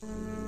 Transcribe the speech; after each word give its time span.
Sean 0.00 0.39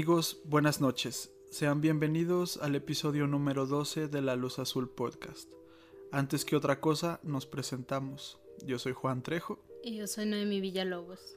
amigos, 0.00 0.40
buenas 0.46 0.80
noches. 0.80 1.30
Sean 1.50 1.82
bienvenidos 1.82 2.56
al 2.56 2.74
episodio 2.74 3.26
número 3.26 3.66
12 3.66 4.08
de 4.08 4.22
La 4.22 4.34
Luz 4.34 4.58
Azul 4.58 4.88
Podcast. 4.88 5.52
Antes 6.10 6.46
que 6.46 6.56
otra 6.56 6.80
cosa, 6.80 7.20
nos 7.22 7.44
presentamos. 7.44 8.38
Yo 8.64 8.78
soy 8.78 8.94
Juan 8.94 9.22
Trejo 9.22 9.62
Y 9.84 9.96
yo 9.96 10.06
soy 10.06 10.24
Noemi 10.24 10.62
Villalobos. 10.62 11.36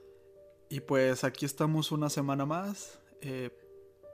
y 0.69 0.79
pues 0.79 1.25
aquí 1.25 1.45
estamos 1.45 1.91
una 1.91 2.09
semana 2.09 2.45
más. 2.45 3.01
eh, 3.19 3.49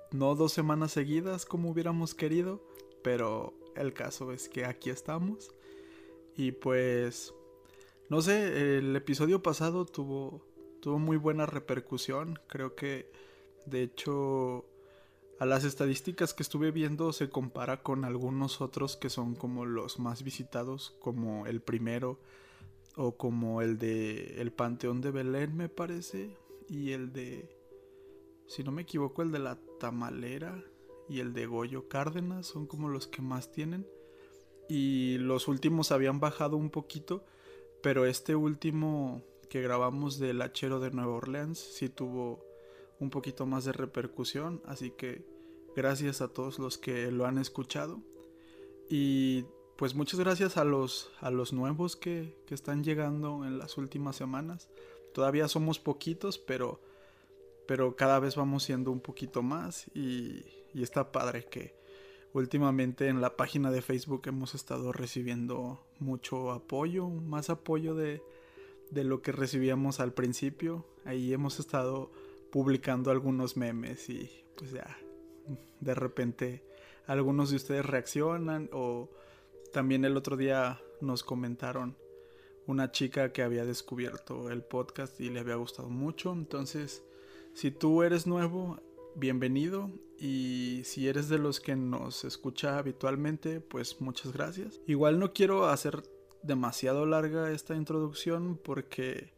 no 0.09 0.33
dos 0.33 0.51
semanas 0.51 0.93
seguidas 0.93 1.45
como 1.45 1.69
hubiéramos 1.69 2.15
querido, 2.15 2.59
pero 3.03 3.53
el 3.75 3.93
caso 3.93 4.31
es 4.31 4.49
que 4.49 4.65
aquí 4.65 4.89
estamos. 4.89 5.53
Y 6.35 6.53
pues, 6.53 7.35
no 8.09 8.23
sé, 8.23 8.79
el 8.79 8.95
episodio 8.95 9.43
pasado 9.43 9.85
tuvo, 9.85 10.41
tuvo 10.81 10.97
muy 10.97 11.17
buena 11.17 11.45
repercusión. 11.45 12.39
Creo 12.47 12.73
que, 12.73 13.11
de 13.69 13.83
hecho, 13.83 14.65
a 15.39 15.45
las 15.45 15.63
estadísticas 15.63 16.33
que 16.33 16.43
estuve 16.43 16.71
viendo 16.71 17.13
se 17.13 17.29
compara 17.29 17.81
con 17.81 18.03
algunos 18.03 18.61
otros 18.61 18.97
que 18.97 19.09
son 19.09 19.35
como 19.35 19.65
los 19.65 19.99
más 19.99 20.23
visitados, 20.23 20.95
como 20.99 21.45
el 21.47 21.61
primero 21.61 22.19
o 22.95 23.15
como 23.15 23.61
el 23.61 23.77
de 23.77 24.41
el 24.41 24.51
Panteón 24.51 24.99
de 24.99 25.11
Belén, 25.11 25.55
me 25.55 25.69
parece, 25.69 26.35
y 26.67 26.91
el 26.91 27.13
de, 27.13 27.49
si 28.47 28.63
no 28.63 28.71
me 28.71 28.81
equivoco, 28.81 29.21
el 29.21 29.31
de 29.31 29.39
la 29.39 29.57
Tamalera 29.79 30.61
y 31.07 31.21
el 31.21 31.33
de 31.33 31.45
Goyo 31.45 31.87
Cárdenas 31.87 32.47
son 32.47 32.67
como 32.67 32.89
los 32.89 33.07
que 33.07 33.21
más 33.21 33.51
tienen. 33.51 33.87
Y 34.67 35.17
los 35.17 35.47
últimos 35.47 35.91
habían 35.91 36.19
bajado 36.19 36.57
un 36.57 36.69
poquito, 36.69 37.25
pero 37.81 38.05
este 38.05 38.35
último 38.35 39.23
que 39.49 39.61
grabamos 39.61 40.19
del 40.19 40.41
Hachero 40.41 40.79
de 40.79 40.91
Nueva 40.91 41.13
Orleans 41.13 41.57
sí 41.57 41.89
tuvo 41.89 42.48
un 42.99 43.09
poquito 43.09 43.45
más 43.45 43.65
de 43.65 43.71
repercusión, 43.71 44.61
así 44.65 44.91
que 44.91 45.25
gracias 45.75 46.21
a 46.21 46.27
todos 46.27 46.59
los 46.59 46.77
que 46.77 47.11
lo 47.11 47.25
han 47.25 47.37
escuchado. 47.37 48.01
Y 48.89 49.45
pues 49.77 49.95
muchas 49.95 50.19
gracias 50.19 50.57
a 50.57 50.65
los, 50.65 51.11
a 51.21 51.31
los 51.31 51.53
nuevos 51.53 51.95
que, 51.95 52.35
que 52.45 52.55
están 52.55 52.83
llegando 52.83 53.45
en 53.45 53.57
las 53.57 53.77
últimas 53.77 54.15
semanas. 54.15 54.67
Todavía 55.13 55.47
somos 55.47 55.79
poquitos, 55.79 56.37
pero, 56.37 56.81
pero 57.67 57.95
cada 57.95 58.19
vez 58.19 58.35
vamos 58.35 58.63
siendo 58.63 58.91
un 58.91 58.99
poquito 58.99 59.41
más 59.41 59.87
y, 59.93 60.43
y 60.73 60.83
está 60.83 61.11
padre 61.11 61.45
que 61.45 61.79
últimamente 62.33 63.07
en 63.07 63.21
la 63.21 63.37
página 63.37 63.71
de 63.71 63.81
Facebook 63.81 64.23
hemos 64.25 64.53
estado 64.53 64.91
recibiendo 64.91 65.83
mucho 65.99 66.51
apoyo, 66.51 67.07
más 67.07 67.49
apoyo 67.49 67.95
de, 67.95 68.21
de 68.91 69.03
lo 69.03 69.21
que 69.21 69.31
recibíamos 69.31 69.99
al 69.99 70.13
principio. 70.13 70.85
Ahí 71.05 71.33
hemos 71.33 71.59
estado 71.59 72.11
publicando 72.51 73.11
algunos 73.11 73.57
memes 73.57 74.09
y 74.09 74.29
pues 74.55 74.71
ya 74.71 74.97
de 75.79 75.95
repente 75.95 76.63
algunos 77.07 77.49
de 77.49 77.55
ustedes 77.55 77.85
reaccionan 77.85 78.69
o 78.71 79.09
también 79.71 80.05
el 80.05 80.17
otro 80.17 80.37
día 80.37 80.81
nos 81.01 81.23
comentaron 81.23 81.95
una 82.67 82.91
chica 82.91 83.31
que 83.31 83.41
había 83.41 83.65
descubierto 83.65 84.51
el 84.51 84.61
podcast 84.61 85.19
y 85.19 85.29
le 85.29 85.39
había 85.39 85.55
gustado 85.55 85.89
mucho. 85.89 86.31
Entonces, 86.31 87.03
si 87.53 87.71
tú 87.71 88.03
eres 88.03 88.27
nuevo, 88.27 88.79
bienvenido. 89.15 89.89
Y 90.19 90.81
si 90.83 91.07
eres 91.07 91.29
de 91.29 91.39
los 91.39 91.59
que 91.59 91.75
nos 91.75 92.25
escucha 92.25 92.77
habitualmente, 92.77 93.61
pues 93.61 94.01
muchas 94.01 94.33
gracias. 94.33 94.81
Igual 94.85 95.17
no 95.17 95.33
quiero 95.33 95.67
hacer 95.67 96.03
demasiado 96.43 97.05
larga 97.05 97.51
esta 97.51 97.75
introducción 97.75 98.59
porque... 98.63 99.33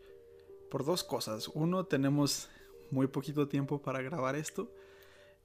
Por 0.69 0.85
dos 0.85 1.03
cosas. 1.03 1.49
Uno, 1.49 1.85
tenemos 1.85 2.47
muy 2.91 3.07
poquito 3.07 3.47
tiempo 3.47 3.81
para 3.81 4.01
grabar 4.01 4.35
esto. 4.35 4.71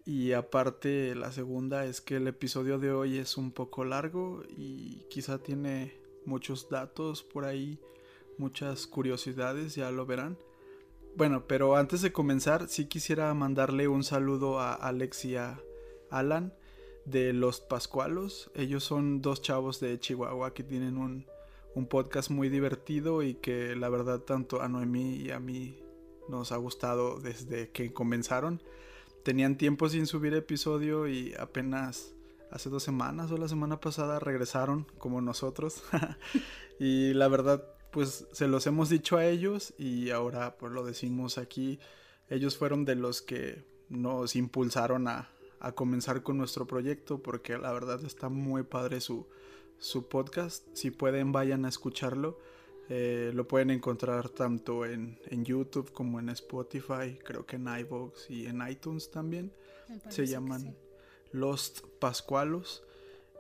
Y 0.04 0.32
aparte, 0.32 1.14
la 1.14 1.32
segunda 1.32 1.84
es 1.84 2.00
que 2.00 2.16
el 2.16 2.28
episodio 2.28 2.78
de 2.78 2.92
hoy 2.92 3.18
es 3.18 3.36
un 3.36 3.50
poco 3.50 3.84
largo 3.84 4.44
y 4.56 5.04
quizá 5.10 5.38
tiene 5.38 5.98
muchos 6.24 6.68
datos 6.68 7.24
por 7.24 7.44
ahí, 7.44 7.80
muchas 8.38 8.86
curiosidades, 8.86 9.74
ya 9.74 9.90
lo 9.90 10.06
verán. 10.06 10.38
Bueno, 11.16 11.46
pero 11.48 11.76
antes 11.76 12.02
de 12.02 12.12
comenzar, 12.12 12.68
sí 12.68 12.86
quisiera 12.86 13.32
mandarle 13.34 13.88
un 13.88 14.04
saludo 14.04 14.60
a 14.60 14.74
Alex 14.74 15.24
y 15.24 15.36
a 15.36 15.60
Alan 16.10 16.52
de 17.04 17.32
Los 17.32 17.60
Pascualos. 17.60 18.50
Ellos 18.54 18.84
son 18.84 19.22
dos 19.22 19.42
chavos 19.42 19.80
de 19.80 19.98
Chihuahua 19.98 20.52
que 20.52 20.62
tienen 20.62 20.98
un, 20.98 21.26
un 21.74 21.86
podcast 21.86 22.30
muy 22.30 22.48
divertido 22.48 23.22
y 23.22 23.34
que 23.34 23.74
la 23.74 23.88
verdad 23.88 24.20
tanto 24.20 24.62
a 24.62 24.68
Noemí 24.68 25.16
y 25.16 25.30
a 25.30 25.40
mí 25.40 25.85
nos 26.28 26.52
ha 26.52 26.56
gustado 26.56 27.20
desde 27.20 27.70
que 27.70 27.92
comenzaron. 27.92 28.62
Tenían 29.22 29.58
tiempo 29.58 29.88
sin 29.88 30.06
subir 30.06 30.34
episodio 30.34 31.08
y 31.08 31.34
apenas 31.38 32.14
hace 32.50 32.70
dos 32.70 32.82
semanas 32.82 33.30
o 33.32 33.36
la 33.36 33.48
semana 33.48 33.80
pasada 33.80 34.18
regresaron 34.18 34.86
como 34.98 35.20
nosotros. 35.20 35.82
y 36.78 37.12
la 37.14 37.28
verdad, 37.28 37.64
pues 37.90 38.26
se 38.32 38.48
los 38.48 38.66
hemos 38.66 38.88
dicho 38.88 39.16
a 39.16 39.26
ellos 39.26 39.74
y 39.78 40.10
ahora 40.10 40.56
pues 40.56 40.72
lo 40.72 40.84
decimos 40.84 41.38
aquí. 41.38 41.78
Ellos 42.28 42.56
fueron 42.56 42.84
de 42.84 42.94
los 42.94 43.22
que 43.22 43.64
nos 43.88 44.36
impulsaron 44.36 45.08
a, 45.08 45.30
a 45.60 45.72
comenzar 45.72 46.22
con 46.22 46.38
nuestro 46.38 46.66
proyecto 46.66 47.22
porque 47.22 47.58
la 47.58 47.72
verdad 47.72 48.04
está 48.04 48.28
muy 48.28 48.62
padre 48.62 49.00
su, 49.00 49.26
su 49.78 50.08
podcast. 50.08 50.66
Si 50.74 50.90
pueden, 50.90 51.32
vayan 51.32 51.64
a 51.64 51.68
escucharlo. 51.68 52.38
Eh, 52.88 53.32
lo 53.34 53.48
pueden 53.48 53.70
encontrar 53.70 54.28
tanto 54.28 54.86
en, 54.86 55.18
en, 55.26 55.44
YouTube 55.44 55.92
como 55.92 56.20
en 56.20 56.28
Spotify, 56.28 57.18
creo 57.24 57.44
que 57.44 57.56
en 57.56 57.66
iVoox 57.66 58.30
y 58.30 58.46
en 58.46 58.66
iTunes 58.68 59.10
también. 59.10 59.52
Se 60.08 60.26
llaman 60.26 60.60
sí. 60.60 60.74
Lost 61.32 61.84
Pascualos. 61.98 62.82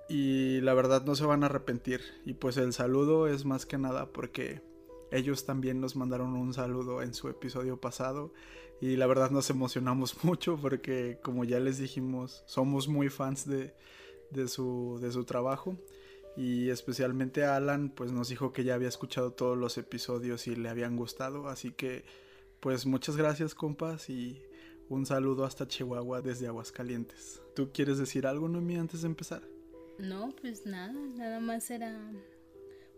Y 0.08 0.60
la 0.60 0.74
verdad 0.74 1.04
no 1.04 1.14
se 1.14 1.24
van 1.24 1.42
a 1.42 1.46
arrepentir. 1.46 2.00
Y 2.24 2.34
pues 2.34 2.56
el 2.56 2.72
saludo 2.72 3.26
es 3.26 3.44
más 3.44 3.66
que 3.66 3.78
nada 3.78 4.12
porque 4.12 4.62
ellos 5.10 5.44
también 5.44 5.80
nos 5.80 5.96
mandaron 5.96 6.34
un 6.34 6.52
saludo 6.52 7.02
en 7.02 7.14
su 7.14 7.28
episodio 7.28 7.80
pasado. 7.80 8.32
Y 8.80 8.96
la 8.96 9.06
verdad 9.06 9.30
nos 9.30 9.50
emocionamos 9.50 10.16
mucho 10.24 10.58
porque 10.60 11.18
como 11.22 11.44
ya 11.44 11.60
les 11.60 11.78
dijimos, 11.78 12.42
somos 12.46 12.88
muy 12.88 13.08
fans 13.08 13.46
de, 13.46 13.74
de, 14.30 14.48
su, 14.48 14.98
de 15.00 15.10
su 15.12 15.24
trabajo. 15.24 15.76
Y 16.36 16.68
especialmente 16.68 17.44
a 17.44 17.56
Alan, 17.56 17.88
pues 17.88 18.12
nos 18.12 18.28
dijo 18.28 18.52
que 18.52 18.64
ya 18.64 18.74
había 18.74 18.88
escuchado 18.88 19.32
todos 19.32 19.56
los 19.56 19.78
episodios 19.78 20.46
y 20.46 20.54
le 20.54 20.68
habían 20.68 20.96
gustado. 20.96 21.48
Así 21.48 21.72
que, 21.72 22.04
pues 22.60 22.84
muchas 22.84 23.16
gracias, 23.16 23.54
compas, 23.54 24.10
y 24.10 24.42
un 24.88 25.06
saludo 25.06 25.44
hasta 25.44 25.66
Chihuahua 25.66 26.20
desde 26.20 26.46
Aguascalientes. 26.46 27.40
¿Tú 27.54 27.72
quieres 27.72 27.98
decir 27.98 28.26
algo, 28.26 28.48
Noemí, 28.48 28.76
antes 28.76 29.02
de 29.02 29.08
empezar? 29.08 29.42
No, 29.98 30.34
pues 30.40 30.66
nada, 30.66 30.92
nada 30.92 31.40
más 31.40 31.70
era. 31.70 31.98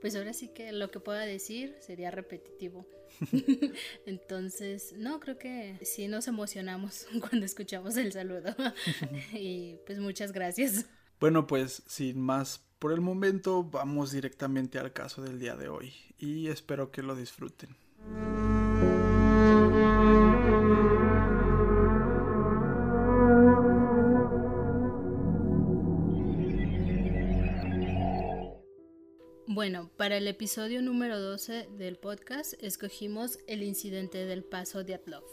Pues 0.00 0.14
ahora 0.16 0.32
sí 0.32 0.48
que 0.48 0.72
lo 0.72 0.90
que 0.90 1.00
pueda 1.00 1.20
decir 1.20 1.76
sería 1.80 2.10
repetitivo. 2.10 2.86
Entonces, 4.06 4.94
no, 4.96 5.20
creo 5.20 5.38
que 5.38 5.78
sí 5.82 6.08
nos 6.08 6.28
emocionamos 6.28 7.06
cuando 7.20 7.46
escuchamos 7.46 7.96
el 7.96 8.12
saludo. 8.12 8.54
y 9.32 9.76
pues 9.86 9.98
muchas 9.98 10.32
gracias. 10.32 10.86
Bueno, 11.20 11.48
pues 11.48 11.82
sin 11.86 12.20
más 12.20 12.64
por 12.78 12.92
el 12.92 13.00
momento 13.00 13.64
vamos 13.64 14.12
directamente 14.12 14.78
al 14.78 14.92
caso 14.92 15.20
del 15.20 15.40
día 15.40 15.56
de 15.56 15.68
hoy 15.68 15.92
y 16.16 16.46
espero 16.46 16.92
que 16.92 17.02
lo 17.02 17.16
disfruten. 17.16 17.76
Bueno, 29.48 29.90
para 29.96 30.18
el 30.18 30.28
episodio 30.28 30.82
número 30.82 31.18
12 31.18 31.68
del 31.78 31.96
podcast 31.96 32.54
escogimos 32.62 33.40
el 33.48 33.64
incidente 33.64 34.24
del 34.24 34.44
paso 34.44 34.84
de 34.84 34.94
Atlov. 34.94 35.24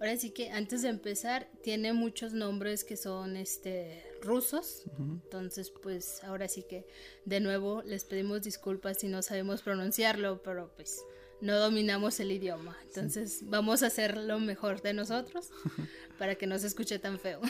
Ahora 0.00 0.16
sí 0.16 0.30
que 0.30 0.50
antes 0.50 0.80
de 0.82 0.88
empezar 0.88 1.50
tiene 1.62 1.92
muchos 1.92 2.32
nombres 2.32 2.82
que 2.82 2.96
son 2.96 3.36
este 3.36 4.02
rusos. 4.24 4.84
Entonces, 4.98 5.70
pues 5.70 6.22
ahora 6.24 6.48
sí 6.48 6.62
que 6.62 6.86
de 7.24 7.40
nuevo 7.40 7.82
les 7.82 8.04
pedimos 8.04 8.42
disculpas 8.42 8.98
si 8.98 9.08
no 9.08 9.22
sabemos 9.22 9.62
pronunciarlo, 9.62 10.42
pero 10.42 10.70
pues 10.76 11.04
no 11.40 11.58
dominamos 11.58 12.20
el 12.20 12.32
idioma. 12.32 12.76
Entonces, 12.86 13.40
vamos 13.44 13.82
a 13.82 13.88
hacer 13.88 14.16
lo 14.16 14.40
mejor 14.40 14.80
de 14.82 14.94
nosotros 14.94 15.50
para 16.18 16.36
que 16.36 16.46
no 16.46 16.58
se 16.58 16.66
escuche 16.66 16.98
tan 16.98 17.18
feo. 17.18 17.40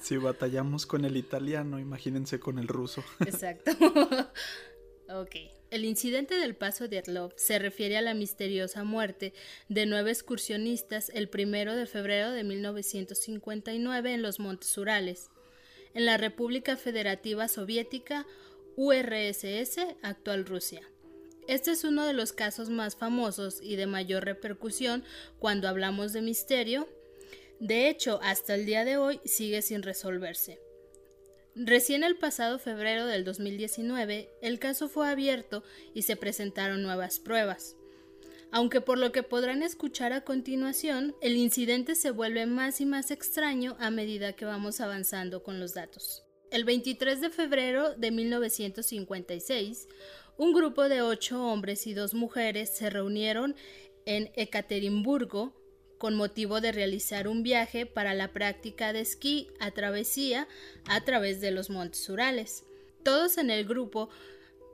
si 0.00 0.16
batallamos 0.16 0.86
con 0.86 1.04
el 1.04 1.16
italiano, 1.16 1.78
imagínense 1.78 2.40
con 2.40 2.58
el 2.58 2.68
ruso. 2.68 3.04
Exacto. 3.20 3.72
ok. 5.08 5.36
El 5.70 5.84
incidente 5.84 6.36
del 6.36 6.54
paso 6.54 6.86
de 6.86 6.98
Atlov 6.98 7.32
se 7.36 7.58
refiere 7.58 7.96
a 7.96 8.02
la 8.02 8.14
misteriosa 8.14 8.84
muerte 8.84 9.34
de 9.68 9.86
nueve 9.86 10.12
excursionistas 10.12 11.10
el 11.10 11.28
primero 11.28 11.74
de 11.74 11.86
febrero 11.86 12.30
de 12.30 12.44
1959 12.44 14.14
en 14.14 14.22
los 14.22 14.38
Montes 14.38 14.78
Urales, 14.78 15.30
en 15.94 16.06
la 16.06 16.16
República 16.16 16.76
Federativa 16.76 17.48
Soviética 17.48 18.26
URSS, 18.76 19.78
actual 20.02 20.44
Rusia. 20.44 20.82
Este 21.46 21.70
es 21.70 21.84
uno 21.84 22.04
de 22.06 22.12
los 22.12 22.32
casos 22.32 22.70
más 22.70 22.96
famosos 22.96 23.60
y 23.62 23.76
de 23.76 23.86
mayor 23.86 24.24
repercusión 24.24 25.04
cuando 25.38 25.68
hablamos 25.68 26.12
de 26.12 26.22
misterio. 26.22 26.88
De 27.60 27.88
hecho, 27.88 28.18
hasta 28.22 28.54
el 28.54 28.66
día 28.66 28.84
de 28.84 28.96
hoy 28.96 29.20
sigue 29.24 29.62
sin 29.62 29.82
resolverse. 29.82 30.60
Recién 31.54 32.02
el 32.02 32.16
pasado 32.16 32.58
febrero 32.58 33.06
del 33.06 33.24
2019, 33.24 34.28
el 34.42 34.58
caso 34.58 34.88
fue 34.88 35.08
abierto 35.08 35.62
y 35.94 36.02
se 36.02 36.16
presentaron 36.16 36.82
nuevas 36.82 37.20
pruebas. 37.20 37.76
Aunque 38.54 38.80
por 38.80 38.98
lo 38.98 39.10
que 39.10 39.24
podrán 39.24 39.64
escuchar 39.64 40.12
a 40.12 40.20
continuación, 40.20 41.16
el 41.20 41.36
incidente 41.36 41.96
se 41.96 42.12
vuelve 42.12 42.46
más 42.46 42.80
y 42.80 42.86
más 42.86 43.10
extraño 43.10 43.76
a 43.80 43.90
medida 43.90 44.34
que 44.34 44.44
vamos 44.44 44.80
avanzando 44.80 45.42
con 45.42 45.58
los 45.58 45.74
datos. 45.74 46.22
El 46.52 46.62
23 46.62 47.20
de 47.20 47.30
febrero 47.30 47.96
de 47.96 48.12
1956, 48.12 49.88
un 50.36 50.52
grupo 50.52 50.88
de 50.88 51.02
ocho 51.02 51.44
hombres 51.44 51.88
y 51.88 51.94
dos 51.94 52.14
mujeres 52.14 52.70
se 52.70 52.90
reunieron 52.90 53.56
en 54.06 54.30
Ekaterimburgo 54.36 55.52
con 55.98 56.14
motivo 56.14 56.60
de 56.60 56.70
realizar 56.70 57.26
un 57.26 57.42
viaje 57.42 57.86
para 57.86 58.14
la 58.14 58.32
práctica 58.32 58.92
de 58.92 59.00
esquí 59.00 59.48
a 59.58 59.72
travesía 59.72 60.46
a 60.86 61.00
través 61.00 61.40
de 61.40 61.50
los 61.50 61.70
Montes 61.70 62.08
Urales. 62.08 62.62
Todos 63.02 63.36
en 63.36 63.50
el 63.50 63.64
grupo 63.64 64.10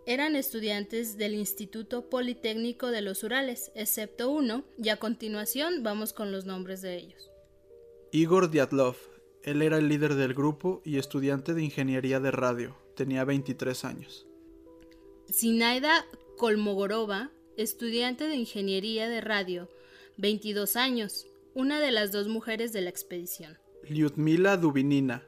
eran 0.06 0.36
estudiantes 0.36 1.16
del 1.16 1.34
Instituto 1.34 2.08
Politécnico 2.08 2.88
de 2.88 3.02
los 3.02 3.22
Urales, 3.22 3.70
excepto 3.74 4.30
uno, 4.30 4.64
y 4.76 4.88
a 4.88 4.96
continuación 4.96 5.82
vamos 5.82 6.12
con 6.12 6.32
los 6.32 6.46
nombres 6.46 6.82
de 6.82 6.96
ellos. 6.96 7.30
Igor 8.12 8.50
Dyatlov. 8.50 8.96
Él 9.42 9.62
era 9.62 9.78
el 9.78 9.88
líder 9.88 10.14
del 10.16 10.34
grupo 10.34 10.82
y 10.84 10.98
estudiante 10.98 11.54
de 11.54 11.62
ingeniería 11.62 12.20
de 12.20 12.30
radio. 12.30 12.76
Tenía 12.94 13.24
23 13.24 13.84
años. 13.84 14.26
Sinaida 15.30 16.04
Kolmogorova, 16.36 17.30
estudiante 17.56 18.28
de 18.28 18.36
ingeniería 18.36 19.08
de 19.08 19.20
radio, 19.20 19.68
22 20.16 20.76
años, 20.76 21.26
una 21.54 21.80
de 21.80 21.90
las 21.90 22.12
dos 22.12 22.28
mujeres 22.28 22.72
de 22.72 22.82
la 22.82 22.90
expedición. 22.90 23.58
Lyudmila 23.88 24.56
Dubinina. 24.56 25.22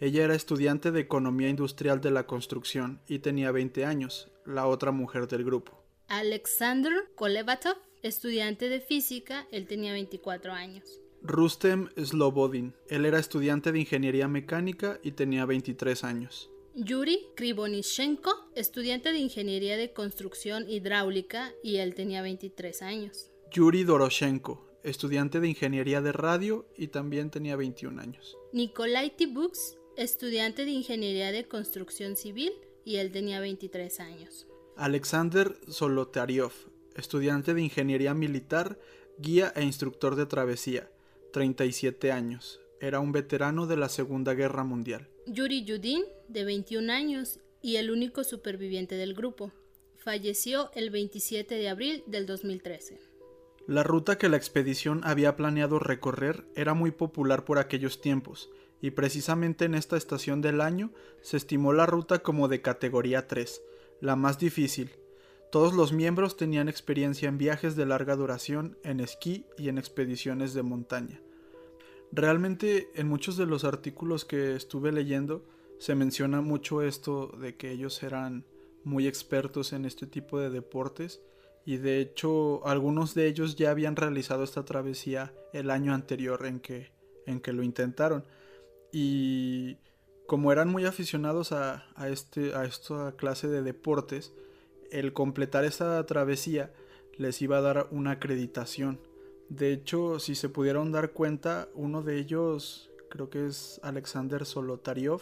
Ella 0.00 0.24
era 0.24 0.34
estudiante 0.34 0.92
de 0.92 1.00
Economía 1.00 1.50
Industrial 1.50 2.00
de 2.00 2.10
la 2.10 2.26
Construcción 2.26 3.02
y 3.06 3.18
tenía 3.18 3.52
20 3.52 3.84
años, 3.84 4.30
la 4.46 4.66
otra 4.66 4.92
mujer 4.92 5.28
del 5.28 5.44
grupo. 5.44 5.84
Alexander 6.08 6.92
Kolevatov, 7.16 7.76
estudiante 8.02 8.70
de 8.70 8.80
física, 8.80 9.46
él 9.52 9.66
tenía 9.66 9.92
24 9.92 10.52
años. 10.52 11.00
Rustem 11.20 11.90
Slobodin, 12.02 12.74
él 12.88 13.04
era 13.04 13.18
estudiante 13.18 13.72
de 13.72 13.80
Ingeniería 13.80 14.26
Mecánica 14.26 14.98
y 15.02 15.12
tenía 15.12 15.44
23 15.44 16.02
años. 16.04 16.50
Yuri 16.74 17.26
Krivonishenko, 17.36 18.48
estudiante 18.54 19.12
de 19.12 19.18
Ingeniería 19.18 19.76
de 19.76 19.92
Construcción 19.92 20.66
Hidráulica 20.66 21.52
y 21.62 21.76
él 21.76 21.94
tenía 21.94 22.22
23 22.22 22.80
años. 22.80 23.30
Yuri 23.52 23.84
Doroshenko, 23.84 24.66
estudiante 24.82 25.40
de 25.40 25.48
Ingeniería 25.48 26.00
de 26.00 26.12
Radio 26.12 26.66
y 26.74 26.88
también 26.88 27.30
tenía 27.30 27.56
21 27.56 28.00
años. 28.00 28.38
Nikolai 28.52 29.14
Tibuks, 29.14 29.76
estudiante 29.96 30.64
de 30.64 30.70
Ingeniería 30.70 31.32
de 31.32 31.46
Construcción 31.46 32.16
Civil 32.16 32.52
y 32.84 32.96
él 32.96 33.12
tenía 33.12 33.40
23 33.40 34.00
años. 34.00 34.46
Alexander 34.76 35.56
Solotaryov, 35.68 36.52
estudiante 36.96 37.54
de 37.54 37.62
Ingeniería 37.62 38.14
Militar, 38.14 38.78
guía 39.18 39.52
e 39.54 39.62
instructor 39.62 40.16
de 40.16 40.26
travesía, 40.26 40.90
37 41.32 42.12
años. 42.12 42.60
Era 42.80 43.00
un 43.00 43.12
veterano 43.12 43.66
de 43.66 43.76
la 43.76 43.88
Segunda 43.88 44.34
Guerra 44.34 44.64
Mundial. 44.64 45.08
Yuri 45.26 45.64
Yudin, 45.64 46.04
de 46.28 46.44
21 46.44 46.92
años 46.92 47.40
y 47.60 47.76
el 47.76 47.90
único 47.90 48.24
superviviente 48.24 48.94
del 48.96 49.14
grupo. 49.14 49.52
Falleció 49.98 50.70
el 50.74 50.88
27 50.90 51.56
de 51.56 51.68
abril 51.68 52.02
del 52.06 52.24
2013. 52.24 52.98
La 53.66 53.82
ruta 53.82 54.16
que 54.16 54.30
la 54.30 54.38
expedición 54.38 55.02
había 55.04 55.36
planeado 55.36 55.78
recorrer 55.78 56.46
era 56.56 56.72
muy 56.72 56.90
popular 56.90 57.44
por 57.44 57.58
aquellos 57.58 58.00
tiempos, 58.00 58.50
y 58.80 58.92
precisamente 58.92 59.64
en 59.64 59.74
esta 59.74 59.96
estación 59.96 60.40
del 60.40 60.60
año 60.60 60.90
se 61.20 61.36
estimó 61.36 61.72
la 61.72 61.86
ruta 61.86 62.20
como 62.20 62.48
de 62.48 62.62
categoría 62.62 63.26
3, 63.26 63.62
la 64.00 64.16
más 64.16 64.38
difícil. 64.38 64.90
Todos 65.52 65.74
los 65.74 65.92
miembros 65.92 66.36
tenían 66.36 66.68
experiencia 66.68 67.28
en 67.28 67.36
viajes 67.36 67.76
de 67.76 67.84
larga 67.84 68.16
duración, 68.16 68.78
en 68.84 69.00
esquí 69.00 69.46
y 69.58 69.68
en 69.68 69.78
expediciones 69.78 70.54
de 70.54 70.62
montaña. 70.62 71.20
Realmente 72.12 72.90
en 72.94 73.08
muchos 73.08 73.36
de 73.36 73.46
los 73.46 73.64
artículos 73.64 74.24
que 74.24 74.56
estuve 74.56 74.92
leyendo 74.92 75.44
se 75.78 75.94
menciona 75.94 76.40
mucho 76.40 76.82
esto 76.82 77.28
de 77.40 77.56
que 77.56 77.70
ellos 77.70 78.02
eran 78.02 78.44
muy 78.84 79.06
expertos 79.06 79.72
en 79.72 79.84
este 79.84 80.06
tipo 80.06 80.38
de 80.38 80.50
deportes 80.50 81.20
y 81.66 81.76
de 81.76 82.00
hecho 82.00 82.66
algunos 82.66 83.14
de 83.14 83.26
ellos 83.26 83.56
ya 83.56 83.70
habían 83.70 83.96
realizado 83.96 84.42
esta 84.42 84.64
travesía 84.64 85.32
el 85.52 85.70
año 85.70 85.94
anterior 85.94 86.46
en 86.46 86.60
que, 86.60 86.90
en 87.26 87.40
que 87.40 87.52
lo 87.52 87.62
intentaron 87.62 88.24
y 88.92 89.78
como 90.26 90.52
eran 90.52 90.68
muy 90.68 90.84
aficionados 90.84 91.52
a, 91.52 91.84
este, 92.06 92.54
a 92.54 92.64
esta 92.64 93.16
clase 93.16 93.48
de 93.48 93.62
deportes, 93.62 94.32
el 94.90 95.12
completar 95.12 95.64
esta 95.64 96.04
travesía 96.06 96.72
les 97.16 97.42
iba 97.42 97.58
a 97.58 97.60
dar 97.60 97.88
una 97.90 98.12
acreditación. 98.12 99.00
De 99.48 99.72
hecho, 99.72 100.20
si 100.20 100.36
se 100.36 100.48
pudieron 100.48 100.92
dar 100.92 101.10
cuenta, 101.10 101.68
uno 101.74 102.02
de 102.02 102.18
ellos, 102.18 102.90
creo 103.08 103.28
que 103.28 103.46
es 103.46 103.80
Alexander 103.82 104.46
Solotaryov, 104.46 105.20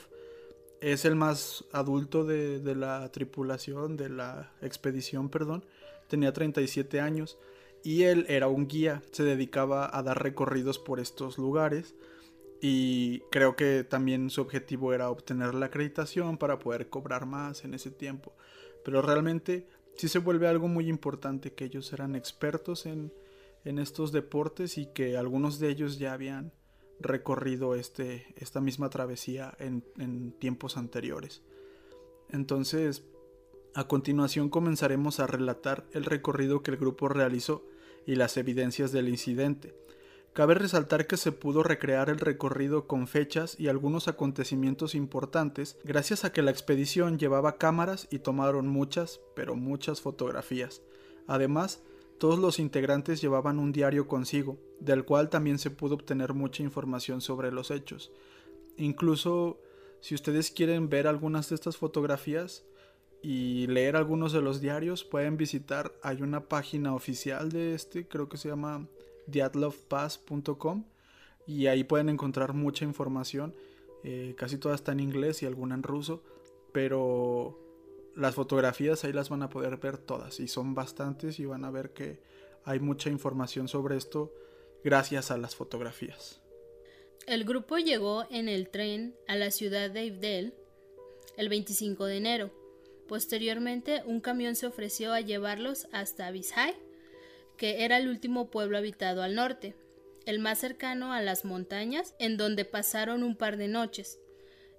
es 0.81 1.05
el 1.06 1.17
más 1.17 1.64
adulto 1.73 2.25
de, 2.25 2.61
de 2.61 2.75
la 2.75 3.11
tripulación, 3.11 3.97
de 3.97 4.11
la 4.11 4.53
expedición, 4.61 5.31
perdón, 5.31 5.64
tenía 6.09 6.32
37 6.32 7.00
años 7.00 7.38
y 7.83 8.02
él 8.02 8.26
era 8.28 8.49
un 8.49 8.69
guía, 8.69 9.02
se 9.11 9.23
dedicaba 9.23 9.88
a 9.90 10.02
dar 10.02 10.23
recorridos 10.23 10.78
por 10.78 11.00
estos 11.00 11.38
lugares 11.38 11.95
y 12.61 13.21
creo 13.31 13.55
que 13.57 13.85
también 13.85 14.31
su 14.31 14.41
objetivo 14.41 14.93
era 14.93 15.11
obtener 15.11 15.55
la 15.55 15.67
acreditación 15.67 16.38
para 16.38 16.59
poder 16.59 16.88
cobrar 16.88 17.27
más 17.27 17.65
en 17.65 17.75
ese 17.75 17.91
tiempo. 17.91 18.35
Pero 18.85 19.03
realmente 19.03 19.69
sí 19.97 20.09
se 20.09 20.19
vuelve 20.19 20.49
algo 20.49 20.69
muy 20.69 20.88
importante 20.88 21.53
que 21.53 21.65
ellos 21.65 21.93
eran 21.93 22.17
expertos 22.17 22.87
en, 22.87 23.12
en 23.65 23.79
estos 23.79 24.12
deportes 24.12 24.79
y 24.79 24.87
que 24.87 25.17
algunos 25.17 25.59
de 25.59 25.69
ellos 25.69 25.99
ya 25.99 26.12
habían 26.12 26.53
recorrido 27.00 27.75
este, 27.75 28.35
esta 28.37 28.61
misma 28.61 28.91
travesía 28.91 29.55
en, 29.61 29.85
en 29.99 30.33
tiempos 30.33 30.77
anteriores. 30.77 31.43
Entonces, 32.31 33.05
a 33.75 33.87
continuación 33.87 34.49
comenzaremos 34.49 35.21
a 35.21 35.27
relatar 35.27 35.87
el 35.93 36.05
recorrido 36.05 36.62
que 36.62 36.73
el 36.73 36.77
grupo 36.77 37.09
realizó 37.09 37.65
y 38.07 38.17
las 38.17 38.37
evidencias 38.37 38.91
del 38.91 39.09
incidente. 39.09 39.75
Cabe 40.38 40.54
resaltar 40.54 41.09
que 41.09 41.16
se 41.16 41.33
pudo 41.33 41.64
recrear 41.64 42.11
el 42.11 42.21
recorrido 42.21 42.87
con 42.87 43.09
fechas 43.09 43.59
y 43.59 43.66
algunos 43.66 44.07
acontecimientos 44.07 44.95
importantes 44.95 45.76
gracias 45.83 46.25
a 46.25 46.30
que 46.30 46.42
la 46.42 46.52
expedición 46.52 47.18
llevaba 47.18 47.59
cámaras 47.59 48.07
y 48.09 48.21
tomaron 48.21 48.68
muchas, 48.68 49.21
pero 49.35 49.57
muchas 49.57 50.00
fotografías. 50.00 50.80
Además, 51.26 51.83
todos 52.21 52.38
los 52.38 52.61
integrantes 52.61 53.21
llevaban 53.21 53.59
un 53.59 53.73
diario 53.73 54.07
consigo, 54.07 54.61
del 54.78 55.04
cual 55.04 55.28
también 55.28 55.59
se 55.59 55.73
pudo 55.73 55.97
obtener 55.97 56.35
mucha 56.35 56.62
información 56.62 57.21
sobre 57.21 57.50
los 57.50 57.73
hechos. 57.73 58.12
Incluso, 58.76 59.59
si 59.99 60.14
ustedes 60.14 60.52
quieren 60.52 60.88
ver 60.88 61.09
algunas 61.09 61.49
de 61.49 61.57
estas 61.57 61.78
fotografías, 61.78 62.64
y 63.21 63.66
leer 63.66 63.97
algunos 63.97 64.33
de 64.33 64.40
los 64.40 64.61
diarios, 64.61 65.02
pueden 65.02 65.37
visitar, 65.37 65.92
hay 66.00 66.23
una 66.23 66.49
página 66.49 66.95
oficial 66.95 67.50
de 67.50 67.75
este, 67.75 68.07
creo 68.07 68.28
que 68.28 68.37
se 68.37 68.49
llama 68.49 68.87
diatlovpass.com 69.28 70.85
y 71.47 71.66
ahí 71.66 71.85
pueden 71.85 72.08
encontrar 72.08 72.52
mucha 72.52 72.85
información, 72.85 73.54
eh, 74.04 74.35
casi 74.37 74.58
toda 74.58 74.75
está 74.75 74.92
en 74.92 75.00
inglés 75.00 75.42
y 75.42 75.47
alguna 75.47 75.75
en 75.75 75.82
ruso, 75.82 76.23
pero 76.73 77.58
las 78.14 78.35
fotografías 78.35 79.04
ahí 79.04 79.12
las 79.12 79.28
van 79.28 79.42
a 79.42 79.49
poder 79.49 79.76
ver 79.78 79.97
todas 79.97 80.40
y 80.40 80.49
son 80.49 80.75
bastantes 80.75 81.38
y 81.38 81.47
van 81.47 81.64
a 81.64 81.70
ver 81.70 81.92
que 81.92 82.20
hay 82.64 82.80
mucha 82.80 83.11
información 83.11 83.68
sobre 83.68 83.97
esto 83.97 84.32
gracias 84.85 85.30
a 85.30 85.38
las 85.38 85.54
fotografías. 85.56 86.40
El 87.26 87.44
grupo 87.44 87.78
llegó 87.78 88.25
en 88.30 88.49
el 88.49 88.68
tren 88.70 89.14
a 89.26 89.37
la 89.37 89.50
ciudad 89.50 89.90
de 89.90 90.06
Ibdel 90.06 90.54
el 91.37 91.49
25 91.49 92.06
de 92.06 92.16
enero. 92.16 92.50
Posteriormente, 93.06 94.02
un 94.04 94.20
camión 94.20 94.56
se 94.56 94.66
ofreció 94.66 95.12
a 95.12 95.20
llevarlos 95.20 95.88
hasta 95.92 96.26
Abishai, 96.26 96.75
que 97.59 97.85
era 97.85 97.99
el 97.99 98.09
último 98.09 98.49
pueblo 98.49 98.79
habitado 98.79 99.23
al 99.23 99.35
norte, 99.35 99.77
el 100.25 100.38
más 100.38 100.59
cercano 100.59 101.12
a 101.12 101.21
las 101.21 101.45
montañas, 101.45 102.15
en 102.19 102.38
donde 102.38 102.65
pasaron 102.65 103.23
un 103.23 103.37
par 103.37 103.59
de 103.59 103.69
noches. 103.69 104.19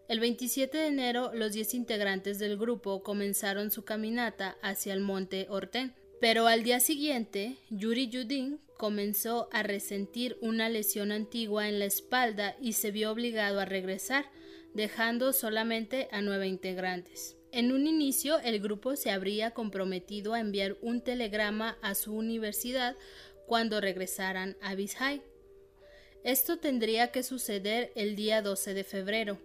El 0.08 0.20
27 0.20 0.76
de 0.76 0.88
enero, 0.88 1.32
los 1.36 1.54
10 1.54 1.76
integrantes 1.76 2.40
del 2.40 2.58
grupo 2.58 3.04
comenzaron 3.04 3.70
su 3.70 3.84
caminata 3.84 4.58
hacia 4.64 4.94
el 4.94 5.02
monte 5.02 5.46
Orten. 5.50 5.94
Pero 6.20 6.48
al 6.48 6.64
día 6.64 6.80
siguiente, 6.80 7.58
Yuri 7.70 8.10
Yudin 8.10 8.60
comenzó 8.78 9.50
a 9.52 9.64
resentir 9.64 10.38
una 10.42 10.68
lesión 10.68 11.12
antigua 11.12 11.70
en 11.70 11.80
la 11.80 11.86
espalda 11.86 12.56
y 12.60 12.74
se 12.74 12.92
vio 12.92 13.12
obligado 13.12 13.60
a 13.60 13.66
regresar, 13.66 14.32
dejando 14.74 15.32
solamente 15.32 16.10
a 16.12 16.22
nueve 16.22 16.48
integrantes. 16.48 17.39
En 17.52 17.72
un 17.72 17.88
inicio, 17.88 18.40
el 18.40 18.60
grupo 18.60 18.96
se 18.96 19.10
habría 19.10 19.52
comprometido 19.52 20.34
a 20.34 20.40
enviar 20.40 20.78
un 20.82 21.02
telegrama 21.02 21.78
a 21.82 21.96
su 21.96 22.14
universidad 22.14 22.96
cuando 23.48 23.82
regresaran 23.82 24.56
a 24.62 24.76
Bishai. 24.76 25.24
Esto 26.24 26.58
tendría 26.58 27.12
que 27.12 27.24
suceder 27.24 27.92
el 27.96 28.16
día 28.16 28.44
12 28.44 28.76
de 28.76 28.84
febrero. 28.84 29.40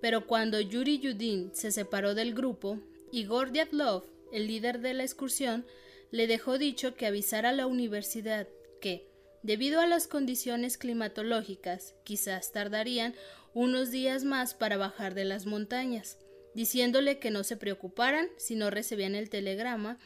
Pero 0.00 0.26
cuando 0.26 0.60
Yuri 0.60 1.00
Yudin 1.00 1.50
se 1.54 1.72
separó 1.72 2.14
del 2.14 2.34
grupo, 2.34 2.78
Igor 3.10 3.50
Dyatlov, 3.50 4.04
el 4.32 4.46
líder 4.46 4.80
de 4.80 4.94
la 4.94 5.02
excursión, 5.02 5.66
le 6.12 6.28
dejó 6.28 6.58
dicho 6.58 6.94
que 6.94 7.06
avisara 7.06 7.48
a 7.48 7.52
la 7.52 7.66
universidad 7.66 8.46
que, 8.80 9.08
debido 9.42 9.80
a 9.80 9.86
las 9.86 10.06
condiciones 10.06 10.78
climatológicas, 10.78 11.94
quizás 12.04 12.52
tardarían 12.52 13.14
unos 13.54 13.90
días 13.90 14.24
más 14.24 14.54
para 14.54 14.76
bajar 14.76 15.14
de 15.14 15.24
las 15.24 15.46
montañas, 15.46 16.18
diciéndole 16.54 17.18
que 17.18 17.30
no 17.30 17.44
se 17.44 17.56
preocuparan 17.56 18.28
si 18.36 18.54
no 18.54 18.70
recibían 18.70 19.14
el 19.14 19.28
telegrama 19.28 19.98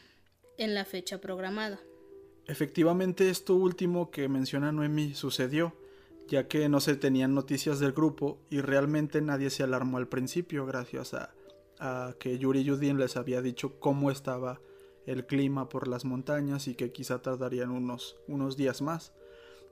en 0.57 0.75
la 0.75 0.85
fecha 0.85 1.21
programada. 1.21 1.79
Efectivamente, 2.47 3.29
esto 3.29 3.55
último 3.55 4.11
que 4.11 4.29
menciona 4.29 4.73
Noemi 4.73 5.15
sucedió, 5.15 5.75
ya 6.29 6.49
que 6.49 6.69
no 6.69 6.81
se 6.81 6.97
tenían 6.97 7.35
noticias 7.35 7.79
del 7.79 7.93
grupo 7.93 8.39
y 8.51 8.61
realmente 8.61 9.21
nadie 9.21 9.51
se 9.51 9.63
alarmó 9.63 9.99
al 9.99 10.09
principio 10.09 10.67
gracias 10.67 11.15
a, 11.15 11.35
que 12.19 12.39
Yuri 12.39 12.65
Yudin 12.65 12.99
les 12.99 13.17
había 13.17 13.41
dicho 13.41 13.79
cómo 13.79 14.11
estaba 14.11 14.61
el 15.07 15.27
clima 15.27 15.69
por 15.69 15.87
las 15.87 16.05
montañas 16.05 16.67
y 16.67 16.75
que 16.75 16.91
quizá 16.91 17.23
tardarían 17.23 17.71
unos, 17.71 18.17
unos 18.27 18.57
días 18.57 18.83
más. 18.83 19.13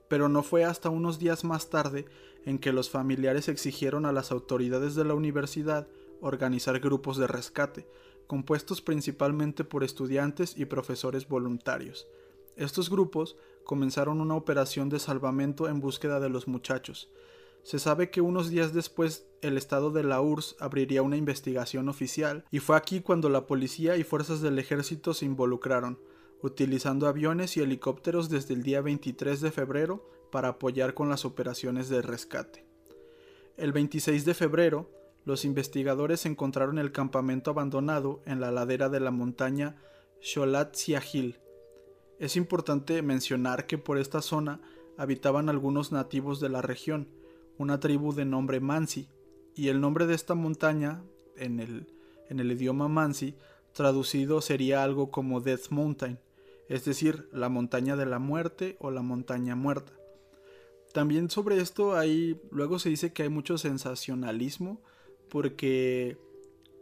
Pero 0.07 0.29
no 0.29 0.41
fue 0.41 0.63
hasta 0.63 0.89
unos 0.89 1.19
días 1.19 1.43
más 1.43 1.69
tarde 1.69 2.05
en 2.45 2.59
que 2.59 2.71
los 2.71 2.89
familiares 2.89 3.49
exigieron 3.49 4.05
a 4.05 4.13
las 4.13 4.31
autoridades 4.31 4.95
de 4.95 5.03
la 5.03 5.15
universidad 5.15 5.87
organizar 6.21 6.79
grupos 6.79 7.17
de 7.17 7.27
rescate, 7.27 7.87
compuestos 8.27 8.81
principalmente 8.81 9.63
por 9.63 9.83
estudiantes 9.83 10.57
y 10.57 10.65
profesores 10.65 11.27
voluntarios. 11.27 12.07
Estos 12.55 12.89
grupos 12.89 13.37
comenzaron 13.63 14.21
una 14.21 14.35
operación 14.35 14.89
de 14.89 14.99
salvamento 14.99 15.67
en 15.67 15.79
búsqueda 15.79 16.19
de 16.19 16.29
los 16.29 16.47
muchachos, 16.47 17.09
se 17.67 17.79
sabe 17.79 18.09
que 18.09 18.21
unos 18.21 18.49
días 18.49 18.73
después 18.73 19.27
el 19.41 19.57
estado 19.57 19.91
de 19.91 20.01
la 20.01 20.21
URSS 20.21 20.55
abriría 20.61 21.01
una 21.01 21.17
investigación 21.17 21.89
oficial, 21.89 22.45
y 22.49 22.59
fue 22.59 22.77
aquí 22.77 23.01
cuando 23.01 23.27
la 23.27 23.45
policía 23.45 23.97
y 23.97 24.05
fuerzas 24.05 24.39
del 24.39 24.57
ejército 24.57 25.13
se 25.13 25.25
involucraron, 25.25 25.99
utilizando 26.41 27.07
aviones 27.07 27.57
y 27.57 27.59
helicópteros 27.59 28.29
desde 28.29 28.53
el 28.53 28.63
día 28.63 28.79
23 28.79 29.41
de 29.41 29.51
febrero 29.51 30.09
para 30.31 30.47
apoyar 30.47 30.93
con 30.93 31.09
las 31.09 31.25
operaciones 31.25 31.89
de 31.89 32.01
rescate. 32.01 32.65
El 33.57 33.73
26 33.73 34.23
de 34.23 34.33
febrero, 34.33 34.89
los 35.27 35.43
investigadores 35.43 36.25
encontraron 36.25 36.77
el 36.77 36.93
campamento 36.93 37.51
abandonado 37.51 38.21
en 38.25 38.39
la 38.39 38.49
ladera 38.49 38.87
de 38.87 39.01
la 39.01 39.11
montaña 39.11 39.75
Sholat 40.21 40.73
Siahil. 40.73 41.37
Es 42.17 42.37
importante 42.37 43.01
mencionar 43.01 43.67
que 43.67 43.77
por 43.77 43.97
esta 43.97 44.21
zona 44.21 44.61
habitaban 44.97 45.49
algunos 45.49 45.91
nativos 45.91 46.39
de 46.39 46.47
la 46.47 46.61
región, 46.61 47.09
una 47.57 47.81
tribu 47.81 48.13
de 48.13 48.23
nombre 48.23 48.61
Mansi, 48.61 49.09
y 49.53 49.67
el 49.67 49.81
nombre 49.81 50.07
de 50.07 50.15
esta 50.15 50.33
montaña, 50.33 51.03
en 51.35 51.59
el, 51.59 51.93
en 52.29 52.39
el 52.39 52.53
idioma 52.53 52.87
Mansi, 52.87 53.35
traducido 53.73 54.39
sería 54.39 54.81
algo 54.81 55.11
como 55.11 55.41
Death 55.41 55.71
Mountain, 55.71 56.19
es 56.69 56.85
decir, 56.85 57.27
la 57.33 57.49
montaña 57.49 57.97
de 57.97 58.05
la 58.05 58.19
muerte 58.19 58.77
o 58.79 58.91
la 58.91 59.01
montaña 59.01 59.57
muerta. 59.57 59.91
También 60.93 61.29
sobre 61.29 61.59
esto 61.59 61.97
hay, 61.97 62.39
luego 62.49 62.79
se 62.79 62.87
dice 62.87 63.11
que 63.11 63.23
hay 63.23 63.29
mucho 63.29 63.57
sensacionalismo, 63.57 64.81
porque 65.29 66.17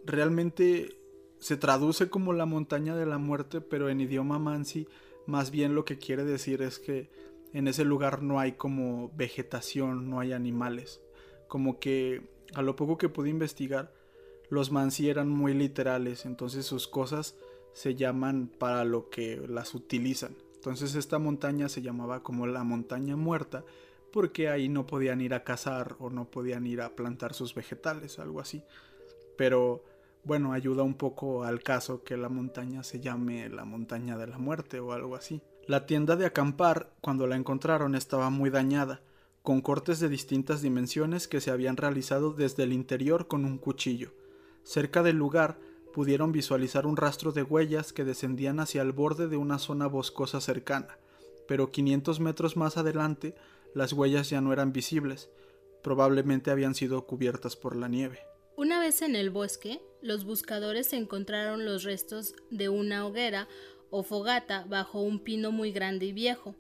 realmente 0.06 0.98
se 1.40 1.58
traduce 1.58 2.10
como 2.10 2.34
la 2.34 2.46
montaña 2.46 2.96
de 2.96 3.06
la 3.06 3.18
muerte, 3.18 3.62
pero 3.62 3.90
en 3.90 4.02
idioma 4.02 4.40
Mansi 4.40 4.88
más 5.26 5.52
bien 5.52 5.76
lo 5.76 5.86
que 5.86 5.98
quiere 5.98 6.24
decir 6.24 6.62
es 6.62 6.80
que 6.80 7.10
en 7.54 7.68
ese 7.68 7.86
lugar 7.86 8.22
no 8.22 8.40
hay 8.40 8.54
como 8.54 9.12
vegetación, 9.16 10.10
no 10.10 10.20
hay 10.20 10.34
animales. 10.34 11.02
Como 11.48 11.80
que 11.80 12.22
a 12.54 12.62
lo 12.62 12.76
poco 12.76 12.98
que 12.98 13.10
pude 13.10 13.30
investigar, 13.30 13.94
los 14.50 14.72
Mansi 14.72 15.10
eran 15.10 15.30
muy 15.30 15.54
literales, 15.54 16.26
entonces 16.26 16.66
sus 16.66 16.88
cosas 16.88 17.36
se 17.74 17.96
llaman 17.96 18.50
para 18.60 18.86
lo 18.86 19.10
que 19.10 19.42
las 19.48 19.74
utilizan. 19.74 20.36
Entonces 20.56 20.96
esta 20.96 21.20
montaña 21.20 21.70
se 21.70 21.82
llamaba 21.82 22.24
como 22.24 22.48
la 22.48 22.64
montaña 22.64 23.16
muerta 23.16 23.64
porque 24.16 24.48
ahí 24.48 24.70
no 24.70 24.88
podían 24.88 25.20
ir 25.20 25.34
a 25.34 25.44
cazar 25.44 25.98
o 26.00 26.10
no 26.10 26.32
podían 26.32 26.66
ir 26.66 26.80
a 26.80 26.96
plantar 26.96 27.34
sus 27.34 27.54
vegetales, 27.54 28.18
algo 28.18 28.40
así. 28.40 28.64
Pero 29.38 29.84
bueno, 30.24 30.54
ayuda 30.54 30.84
un 30.84 30.94
poco 30.94 31.44
al 31.44 31.62
caso 31.62 32.02
que 32.02 32.16
la 32.16 32.30
montaña 32.30 32.82
se 32.84 33.02
llame 33.02 33.50
la 33.50 33.66
montaña 33.66 34.18
de 34.18 34.28
la 34.28 34.38
muerte 34.38 34.80
o 34.80 34.94
algo 34.94 35.18
así. 35.18 35.42
La 35.68 35.86
tienda 35.86 36.16
de 36.16 36.26
acampar, 36.26 36.94
cuando 37.02 37.28
la 37.28 37.36
encontraron, 37.36 37.94
estaba 37.94 38.30
muy 38.30 38.50
dañada, 38.50 39.02
con 39.44 39.60
cortes 39.60 40.00
de 40.00 40.08
distintas 40.08 40.62
dimensiones 40.62 41.28
que 41.28 41.42
se 41.42 41.52
habían 41.52 41.76
realizado 41.76 42.32
desde 42.32 42.64
el 42.64 42.72
interior 42.72 43.28
con 43.28 43.44
un 43.44 43.58
cuchillo. 43.58 44.14
Cerca 44.64 45.04
del 45.04 45.18
lugar 45.18 45.60
pudieron 45.94 46.32
visualizar 46.32 46.88
un 46.88 46.96
rastro 46.96 47.34
de 47.34 47.44
huellas 47.44 47.92
que 47.92 48.06
descendían 48.06 48.62
hacia 48.62 48.82
el 48.82 48.94
borde 48.94 49.28
de 49.28 49.36
una 49.36 49.60
zona 49.60 49.88
boscosa 49.88 50.40
cercana, 50.40 51.00
pero 51.50 51.70
500 51.70 52.22
metros 52.22 52.56
más 52.56 52.78
adelante 52.78 53.36
las 53.76 53.94
huellas 53.94 54.30
ya 54.30 54.42
no 54.42 54.54
eran 54.54 54.74
visibles, 54.74 55.30
probablemente 55.84 56.50
habían 56.50 56.74
sido 56.74 57.06
cubiertas 57.06 57.56
por 57.56 57.76
la 57.76 57.88
nieve. 57.88 58.20
Una 58.56 58.80
vez 58.80 59.02
en 59.02 59.16
el 59.16 59.30
bosque, 59.30 59.82
los 60.02 60.24
buscadores 60.24 60.94
encontraron 60.94 61.66
los 61.66 61.84
restos 61.84 62.34
de 62.50 62.70
una 62.70 63.06
hoguera 63.06 63.48
o 63.92 64.02
fogata 64.02 64.66
bajo 64.68 65.02
un 65.02 65.20
pino 65.20 65.52
muy 65.52 65.72
grande 65.72 66.08
y 66.08 66.14
viejo. 66.14 66.56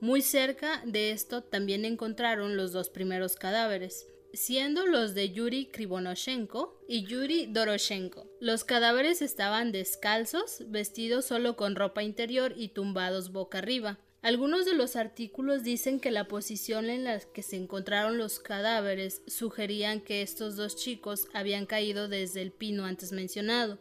Muy 0.00 0.20
cerca 0.20 0.82
de 0.84 1.12
esto 1.12 1.42
también 1.42 1.84
encontraron 1.84 2.56
los 2.56 2.72
dos 2.72 2.90
primeros 2.90 3.36
cadáveres, 3.36 4.08
siendo 4.32 4.84
los 4.84 5.14
de 5.14 5.30
Yuri 5.30 5.66
Krivonoshenko 5.66 6.80
y 6.88 7.04
Yuri 7.04 7.46
Doroshenko. 7.46 8.26
Los 8.40 8.64
cadáveres 8.64 9.22
estaban 9.22 9.70
descalzos, 9.70 10.64
vestidos 10.68 11.24
solo 11.24 11.56
con 11.56 11.76
ropa 11.76 12.02
interior 12.02 12.52
y 12.56 12.68
tumbados 12.68 13.30
boca 13.30 13.58
arriba. 13.58 13.98
Algunos 14.28 14.66
de 14.66 14.74
los 14.74 14.94
artículos 14.94 15.62
dicen 15.62 16.00
que 16.00 16.10
la 16.10 16.28
posición 16.28 16.90
en 16.90 17.04
la 17.04 17.18
que 17.18 17.42
se 17.42 17.56
encontraron 17.56 18.18
los 18.18 18.40
cadáveres 18.40 19.22
sugerían 19.26 20.02
que 20.02 20.20
estos 20.20 20.54
dos 20.54 20.76
chicos 20.76 21.28
habían 21.32 21.64
caído 21.64 22.08
desde 22.08 22.42
el 22.42 22.52
pino 22.52 22.84
antes 22.84 23.10
mencionado. 23.12 23.78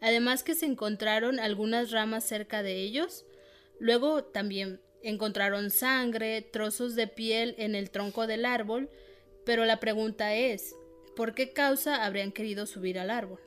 Además 0.00 0.44
que 0.44 0.54
se 0.54 0.66
encontraron 0.66 1.40
algunas 1.40 1.90
ramas 1.90 2.22
cerca 2.22 2.62
de 2.62 2.76
ellos. 2.76 3.24
Luego 3.80 4.22
también 4.22 4.80
encontraron 5.02 5.72
sangre, 5.72 6.40
trozos 6.40 6.94
de 6.94 7.08
piel 7.08 7.56
en 7.58 7.74
el 7.74 7.90
tronco 7.90 8.28
del 8.28 8.44
árbol, 8.44 8.88
pero 9.44 9.64
la 9.64 9.80
pregunta 9.80 10.36
es, 10.36 10.76
¿por 11.16 11.34
qué 11.34 11.52
causa 11.52 12.04
habrían 12.04 12.30
querido 12.30 12.64
subir 12.64 12.96
al 12.96 13.10
árbol? 13.10 13.40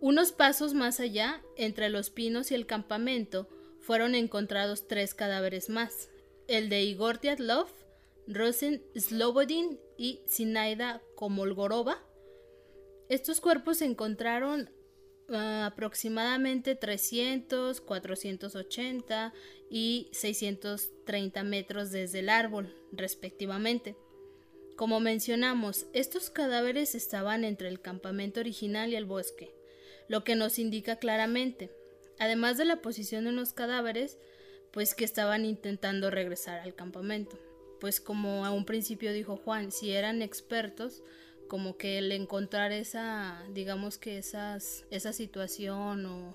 Unos 0.00 0.32
pasos 0.32 0.72
más 0.72 1.00
allá, 1.00 1.42
entre 1.58 1.90
los 1.90 2.08
pinos 2.08 2.50
y 2.50 2.54
el 2.54 2.64
campamento, 2.64 3.46
fueron 3.86 4.16
encontrados 4.16 4.88
tres 4.88 5.14
cadáveres 5.14 5.70
más, 5.70 6.08
el 6.48 6.68
de 6.68 6.82
Igor 6.82 7.20
Dyatlov, 7.20 7.68
Rosen 8.26 8.82
Slobodin 8.96 9.78
y 9.96 10.22
Sinaida 10.26 11.00
Komolgorova, 11.14 12.02
estos 13.08 13.40
cuerpos 13.40 13.78
se 13.78 13.84
encontraron 13.84 14.68
ah, 15.28 15.66
aproximadamente 15.66 16.74
300, 16.74 17.80
480 17.80 19.32
y 19.70 20.08
630 20.10 21.44
metros 21.44 21.92
desde 21.92 22.18
el 22.18 22.28
árbol, 22.28 22.74
respectivamente. 22.90 23.94
Como 24.74 24.98
mencionamos, 24.98 25.86
estos 25.92 26.30
cadáveres 26.30 26.96
estaban 26.96 27.44
entre 27.44 27.68
el 27.68 27.80
campamento 27.80 28.40
original 28.40 28.90
y 28.90 28.96
el 28.96 29.04
bosque, 29.04 29.54
lo 30.08 30.24
que 30.24 30.34
nos 30.34 30.58
indica 30.58 30.96
claramente, 30.96 31.70
además 32.18 32.56
de 32.56 32.64
la 32.64 32.82
posición 32.82 33.24
de 33.24 33.32
los 33.32 33.52
cadáveres, 33.52 34.18
pues 34.72 34.94
que 34.94 35.04
estaban 35.04 35.44
intentando 35.44 36.10
regresar 36.10 36.60
al 36.60 36.74
campamento. 36.74 37.38
pues 37.80 38.00
como 38.00 38.46
a 38.46 38.50
un 38.50 38.64
principio 38.64 39.12
dijo 39.12 39.36
Juan, 39.36 39.70
si 39.70 39.92
eran 39.92 40.22
expertos, 40.22 41.02
como 41.46 41.76
que 41.76 41.98
el 41.98 42.10
encontrar 42.10 42.72
esa, 42.72 43.44
digamos 43.52 43.98
que 43.98 44.16
esas, 44.18 44.86
esa 44.90 45.12
situación 45.12 46.06
o, 46.06 46.34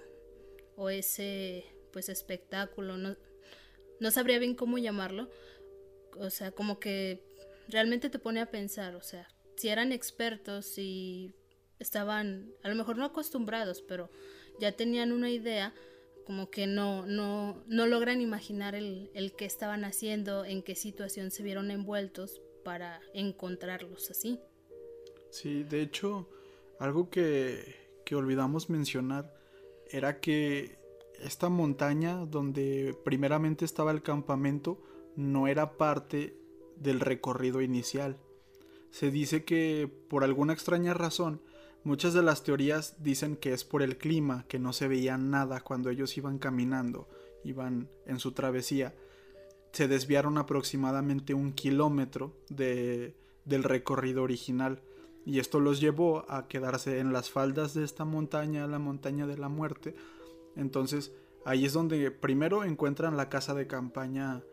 o 0.76 0.90
ese 0.90 1.66
pues 1.92 2.10
espectáculo, 2.10 2.98
no, 2.98 3.18
no 4.00 4.12
sabría 4.12 4.40
bien 4.40 4.56
cómo 4.56 4.78
llamarlo, 4.78 5.30
o 6.18 6.30
sea, 6.30 6.52
como 6.52 6.80
que 6.80 7.24
realmente 7.68 8.10
te 8.10 8.20
pone 8.20 8.40
a 8.40 8.52
pensar, 8.52 8.96
o 8.96 9.02
sea, 9.02 9.28
si 9.58 9.70
eran 9.70 9.92
expertos 9.92 10.78
y 10.78 11.34
estaban, 11.80 12.52
a 12.64 12.70
lo 12.70 12.76
mejor 12.76 12.98
no 12.98 13.06
acostumbrados, 13.06 13.82
pero 13.82 14.10
ya 14.60 14.72
tenían 14.74 15.12
una 15.12 15.30
idea, 15.30 15.74
como 16.26 16.50
que 16.50 16.68
no, 16.68 17.06
no, 17.06 17.64
no 17.68 17.88
logran 17.88 18.22
imaginar 18.22 18.76
el, 18.76 19.10
el 19.14 19.34
qué 19.34 19.46
estaban 19.46 19.84
haciendo, 19.84 20.46
en 20.46 20.62
qué 20.62 20.76
situación 20.76 21.32
se 21.32 21.44
vieron 21.44 21.72
envueltos 21.72 22.42
para 22.64 23.02
encontrarlos 23.14 24.12
así. 24.12 24.40
Sí, 25.30 25.64
de 25.64 25.82
hecho, 25.82 26.30
algo 26.80 27.10
que, 27.10 27.76
que 28.06 28.16
olvidamos 28.16 28.70
mencionar 28.70 29.34
era 29.90 30.20
que 30.20 30.78
esta 31.24 31.50
montaña 31.50 32.26
donde 32.26 32.96
primeramente 33.04 33.66
estaba 33.66 33.92
el 33.92 34.02
campamento 34.02 34.82
no 35.16 35.48
era 35.48 35.78
parte 35.78 36.36
del 36.78 37.00
recorrido 37.00 37.62
inicial. 37.62 38.18
Se 38.90 39.12
dice 39.12 39.46
que 39.46 39.90
por 40.10 40.24
alguna 40.24 40.54
extraña 40.54 40.94
razón 40.94 41.42
muchas 41.84 42.14
de 42.14 42.24
las 42.24 42.44
teorías 42.44 42.96
dicen 43.04 43.36
que 43.36 43.54
es 43.54 43.64
por 43.64 43.82
el 43.82 43.98
clima, 43.98 44.46
que 44.48 44.60
no 44.60 44.74
se 44.74 44.88
veía 44.88 45.18
nada 45.18 45.62
cuando 45.62 45.90
ellos 45.90 46.18
iban 46.18 46.38
caminando, 46.38 47.08
iban 47.44 47.90
en 48.06 48.20
su 48.20 48.32
travesía. 48.32 48.94
Se 49.72 49.88
desviaron 49.88 50.38
aproximadamente 50.38 51.34
un 51.34 51.54
kilómetro 51.54 52.36
de, 52.50 53.16
del 53.46 53.64
recorrido 53.64 54.24
original 54.24 54.82
y 55.26 55.40
esto 55.40 55.60
los 55.60 55.80
llevó 55.80 56.26
a 56.30 56.48
quedarse 56.48 57.00
en 57.00 57.14
las 57.14 57.30
faldas 57.30 57.74
de 57.74 57.84
esta 57.84 58.06
montaña, 58.06 58.68
la 58.68 58.80
montaña 58.80 59.28
de 59.28 59.38
la 59.38 59.50
muerte. 59.50 59.96
Entonces 60.56 61.14
ahí 61.46 61.66
es 61.66 61.74
donde 61.74 62.12
primero 62.12 62.64
encuentran 62.64 63.18
la 63.18 63.30
casa 63.30 63.54
de 63.54 63.68
campaña 63.68 64.44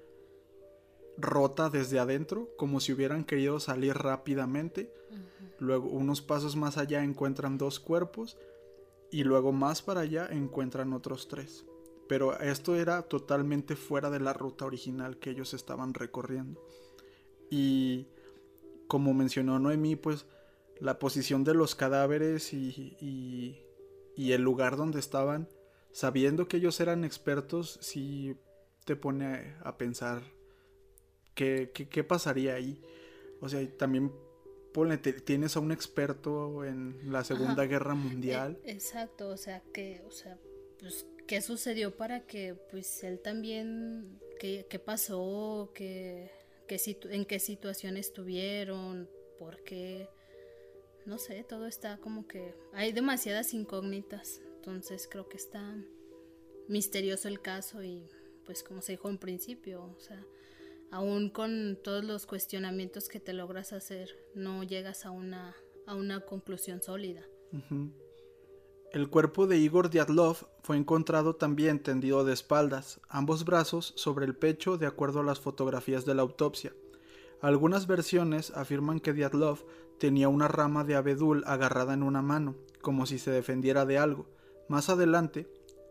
rota 1.18 1.68
desde 1.68 1.98
adentro, 1.98 2.48
como 2.56 2.80
si 2.80 2.92
hubieran 2.92 3.24
querido 3.24 3.60
salir 3.60 3.94
rápidamente. 3.94 4.92
Luego 5.58 5.88
unos 5.88 6.22
pasos 6.22 6.56
más 6.56 6.78
allá 6.78 7.02
encuentran 7.02 7.58
dos 7.58 7.80
cuerpos 7.80 8.38
y 9.10 9.24
luego 9.24 9.52
más 9.52 9.82
para 9.82 10.02
allá 10.02 10.28
encuentran 10.30 10.92
otros 10.92 11.28
tres. 11.28 11.66
Pero 12.08 12.38
esto 12.40 12.76
era 12.76 13.02
totalmente 13.02 13.76
fuera 13.76 14.08
de 14.08 14.20
la 14.20 14.32
ruta 14.32 14.64
original 14.64 15.18
que 15.18 15.30
ellos 15.30 15.52
estaban 15.52 15.92
recorriendo. 15.92 16.62
Y 17.50 18.06
como 18.86 19.12
mencionó 19.12 19.58
Noemí, 19.58 19.96
pues 19.96 20.26
la 20.80 20.98
posición 20.98 21.44
de 21.44 21.54
los 21.54 21.74
cadáveres 21.74 22.52
y, 22.54 22.96
y, 23.00 24.32
el 24.32 24.42
lugar 24.42 24.76
donde 24.76 25.00
estaban, 25.00 25.48
sabiendo 25.92 26.48
que 26.48 26.58
ellos 26.58 26.80
eran 26.80 27.04
expertos, 27.04 27.78
sí 27.82 28.36
te 28.84 28.96
pone 28.96 29.54
a 29.62 29.76
pensar 29.76 30.22
qué, 31.38 31.70
qué, 31.70 32.04
pasaría 32.04 32.54
ahí. 32.54 32.82
O 33.40 33.48
sea, 33.48 33.64
también 33.76 34.12
ponle, 34.72 34.98
tienes 34.98 35.56
a 35.56 35.60
un 35.60 35.70
experto 35.70 36.64
en 36.64 37.12
la 37.12 37.22
Segunda 37.22 37.64
Guerra 37.64 37.94
Mundial. 37.94 38.58
Exacto, 38.64 39.28
o 39.28 39.36
sea, 39.36 39.62
que, 39.72 40.02
o 40.06 40.10
sea, 40.10 40.36
pues, 40.80 41.06
¿qué 41.28 41.40
sucedió 41.40 41.96
para 41.96 42.26
que, 42.26 42.54
pues, 42.70 43.04
él 43.04 43.20
también, 43.20 44.18
qué, 44.40 44.66
qué 44.68 44.78
pasó, 44.80 45.70
qué, 45.74 46.32
qué 46.66 46.80
en 47.10 47.24
qué 47.24 47.38
situación 47.38 47.96
estuvieron, 47.96 49.08
por 49.38 49.62
qué 49.62 50.08
no 51.06 51.16
sé, 51.16 51.42
todo 51.42 51.66
está 51.66 51.96
como 51.96 52.28
que 52.28 52.54
hay 52.74 52.92
demasiadas 52.92 53.54
incógnitas, 53.54 54.42
entonces 54.56 55.08
creo 55.10 55.26
que 55.26 55.38
está 55.38 55.74
misterioso 56.68 57.28
el 57.28 57.40
caso 57.40 57.82
y 57.82 58.06
pues 58.44 58.62
como 58.62 58.82
se 58.82 58.92
dijo 58.92 59.08
en 59.08 59.16
principio, 59.16 59.84
o 59.84 60.00
sea, 60.00 60.22
aún 60.90 61.30
con 61.30 61.78
todos 61.82 62.04
los 62.04 62.26
cuestionamientos 62.26 63.08
que 63.08 63.20
te 63.20 63.32
logras 63.32 63.72
hacer, 63.72 64.10
no 64.34 64.62
llegas 64.62 65.04
a 65.06 65.10
una, 65.10 65.54
a 65.86 65.94
una 65.94 66.20
conclusión 66.20 66.82
sólida. 66.82 67.22
El 68.92 69.10
cuerpo 69.10 69.46
de 69.46 69.58
Igor 69.58 69.90
Diatlov 69.90 70.48
fue 70.62 70.76
encontrado 70.76 71.36
también 71.36 71.82
tendido 71.82 72.24
de 72.24 72.32
espaldas, 72.32 73.00
ambos 73.08 73.44
brazos 73.44 73.92
sobre 73.96 74.24
el 74.24 74.34
pecho 74.34 74.78
de 74.78 74.86
acuerdo 74.86 75.20
a 75.20 75.24
las 75.24 75.40
fotografías 75.40 76.04
de 76.04 76.14
la 76.14 76.22
autopsia. 76.22 76.72
Algunas 77.40 77.86
versiones 77.86 78.50
afirman 78.50 78.98
que 79.00 79.12
Diatlov 79.12 79.64
tenía 79.98 80.28
una 80.28 80.48
rama 80.48 80.84
de 80.84 80.94
abedul 80.94 81.44
agarrada 81.46 81.94
en 81.94 82.02
una 82.02 82.22
mano, 82.22 82.56
como 82.80 83.06
si 83.06 83.18
se 83.18 83.30
defendiera 83.30 83.84
de 83.84 83.98
algo. 83.98 84.26
Más 84.68 84.88
adelante, 84.88 85.46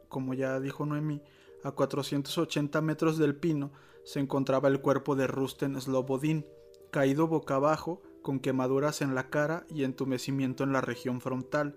como 0.09 0.33
ya 0.33 0.59
dijo 0.59 0.85
Noemí, 0.85 1.21
a 1.63 1.71
480 1.71 2.81
metros 2.81 3.17
del 3.17 3.35
pino 3.35 3.71
se 4.07 4.21
encontraba 4.21 4.69
el 4.69 4.79
cuerpo 4.79 5.17
de 5.17 5.27
Rusten 5.27 5.79
Slobodin, 5.81 6.45
caído 6.91 7.27
boca 7.27 7.55
abajo, 7.55 8.01
con 8.21 8.39
quemaduras 8.39 9.01
en 9.01 9.15
la 9.15 9.29
cara 9.29 9.65
y 9.69 9.83
entumecimiento 9.83 10.63
en 10.63 10.71
la 10.71 10.79
región 10.79 11.19
frontal, 11.19 11.75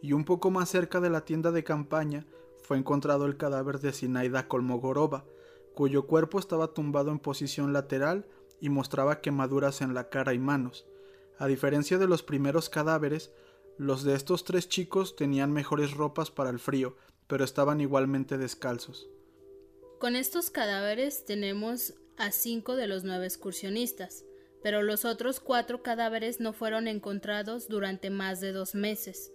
y 0.00 0.12
un 0.12 0.24
poco 0.24 0.52
más 0.52 0.68
cerca 0.68 1.00
de 1.00 1.10
la 1.10 1.24
tienda 1.24 1.50
de 1.50 1.64
campaña 1.64 2.24
fue 2.62 2.78
encontrado 2.78 3.26
el 3.26 3.36
cadáver 3.36 3.80
de 3.80 3.92
Sinaida 3.92 4.46
Kolmogorova, 4.46 5.24
cuyo 5.74 6.06
cuerpo 6.06 6.38
estaba 6.38 6.68
tumbado 6.68 7.10
en 7.10 7.18
posición 7.18 7.72
lateral 7.72 8.28
y 8.60 8.68
mostraba 8.68 9.20
quemaduras 9.20 9.80
en 9.80 9.92
la 9.92 10.08
cara 10.08 10.34
y 10.34 10.38
manos. 10.38 10.86
A 11.36 11.48
diferencia 11.48 11.98
de 11.98 12.06
los 12.06 12.22
primeros 12.22 12.70
cadáveres, 12.70 13.32
los 13.76 14.04
de 14.04 14.14
estos 14.14 14.44
tres 14.44 14.68
chicos 14.68 15.16
tenían 15.16 15.52
mejores 15.52 15.94
ropas 15.94 16.30
para 16.30 16.50
el 16.50 16.60
frío, 16.60 16.94
pero 17.26 17.42
estaban 17.42 17.80
igualmente 17.80 18.38
descalzos. 18.38 19.08
Con 20.02 20.16
estos 20.16 20.50
cadáveres 20.50 21.24
tenemos 21.26 21.94
a 22.16 22.32
cinco 22.32 22.74
de 22.74 22.88
los 22.88 23.04
nueve 23.04 23.24
excursionistas, 23.24 24.24
pero 24.60 24.82
los 24.82 25.04
otros 25.04 25.38
cuatro 25.38 25.84
cadáveres 25.84 26.40
no 26.40 26.52
fueron 26.52 26.88
encontrados 26.88 27.68
durante 27.68 28.10
más 28.10 28.40
de 28.40 28.50
dos 28.50 28.74
meses. 28.74 29.30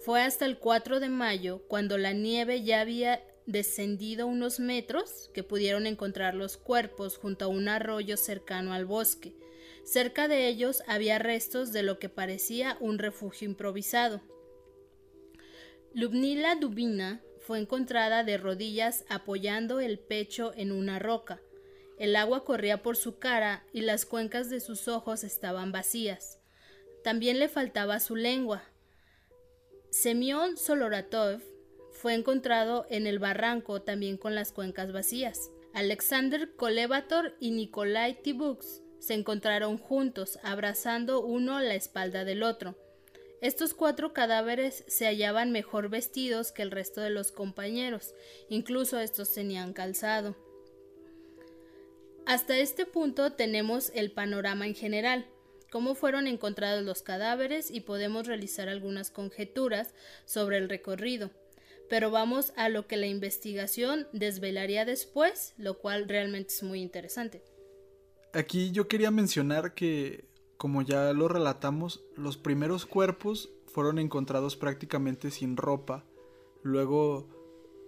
Fue 0.00 0.20
hasta 0.20 0.44
el 0.44 0.58
4 0.58 0.98
de 0.98 1.08
mayo, 1.08 1.62
cuando 1.68 1.98
la 1.98 2.14
nieve 2.14 2.64
ya 2.64 2.80
había 2.80 3.22
descendido 3.46 4.26
unos 4.26 4.58
metros, 4.58 5.30
que 5.34 5.44
pudieron 5.44 5.86
encontrar 5.86 6.34
los 6.34 6.56
cuerpos 6.56 7.16
junto 7.16 7.44
a 7.44 7.48
un 7.48 7.68
arroyo 7.68 8.16
cercano 8.16 8.72
al 8.72 8.86
bosque. 8.86 9.36
Cerca 9.84 10.26
de 10.26 10.48
ellos 10.48 10.82
había 10.88 11.20
restos 11.20 11.72
de 11.72 11.84
lo 11.84 12.00
que 12.00 12.08
parecía 12.08 12.76
un 12.80 12.98
refugio 12.98 13.48
improvisado. 13.48 14.20
Lubnila 15.94 16.56
Dubina 16.56 17.22
fue 17.42 17.58
encontrada 17.58 18.24
de 18.24 18.38
rodillas 18.38 19.04
apoyando 19.08 19.80
el 19.80 19.98
pecho 19.98 20.52
en 20.56 20.72
una 20.72 20.98
roca. 20.98 21.40
El 21.98 22.16
agua 22.16 22.44
corría 22.44 22.82
por 22.82 22.96
su 22.96 23.18
cara 23.18 23.64
y 23.72 23.82
las 23.82 24.06
cuencas 24.06 24.48
de 24.48 24.60
sus 24.60 24.88
ojos 24.88 25.24
estaban 25.24 25.72
vacías. 25.72 26.38
También 27.04 27.38
le 27.38 27.48
faltaba 27.48 28.00
su 28.00 28.16
lengua. 28.16 28.62
Semyon 29.90 30.56
Soloratov 30.56 31.42
fue 31.90 32.14
encontrado 32.14 32.86
en 32.90 33.06
el 33.06 33.18
barranco 33.18 33.82
también 33.82 34.16
con 34.16 34.34
las 34.34 34.52
cuencas 34.52 34.92
vacías. 34.92 35.50
Alexander 35.74 36.54
Kolevator 36.54 37.34
y 37.40 37.50
Nikolai 37.50 38.22
Tibuks 38.22 38.82
se 38.98 39.14
encontraron 39.14 39.78
juntos, 39.78 40.38
abrazando 40.44 41.20
uno 41.20 41.58
la 41.60 41.74
espalda 41.74 42.24
del 42.24 42.42
otro. 42.42 42.76
Estos 43.42 43.74
cuatro 43.74 44.12
cadáveres 44.12 44.84
se 44.86 45.04
hallaban 45.04 45.50
mejor 45.50 45.88
vestidos 45.88 46.52
que 46.52 46.62
el 46.62 46.70
resto 46.70 47.00
de 47.00 47.10
los 47.10 47.32
compañeros, 47.32 48.14
incluso 48.48 49.00
estos 49.00 49.34
tenían 49.34 49.72
calzado. 49.72 50.36
Hasta 52.24 52.56
este 52.56 52.86
punto 52.86 53.32
tenemos 53.32 53.90
el 53.96 54.12
panorama 54.12 54.64
en 54.64 54.76
general, 54.76 55.26
cómo 55.72 55.96
fueron 55.96 56.28
encontrados 56.28 56.84
los 56.84 57.02
cadáveres 57.02 57.72
y 57.72 57.80
podemos 57.80 58.28
realizar 58.28 58.68
algunas 58.68 59.10
conjeturas 59.10 59.92
sobre 60.24 60.58
el 60.58 60.68
recorrido. 60.68 61.32
Pero 61.90 62.12
vamos 62.12 62.52
a 62.54 62.68
lo 62.68 62.86
que 62.86 62.96
la 62.96 63.08
investigación 63.08 64.06
desvelaría 64.12 64.84
después, 64.84 65.54
lo 65.58 65.78
cual 65.78 66.08
realmente 66.08 66.54
es 66.54 66.62
muy 66.62 66.80
interesante. 66.80 67.42
Aquí 68.34 68.70
yo 68.70 68.86
quería 68.86 69.10
mencionar 69.10 69.74
que, 69.74 70.30
como 70.62 70.82
ya 70.82 71.12
lo 71.12 71.26
relatamos, 71.26 72.04
los 72.14 72.36
primeros 72.36 72.86
cuerpos 72.86 73.50
fueron 73.66 73.98
encontrados 73.98 74.54
prácticamente 74.54 75.32
sin 75.32 75.56
ropa. 75.56 76.04
Luego, 76.62 77.26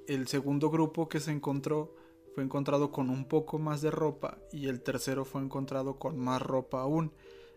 el 0.08 0.26
segundo 0.26 0.70
grupo 0.70 1.08
que 1.08 1.20
se 1.20 1.30
encontró 1.30 1.94
fue 2.34 2.42
encontrado 2.42 2.90
con 2.90 3.10
un 3.10 3.28
poco 3.28 3.60
más 3.60 3.80
de 3.80 3.92
ropa 3.92 4.38
y 4.50 4.66
el 4.66 4.82
tercero 4.82 5.24
fue 5.24 5.40
encontrado 5.40 6.00
con 6.00 6.18
más 6.18 6.42
ropa 6.42 6.80
aún. 6.80 7.12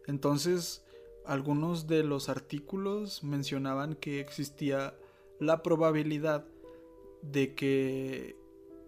Entonces, 0.06 0.86
algunos 1.25 1.88
de 1.88 2.03
los 2.03 2.30
artículos 2.30 3.23
mencionaban 3.23 3.95
que 3.95 4.19
existía 4.19 4.93
la 5.39 5.63
probabilidad 5.63 6.45
de 7.23 7.56
que 7.56 8.36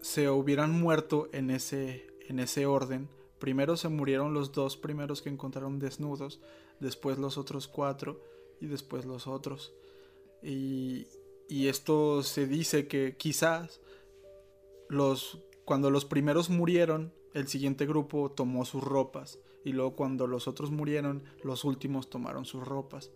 se 0.00 0.30
hubieran 0.30 0.80
muerto 0.80 1.28
en 1.32 1.50
ese, 1.50 2.06
en 2.28 2.38
ese 2.38 2.66
orden 2.66 3.08
Primero 3.40 3.78
se 3.78 3.88
murieron 3.88 4.34
los 4.34 4.52
dos 4.52 4.76
primeros 4.76 5.22
que 5.22 5.30
encontraron 5.30 5.78
desnudos, 5.78 6.40
después 6.78 7.18
los 7.18 7.38
otros 7.38 7.66
cuatro 7.66 8.20
y 8.60 8.66
después 8.66 9.06
los 9.06 9.26
otros. 9.26 9.72
Y, 10.42 11.06
esto 11.48 12.22
se 12.22 12.46
dice 12.46 12.86
que 12.86 13.16
quizás 13.16 13.80
los, 14.88 15.38
cuando 15.64 15.90
los 15.90 16.04
primeros 16.04 16.50
murieron, 16.50 17.12
el 17.32 17.48
siguiente 17.48 17.86
grupo 17.86 18.30
tomó 18.30 18.64
sus 18.64 18.84
ropas 18.84 19.38
y 19.64 19.72
luego 19.72 19.96
cuando 19.96 20.26
los 20.26 20.46
otros 20.46 20.70
murieron, 20.70 21.24
los 21.42 21.64
últimos 21.64 22.10
tomaron 22.10 22.44
sus 22.44 22.62
ropas. 22.62 23.10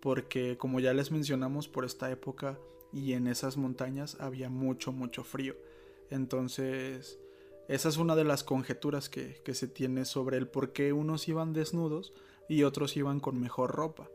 Porque 0.00 0.56
como 0.56 0.80
ya 0.80 0.94
les 0.94 1.10
mencionamos, 1.10 1.68
por 1.68 1.84
esta 1.84 2.10
época 2.10 2.58
y 2.92 3.12
en 3.12 3.26
esas 3.26 3.56
montañas 3.56 4.16
había 4.20 4.48
mucho, 4.48 4.90
mucho 4.90 5.22
frío. 5.22 5.54
Entonces, 6.10 7.18
esa 7.68 7.88
es 7.88 7.96
una 7.96 8.16
de 8.16 8.24
las 8.24 8.44
conjeturas 8.44 9.08
que, 9.08 9.40
que 9.44 9.54
se 9.54 9.68
tiene 9.68 10.04
sobre 10.04 10.36
el 10.36 10.48
por 10.48 10.72
qué 10.72 10.92
unos 10.92 11.28
iban 11.28 11.52
desnudos 11.52 12.12
y 12.48 12.62
otros 12.62 12.96
iban 12.96 13.20
con 13.20 13.40
mejor 13.40 13.72
ropa. 13.72 14.08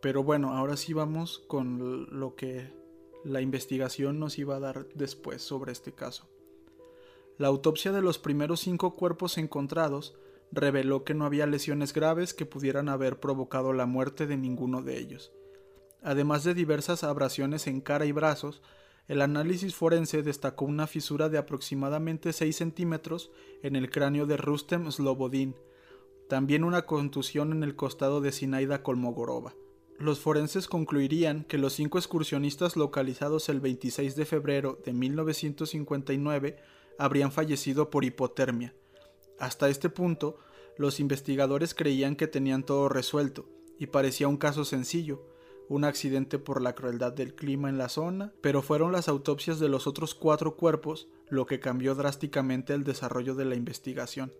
Pero 0.00 0.24
bueno, 0.24 0.52
ahora 0.54 0.76
sí 0.76 0.92
vamos 0.92 1.44
con 1.46 2.08
lo 2.10 2.34
que 2.34 2.72
la 3.24 3.40
investigación 3.40 4.18
nos 4.18 4.38
iba 4.38 4.56
a 4.56 4.60
dar 4.60 4.86
después 4.94 5.42
sobre 5.42 5.72
este 5.72 5.92
caso. 5.92 6.28
La 7.38 7.48
autopsia 7.48 7.92
de 7.92 8.02
los 8.02 8.18
primeros 8.18 8.60
cinco 8.60 8.94
cuerpos 8.94 9.38
encontrados 9.38 10.14
reveló 10.50 11.04
que 11.04 11.14
no 11.14 11.24
había 11.24 11.46
lesiones 11.46 11.92
graves 11.92 12.34
que 12.34 12.46
pudieran 12.46 12.88
haber 12.88 13.20
provocado 13.20 13.72
la 13.72 13.86
muerte 13.86 14.26
de 14.26 14.36
ninguno 14.36 14.82
de 14.82 14.98
ellos. 14.98 15.32
Además 16.02 16.44
de 16.44 16.54
diversas 16.54 17.04
abrasiones 17.04 17.66
en 17.66 17.80
cara 17.80 18.04
y 18.04 18.12
brazos, 18.12 18.60
el 19.08 19.20
análisis 19.20 19.74
forense 19.74 20.22
destacó 20.22 20.64
una 20.64 20.86
fisura 20.86 21.28
de 21.28 21.38
aproximadamente 21.38 22.32
6 22.32 22.54
centímetros 22.54 23.30
en 23.62 23.76
el 23.76 23.90
cráneo 23.90 24.26
de 24.26 24.36
Rustem 24.36 24.90
Slobodin, 24.90 25.56
también 26.28 26.64
una 26.64 26.86
contusión 26.86 27.52
en 27.52 27.62
el 27.62 27.76
costado 27.76 28.20
de 28.20 28.32
Sinaida 28.32 28.82
Kolmogorova. 28.82 29.54
Los 29.98 30.20
forenses 30.20 30.66
concluirían 30.66 31.44
que 31.44 31.58
los 31.58 31.74
cinco 31.74 31.98
excursionistas 31.98 32.76
localizados 32.76 33.48
el 33.48 33.60
26 33.60 34.16
de 34.16 34.24
febrero 34.24 34.80
de 34.84 34.92
1959 34.92 36.56
habrían 36.98 37.32
fallecido 37.32 37.90
por 37.90 38.04
hipotermia. 38.04 38.74
Hasta 39.38 39.68
este 39.68 39.90
punto, 39.90 40.38
los 40.78 41.00
investigadores 41.00 41.74
creían 41.74 42.16
que 42.16 42.28
tenían 42.28 42.64
todo 42.64 42.88
resuelto, 42.88 43.46
y 43.78 43.86
parecía 43.86 44.28
un 44.28 44.36
caso 44.36 44.64
sencillo, 44.64 45.26
un 45.72 45.84
accidente 45.84 46.38
por 46.38 46.60
la 46.60 46.74
crueldad 46.74 47.14
del 47.14 47.34
clima 47.34 47.70
en 47.70 47.78
la 47.78 47.88
zona, 47.88 48.34
pero 48.42 48.60
fueron 48.60 48.92
las 48.92 49.08
autopsias 49.08 49.58
de 49.58 49.70
los 49.70 49.86
otros 49.86 50.14
cuatro 50.14 50.54
cuerpos 50.54 51.08
lo 51.30 51.46
que 51.46 51.60
cambió 51.60 51.94
drásticamente 51.94 52.74
el 52.74 52.84
desarrollo 52.84 53.34
de 53.34 53.46
la 53.46 53.54
investigación. 53.54 54.34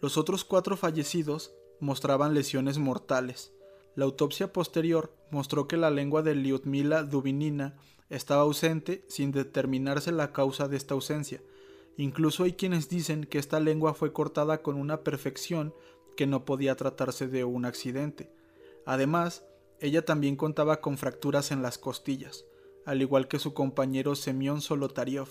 Los 0.00 0.16
otros 0.16 0.44
cuatro 0.44 0.78
fallecidos 0.78 1.54
mostraban 1.78 2.32
lesiones 2.32 2.78
mortales. 2.78 3.52
La 3.96 4.06
autopsia 4.06 4.50
posterior 4.50 5.14
mostró 5.30 5.68
que 5.68 5.76
la 5.76 5.90
lengua 5.90 6.22
de 6.22 6.34
Lyudmila 6.34 7.02
Dubinina 7.02 7.76
estaba 8.08 8.42
ausente 8.42 9.04
sin 9.08 9.30
determinarse 9.30 10.10
la 10.10 10.32
causa 10.32 10.68
de 10.68 10.78
esta 10.78 10.94
ausencia. 10.94 11.42
Incluso 11.98 12.44
hay 12.44 12.54
quienes 12.54 12.88
dicen 12.88 13.24
que 13.24 13.38
esta 13.38 13.60
lengua 13.60 13.92
fue 13.92 14.14
cortada 14.14 14.62
con 14.62 14.76
una 14.76 15.02
perfección 15.02 15.74
que 16.16 16.26
no 16.26 16.46
podía 16.46 16.76
tratarse 16.76 17.28
de 17.28 17.44
un 17.44 17.66
accidente. 17.66 18.32
Además, 18.86 19.44
ella 19.84 20.02
también 20.02 20.36
contaba 20.36 20.80
con 20.80 20.96
fracturas 20.96 21.50
en 21.50 21.60
las 21.60 21.76
costillas, 21.76 22.46
al 22.86 23.02
igual 23.02 23.28
que 23.28 23.38
su 23.38 23.52
compañero 23.52 24.14
Semyon 24.14 24.62
Solotariov. 24.62 25.28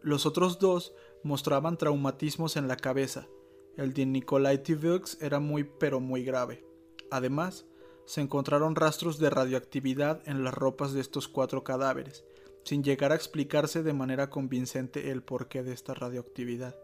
Los 0.00 0.24
otros 0.24 0.58
dos 0.58 0.94
mostraban 1.22 1.76
traumatismos 1.76 2.56
en 2.56 2.66
la 2.66 2.76
cabeza. 2.76 3.28
El 3.76 3.92
de 3.92 4.06
Nikolai 4.06 4.62
Tivyuks 4.62 5.18
era 5.20 5.38
muy 5.38 5.64
pero 5.64 6.00
muy 6.00 6.24
grave. 6.24 6.64
Además, 7.10 7.66
se 8.06 8.22
encontraron 8.22 8.74
rastros 8.74 9.18
de 9.18 9.28
radioactividad 9.28 10.26
en 10.26 10.44
las 10.44 10.54
ropas 10.54 10.94
de 10.94 11.02
estos 11.02 11.28
cuatro 11.28 11.62
cadáveres, 11.62 12.24
sin 12.64 12.82
llegar 12.82 13.12
a 13.12 13.16
explicarse 13.16 13.82
de 13.82 13.92
manera 13.92 14.30
convincente 14.30 15.10
el 15.10 15.22
porqué 15.22 15.62
de 15.62 15.74
esta 15.74 15.92
radioactividad. 15.92 16.74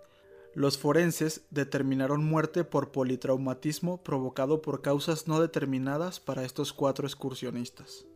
Los 0.58 0.76
forenses 0.76 1.42
determinaron 1.50 2.24
muerte 2.24 2.64
por 2.64 2.90
politraumatismo 2.90 4.02
provocado 4.02 4.60
por 4.60 4.82
causas 4.82 5.28
no 5.28 5.40
determinadas 5.40 6.18
para 6.18 6.44
estos 6.44 6.72
cuatro 6.72 7.06
excursionistas. 7.06 8.06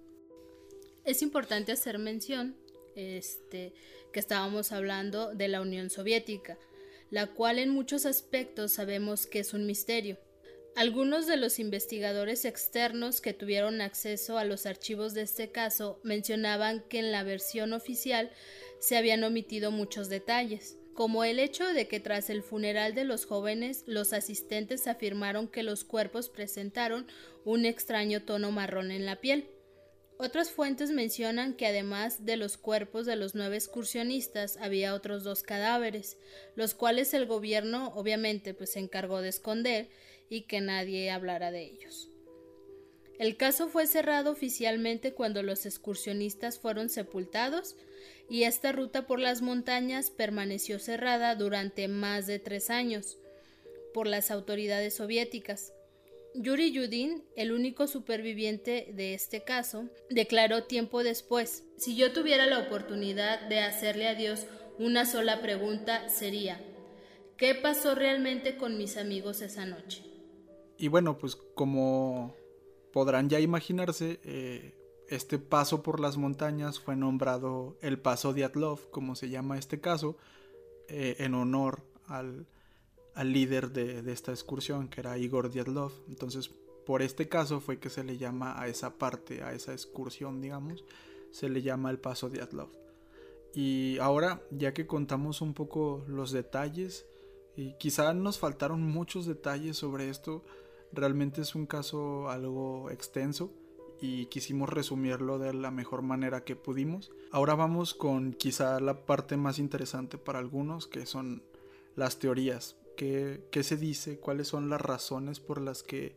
Es 1.05 1.22
importante 1.22 1.70
hacer 1.70 2.00
mención 2.00 2.57
este, 2.96 3.74
que 4.12 4.18
estábamos 4.18 4.72
hablando 4.72 5.33
de 5.33 5.46
la 5.46 5.61
Unión 5.61 5.88
Soviética, 5.88 6.59
la 7.11 7.28
cual 7.28 7.61
en 7.61 7.70
muchos 7.70 8.07
aspectos 8.07 8.72
sabemos 8.72 9.28
que 9.28 9.38
es 9.38 9.55
un 9.55 9.64
misterio. 9.64 10.18
Algunos 10.74 11.28
de 11.28 11.37
los 11.37 11.61
investigadores 11.61 12.44
externos 12.44 13.20
que 13.20 13.35
tuvieron 13.35 13.81
acceso 13.81 14.37
a 14.37 14.44
los 14.44 14.66
archivos 14.66 15.14
de 15.14 15.22
este 15.22 15.52
caso 15.52 16.00
mencionaban 16.02 16.83
que 16.88 16.98
en 16.98 17.12
la 17.12 17.22
versión 17.22 17.72
oficial 17.72 18.33
se 18.81 18.96
habían 18.96 19.22
omitido 19.22 19.70
muchos 19.70 20.09
detalles, 20.09 20.76
como 20.94 21.24
el 21.24 21.38
hecho 21.38 21.66
de 21.72 21.88
que 21.88 22.00
tras 22.00 22.31
el 22.31 22.42
funeral 22.42 22.94
de 22.94 23.05
los 23.05 23.24
jóvenes 23.24 23.85
los 23.87 24.12
asistentes 24.12 24.87
afirmaron 24.87 25.48
que 25.48 25.62
los 25.62 25.85
cuerpos 25.85 26.28
presentaron 26.28 27.07
un 27.44 27.64
extraño 27.64 28.22
tono 28.22 28.50
marrón 28.50 28.90
en 28.90 29.07
la 29.07 29.16
piel. 29.16 29.48
Otras 30.18 30.50
fuentes 30.50 30.90
mencionan 30.90 31.55
que 31.55 31.66
además 31.66 32.24
de 32.24 32.37
los 32.37 32.57
cuerpos 32.57 33.07
de 33.07 33.16
los 33.16 33.35
nueve 33.35 33.57
excursionistas 33.57 34.57
había 34.59 34.94
otros 34.94 35.24
dos 35.24 35.42
cadáveres, 35.42 36.16
los 36.55 36.74
cuales 36.74 37.12
el 37.14 37.26
gobierno 37.26 37.92
obviamente 37.96 38.55
pues 38.55 38.72
se 38.72 38.78
encargó 38.78 39.20
de 39.20 39.31
esconder 39.31 39.88
y 40.28 40.42
que 40.42 40.61
nadie 40.61 41.11
hablara 41.11 41.50
de 41.50 41.64
ellos. 41.64 42.09
El 43.18 43.37
caso 43.37 43.68
fue 43.68 43.87
cerrado 43.87 44.31
oficialmente 44.31 45.12
cuando 45.12 45.42
los 45.42 45.66
excursionistas 45.66 46.59
fueron 46.59 46.88
sepultados 46.88 47.76
y 48.33 48.45
esta 48.45 48.73
ruta 48.73 49.07
por 49.07 49.21
las 49.21 49.42
montañas 49.42 50.11
permaneció 50.11 50.79
cerrada 50.79 51.35
durante 51.35 51.87
más 51.87 52.27
de 52.27 52.38
tres 52.38 52.71
años 52.71 53.18
por 53.92 54.07
las 54.07 54.31
autoridades 54.31 54.95
soviéticas. 54.95 55.75
Yuri 56.35 56.73
Yudin, 56.73 57.23
el 57.37 57.53
único 57.53 57.87
superviviente 57.87 58.88
de 58.95 59.12
este 59.12 59.45
caso, 59.45 59.90
declaró 60.09 60.64
tiempo 60.64 61.05
después, 61.05 61.64
si 61.77 61.95
yo 61.95 62.14
tuviera 62.14 62.47
la 62.47 62.61
oportunidad 62.61 63.38
de 63.51 63.61
hacerle 63.61 64.09
a 64.09 64.14
Dios 64.14 64.47
una 64.79 65.05
sola 65.05 65.42
pregunta 65.42 66.09
sería, 66.09 66.59
¿qué 67.37 67.55
pasó 67.55 67.95
realmente 67.95 68.57
con 68.57 68.79
mis 68.79 68.97
amigos 68.97 69.42
esa 69.42 69.66
noche? 69.66 70.05
Y 70.79 70.88
bueno, 70.88 71.18
pues 71.18 71.37
como 71.37 72.35
podrán 72.95 73.29
ya 73.29 73.40
imaginarse, 73.40 74.21
eh, 74.25 74.73
este 75.09 75.38
paso 75.38 75.83
por 75.83 76.01
las 76.01 76.17
montañas 76.17 76.81
fue 76.81 76.97
nombrado 76.97 77.77
el 77.81 77.99
Paso 77.99 78.33
Diatlov, 78.33 78.91
como 78.91 79.15
se 79.15 79.29
llama 79.29 79.59
este 79.59 79.81
caso, 79.81 80.17
eh, 80.88 81.17
en 81.19 81.35
honor 81.35 81.83
al, 82.07 82.47
líder 83.23 83.73
de, 83.73 84.03
de, 84.03 84.12
esta 84.12 84.33
excursión, 84.33 84.88
que 84.88 85.01
era 85.01 85.19
Igor 85.19 85.51
Diatlov. 85.51 85.93
Entonces, 86.09 86.51
por 86.87 87.03
este 87.03 87.29
caso 87.29 87.61
fue 87.61 87.79
que 87.79 87.91
se 87.91 88.05
le 88.05 88.17
llama 88.17 88.61
a 88.61 88.69
esa 88.69 88.99
parte, 88.99 89.43
a 89.43 89.53
esa 89.53 89.73
excursión, 89.73 90.41
digamos, 90.41 90.85
se 91.31 91.49
le 91.49 91.62
llama 91.62 91.91
el 91.91 91.99
Paso 91.99 92.31
Diatlov. 92.31 92.71
Y 93.55 93.99
ahora, 93.99 94.43
ya 94.51 94.73
que 94.73 94.87
contamos 94.87 95.41
un 95.43 95.53
poco 95.53 96.05
los 96.09 96.33
detalles, 96.33 97.07
y 97.55 97.75
quizá 97.75 98.15
nos 98.15 98.38
faltaron 98.38 98.83
muchos 98.83 99.27
detalles 99.27 99.77
sobre 99.77 100.09
esto, 100.09 100.43
Realmente 100.93 101.41
es 101.41 101.55
un 101.55 101.67
caso 101.67 102.29
algo 102.29 102.91
extenso 102.91 103.51
y 104.03 104.27
quisimos 104.27 104.69
resumirlo 104.69 105.38
de 105.38 105.55
la 105.55 105.71
mejor 105.71 106.03
manera 106.03 106.45
que 106.45 106.57
pudimos. 106.57 107.12
Ahora 107.31 107.55
vamos 107.55 107.95
con 107.95 108.33
quizá 108.33 108.81
la 108.81 109.07
parte 109.07 109.37
más 109.37 109.61
interesante 109.61 110.19
para 110.19 110.41
algunos, 110.41 110.88
que 110.88 111.07
son 111.07 111.45
las 111.95 112.19
teorías. 112.19 112.75
¿Qué, 112.97 113.47
qué 113.53 113.62
se 113.62 113.77
dice? 113.77 114.19
¿Cuáles 114.19 114.49
son 114.49 114.69
las 114.69 114.81
razones 114.81 115.38
por 115.38 115.61
las 115.61 115.85
que, 115.85 116.17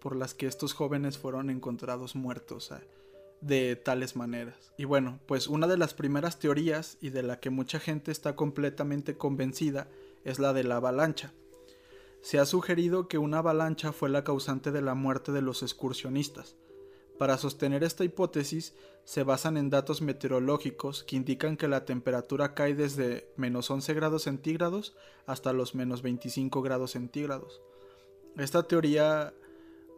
por 0.00 0.16
las 0.16 0.34
que 0.34 0.48
estos 0.48 0.74
jóvenes 0.74 1.16
fueron 1.16 1.48
encontrados 1.48 2.16
muertos? 2.16 2.72
Eh, 2.72 2.84
de 3.40 3.76
tales 3.76 4.16
maneras. 4.16 4.72
Y 4.76 4.84
bueno, 4.84 5.20
pues 5.26 5.46
una 5.46 5.68
de 5.68 5.78
las 5.78 5.94
primeras 5.94 6.40
teorías 6.40 6.98
y 7.00 7.10
de 7.10 7.22
la 7.22 7.38
que 7.40 7.50
mucha 7.50 7.78
gente 7.78 8.10
está 8.10 8.34
completamente 8.36 9.16
convencida 9.16 9.88
es 10.24 10.40
la 10.40 10.52
de 10.52 10.64
la 10.64 10.76
avalancha. 10.76 11.32
Se 12.20 12.38
ha 12.38 12.46
sugerido 12.46 13.08
que 13.08 13.16
una 13.16 13.38
avalancha 13.38 13.92
fue 13.92 14.10
la 14.10 14.24
causante 14.24 14.72
de 14.72 14.82
la 14.82 14.94
muerte 14.94 15.32
de 15.32 15.40
los 15.40 15.62
excursionistas. 15.62 16.56
Para 17.20 17.36
sostener 17.36 17.84
esta 17.84 18.02
hipótesis 18.02 18.72
se 19.04 19.24
basan 19.24 19.58
en 19.58 19.68
datos 19.68 20.00
meteorológicos 20.00 21.04
que 21.04 21.16
indican 21.16 21.58
que 21.58 21.68
la 21.68 21.84
temperatura 21.84 22.54
cae 22.54 22.74
desde 22.74 23.30
menos 23.36 23.70
11 23.70 23.92
grados 23.92 24.22
centígrados 24.22 24.96
hasta 25.26 25.52
los 25.52 25.74
menos 25.74 26.00
25 26.00 26.62
grados 26.62 26.92
centígrados. 26.92 27.60
Esta 28.38 28.62
teoría 28.62 29.34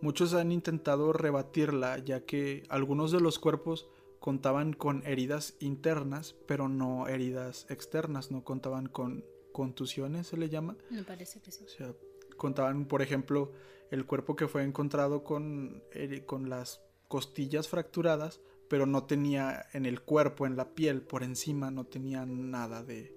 muchos 0.00 0.34
han 0.34 0.50
intentado 0.50 1.12
rebatirla 1.12 1.96
ya 1.98 2.24
que 2.24 2.64
algunos 2.68 3.12
de 3.12 3.20
los 3.20 3.38
cuerpos 3.38 3.86
contaban 4.18 4.72
con 4.72 5.06
heridas 5.06 5.54
internas 5.60 6.34
pero 6.48 6.68
no 6.68 7.06
heridas 7.06 7.66
externas, 7.70 8.32
no 8.32 8.42
contaban 8.42 8.88
con 8.88 9.24
contusiones, 9.52 10.26
se 10.26 10.36
le 10.36 10.48
llama. 10.48 10.76
Me 10.90 11.04
parece 11.04 11.40
que 11.40 11.52
sí. 11.52 11.66
O 11.66 11.68
sea, 11.68 11.94
contaban, 12.36 12.86
por 12.86 13.00
ejemplo, 13.00 13.52
el 13.92 14.06
cuerpo 14.06 14.34
que 14.34 14.48
fue 14.48 14.64
encontrado 14.64 15.22
con, 15.22 15.84
eh, 15.92 16.24
con 16.26 16.50
las 16.50 16.80
costillas 17.12 17.68
fracturadas, 17.68 18.40
pero 18.68 18.86
no 18.86 19.04
tenía 19.04 19.66
en 19.74 19.84
el 19.84 20.00
cuerpo, 20.00 20.46
en 20.46 20.56
la 20.56 20.74
piel, 20.74 21.02
por 21.02 21.22
encima, 21.22 21.70
no 21.70 21.84
tenía 21.84 22.24
nada 22.24 22.82
de, 22.82 23.14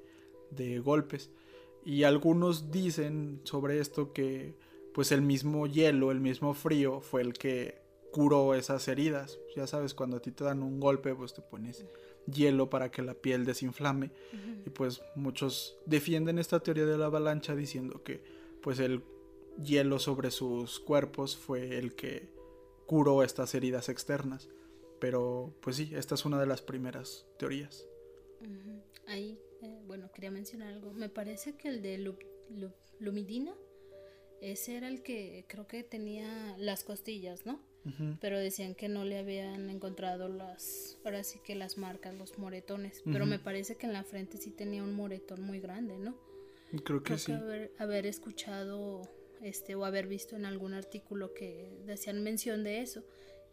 de 0.51 0.79
golpes. 0.79 1.29
Y 1.85 2.03
algunos 2.03 2.71
dicen 2.71 3.39
sobre 3.45 3.79
esto 3.79 4.11
que 4.11 4.57
pues 4.93 5.13
el 5.13 5.21
mismo 5.21 5.65
hielo, 5.65 6.11
el 6.11 6.19
mismo 6.19 6.53
frío 6.53 6.99
fue 6.99 7.21
el 7.21 7.31
que 7.31 7.81
curó 8.11 8.53
esas 8.53 8.85
heridas. 8.89 9.39
Ya 9.55 9.65
sabes, 9.65 9.93
cuando 9.93 10.17
a 10.17 10.21
ti 10.21 10.31
te 10.31 10.43
dan 10.43 10.61
un 10.61 10.81
golpe, 10.81 11.15
pues 11.15 11.33
te 11.33 11.41
pones 11.41 11.85
hielo 12.25 12.69
para 12.69 12.91
que 12.91 13.01
la 13.01 13.13
piel 13.13 13.45
desinflame. 13.45 14.11
Y 14.65 14.71
pues 14.71 15.01
muchos 15.15 15.77
defienden 15.85 16.37
esta 16.37 16.59
teoría 16.59 16.85
de 16.85 16.97
la 16.97 17.05
avalancha 17.05 17.55
diciendo 17.55 18.03
que 18.03 18.21
pues 18.61 18.79
el 18.79 19.03
hielo 19.63 19.99
sobre 19.99 20.31
sus 20.31 20.81
cuerpos 20.81 21.37
fue 21.37 21.77
el 21.77 21.95
que 21.95 22.34
curó 22.85 23.23
estas 23.23 23.53
heridas 23.55 23.89
externas. 23.89 24.49
Pero 24.99 25.53
pues 25.61 25.75
sí, 25.75 25.91
esta 25.93 26.15
es 26.15 26.25
una 26.25 26.39
de 26.39 26.45
las 26.45 26.61
primeras 26.61 27.27
teorías. 27.37 27.85
Ahí, 29.07 29.39
eh, 29.61 29.81
bueno, 29.85 30.11
quería 30.11 30.31
mencionar 30.31 30.73
algo. 30.73 30.93
Me 30.93 31.09
parece 31.09 31.57
que 31.57 31.67
el 31.67 31.81
de 31.81 32.15
Lumidina, 32.99 33.53
ese 34.41 34.77
era 34.77 34.87
el 34.87 35.03
que 35.03 35.45
creo 35.47 35.67
que 35.67 35.83
tenía 35.83 36.55
las 36.57 36.83
costillas, 36.83 37.45
¿no? 37.45 37.59
pero 38.19 38.39
decían 38.39 38.73
que 38.73 38.89
no 38.89 39.03
le 39.03 39.19
habían 39.19 39.69
encontrado 39.69 40.27
las, 40.27 40.97
ahora 41.05 41.23
sí 41.23 41.39
que 41.43 41.53
las 41.53 41.77
marcas, 41.77 42.15
los 42.15 42.37
moretones, 42.39 43.03
pero 43.05 43.27
me 43.27 43.37
parece 43.37 43.75
que 43.75 43.85
en 43.85 43.93
la 43.93 44.03
frente 44.03 44.37
sí 44.37 44.49
tenía 44.49 44.83
un 44.83 44.95
moretón 44.95 45.41
muy 45.43 45.59
grande, 45.59 45.97
¿no? 45.99 46.15
Creo 46.83 47.03
que 47.03 47.17
sí. 47.17 47.31
haber, 47.77 48.05
escuchado 48.07 49.07
este 49.45 49.75
o 49.75 49.85
haber 49.85 50.07
visto 50.07 50.35
en 50.35 50.45
algún 50.45 50.73
artículo 50.73 51.33
que 51.33 51.77
decían 51.85 52.23
mención 52.23 52.63
de 52.63 52.81
eso. 52.81 53.03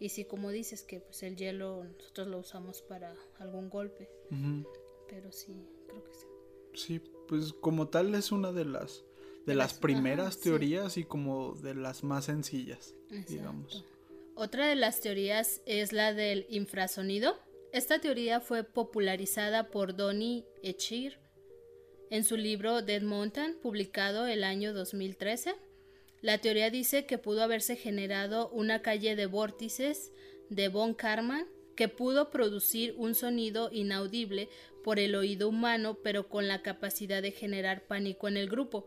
Y 0.00 0.08
sí, 0.08 0.24
como 0.24 0.50
dices, 0.50 0.82
que 0.82 1.00
pues 1.00 1.22
el 1.22 1.36
hielo 1.36 1.84
nosotros 1.84 2.28
lo 2.28 2.38
usamos 2.38 2.82
para 2.82 3.14
algún 3.38 3.68
golpe. 3.68 4.08
Pero 5.08 5.30
sí, 5.30 5.68
creo 5.86 6.02
que 6.02 6.14
sí. 6.14 6.26
Sí, 6.74 7.02
pues 7.28 7.52
como 7.52 7.88
tal 7.88 8.14
es 8.14 8.32
una 8.32 8.52
de 8.52 8.64
las 8.64 9.04
de, 9.44 9.54
las, 9.54 9.74
primeras 9.74 10.40
teorías 10.40 10.96
y 10.96 11.04
como 11.04 11.54
de 11.54 11.74
las 11.74 12.04
más 12.04 12.24
sencillas, 12.26 12.94
digamos. 13.28 13.84
Otra 14.34 14.66
de 14.66 14.76
las 14.76 15.00
teorías 15.00 15.60
es 15.66 15.92
la 15.92 16.14
del 16.14 16.46
infrasonido. 16.48 17.36
Esta 17.72 18.00
teoría 18.00 18.40
fue 18.40 18.64
popularizada 18.64 19.70
por 19.70 19.94
Donny 19.94 20.46
Echir 20.62 21.18
en 22.10 22.24
su 22.24 22.36
libro 22.36 22.82
Dead 22.82 23.02
Mountain, 23.02 23.56
publicado 23.60 24.26
el 24.26 24.44
año 24.44 24.72
2013. 24.72 25.54
La 26.22 26.38
teoría 26.38 26.70
dice 26.70 27.04
que 27.04 27.18
pudo 27.18 27.42
haberse 27.42 27.74
generado 27.76 28.48
una 28.50 28.80
calle 28.80 29.16
de 29.16 29.26
vórtices 29.26 30.12
de 30.48 30.68
Von 30.68 30.94
Karman 30.94 31.46
que 31.76 31.88
pudo 31.88 32.30
producir 32.30 32.94
un 32.96 33.16
sonido 33.16 33.70
inaudible 33.72 34.48
por 34.84 35.00
el 35.00 35.16
oído 35.16 35.48
humano, 35.48 35.98
pero 36.02 36.28
con 36.28 36.46
la 36.46 36.62
capacidad 36.62 37.22
de 37.22 37.32
generar 37.32 37.86
pánico 37.86 38.28
en 38.28 38.36
el 38.36 38.48
grupo. 38.48 38.86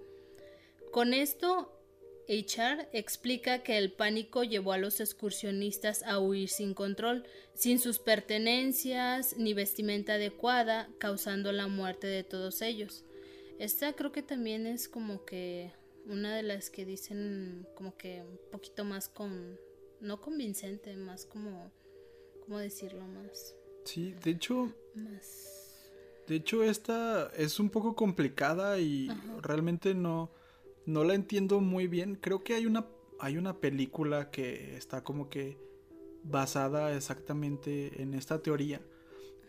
Con 0.91 1.13
esto, 1.13 1.71
HR 2.30 2.88
explica 2.93 3.63
que 3.63 3.78
el 3.78 3.91
pánico 3.91 4.43
llevó 4.43 4.71
a 4.71 4.78
los 4.78 5.00
excursionistas 5.02 6.04
a 6.04 6.19
huir 6.19 6.48
sin 6.48 6.74
control, 6.74 7.26
sin 7.54 7.80
sus 7.80 8.00
pertenencias 8.00 9.36
ni 9.38 9.54
vestimenta 9.54 10.13
adecuada, 10.13 10.89
causando 11.00 11.52
la 11.52 11.67
muerte 11.67 12.08
de 12.08 12.24
todos 12.24 12.62
ellos. 12.62 13.04
Esta 13.60 13.93
creo 13.93 14.12
que 14.12 14.21
también 14.21 14.67
es 14.67 14.88
como 14.88 15.26
que 15.26 15.71
una 16.08 16.36
de 16.36 16.44
las 16.44 16.70
que 16.70 16.86
dicen 16.86 17.68
como 17.76 17.98
que 17.98 18.22
un 18.22 18.39
poquito 18.52 18.84
más 18.84 19.10
con 19.10 19.60
no 20.02 20.22
convincente, 20.22 20.96
más 20.98 21.26
como 21.26 21.72
cómo 22.44 22.60
decirlo 22.60 23.06
más. 23.08 23.56
Sí, 23.86 24.13
de 24.24 24.32
hecho 24.32 24.72
De 26.28 26.36
hecho 26.36 26.63
esta 26.63 27.32
es 27.36 27.60
un 27.60 27.70
poco 27.70 27.96
complicada 27.96 28.80
y 28.80 29.10
realmente 29.41 29.94
no 29.94 30.32
no 30.86 31.04
la 31.04 31.15
entiendo 31.15 31.62
muy 31.62 31.88
bien. 31.88 32.15
Creo 32.15 32.44
que 32.44 32.54
hay 32.54 32.65
una, 32.65 32.86
hay 33.20 33.38
una 33.38 33.60
película 33.60 34.32
que 34.32 34.76
está 34.78 35.04
como 35.04 35.30
que 35.30 35.58
basada 36.24 36.96
exactamente 36.96 38.02
en 38.02 38.13
esta 38.13 38.41
teoría. 38.41 38.82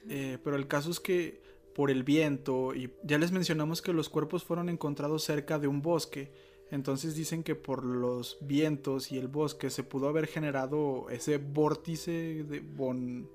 Eh, 0.09 0.39
pero 0.43 0.57
el 0.57 0.69
caso 0.69 0.91
es 0.91 1.01
que 1.01 1.43
por 1.75 1.91
el 1.91 2.05
viento 2.05 2.75
y 2.75 2.91
ya 3.03 3.19
les 3.19 3.33
mencionamos 3.33 3.83
que 3.83 3.93
los 3.93 4.09
cuerpos 4.09 4.45
fueron 4.45 4.69
encontrados 4.69 5.25
cerca 5.25 5.59
de 5.59 5.69
un 5.69 5.83
bosque. 5.83 6.33
Entonces 6.71 7.15
dicen 7.15 7.43
que 7.43 7.55
por 7.55 7.85
los 7.85 8.39
vientos 8.41 9.13
y 9.13 9.19
el 9.19 9.29
bosque 9.29 9.71
se 9.71 9.85
pudo 9.85 10.09
haber 10.09 10.27
generado 10.27 11.09
ese 11.11 11.39
vórtice 11.39 12.45
de 12.45 12.61
von, 12.61 13.31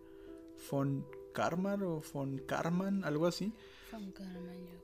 von 0.70 1.06
Karman 1.34 1.82
o 1.84 2.02
von 2.13 2.39
Karman, 2.39 3.06
algo 3.06 3.28
así. 3.28 3.54
Von 3.91 4.12
Karman, 4.12 4.67
yo 4.67 4.82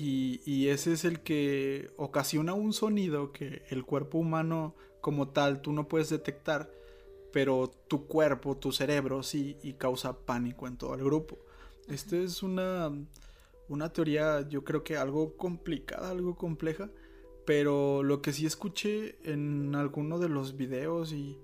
y, 0.00 0.68
ese 0.68 0.92
es 0.92 1.04
el 1.04 1.20
que 1.20 1.90
ocasiona 1.96 2.54
un 2.54 2.72
sonido 2.72 3.32
que 3.32 3.62
el 3.68 3.84
cuerpo 3.84 4.18
humano 4.18 4.76
como 5.00 5.30
tal 5.30 5.60
tú 5.60 5.72
no 5.72 5.88
puedes 5.88 6.08
detectar, 6.08 6.70
pero 7.32 7.68
tu 7.88 8.06
cuerpo, 8.06 8.56
tu 8.56 8.70
cerebro 8.70 9.24
sí, 9.24 9.56
y 9.60 9.72
causa 9.72 10.16
pánico 10.24 10.68
en 10.68 10.76
todo 10.76 10.94
el 10.94 11.02
grupo. 11.02 11.40
Esta 11.88 12.16
es 12.16 12.44
una, 12.44 12.92
una 13.68 13.92
teoría 13.92 14.48
yo 14.48 14.62
creo 14.62 14.84
que 14.84 14.96
algo 14.96 15.36
complicada, 15.36 16.10
algo 16.10 16.36
compleja, 16.36 16.90
pero 17.48 18.02
lo 18.02 18.20
que 18.20 18.34
sí 18.34 18.44
escuché 18.44 19.16
en 19.24 19.74
alguno 19.74 20.18
de 20.18 20.28
los 20.28 20.58
videos 20.58 21.14
y, 21.14 21.38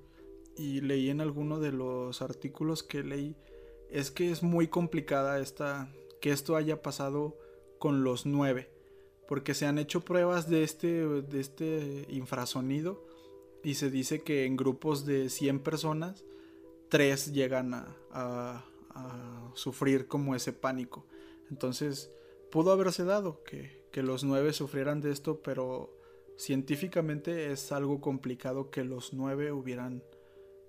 y 0.55 0.83
leí 0.83 1.09
en 1.09 1.23
alguno 1.23 1.61
de 1.61 1.73
los 1.73 2.21
artículos 2.21 2.83
que 2.83 3.03
leí 3.03 3.37
es 3.89 4.11
que 4.11 4.31
es 4.31 4.43
muy 4.43 4.69
complicada 4.69 5.41
esta, 5.41 5.91
que 6.21 6.31
esto 6.31 6.57
haya 6.57 6.83
pasado 6.83 7.39
con 7.79 8.05
los 8.05 8.27
nueve. 8.27 8.69
Porque 9.27 9.55
se 9.55 9.65
han 9.65 9.79
hecho 9.79 10.03
pruebas 10.03 10.51
de 10.51 10.63
este, 10.63 11.07
de 11.07 11.41
este 11.41 12.05
infrasonido 12.11 13.03
y 13.63 13.77
se 13.77 13.89
dice 13.89 14.21
que 14.21 14.45
en 14.45 14.59
grupos 14.59 15.07
de 15.07 15.31
100 15.31 15.61
personas, 15.61 16.23
tres 16.91 17.33
llegan 17.33 17.73
a, 17.73 17.97
a, 18.11 18.63
sufrir 19.55 20.07
como 20.07 20.35
ese 20.35 20.53
pánico. 20.53 21.07
Entonces, 21.49 22.11
pudo 22.51 22.73
haberse 22.73 23.05
dado 23.05 23.43
que, 23.43 23.84
que 23.95 24.03
los 24.03 24.25
nueve 24.25 24.53
sufrieran 24.53 25.01
de 25.01 25.13
esto, 25.13 25.41
pero 25.41 25.97
científicamente 26.37 27.53
es 27.53 27.71
algo 27.71 28.01
complicado 28.01 28.69
que 28.69 28.83
los 28.83 29.13
nueve 29.13 29.53
hubieran, 29.53 30.03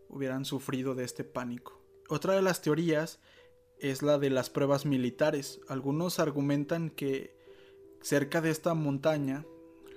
hubieran 0.09 0.45
sufrido 0.45 0.93
de 0.93 1.05
este 1.05 1.23
pánico. 1.23 1.81
Otra 2.07 2.35
de 2.35 2.43
las 2.43 2.61
teorías 2.61 3.19
es 3.79 4.03
la 4.03 4.19
de 4.19 4.29
las 4.29 4.51
pruebas 4.51 4.85
militares. 4.85 5.59
Algunos 5.67 6.19
argumentan 6.19 6.91
que 6.91 7.35
cerca 7.99 8.41
de 8.41 8.51
esta 8.51 8.75
montaña 8.75 9.43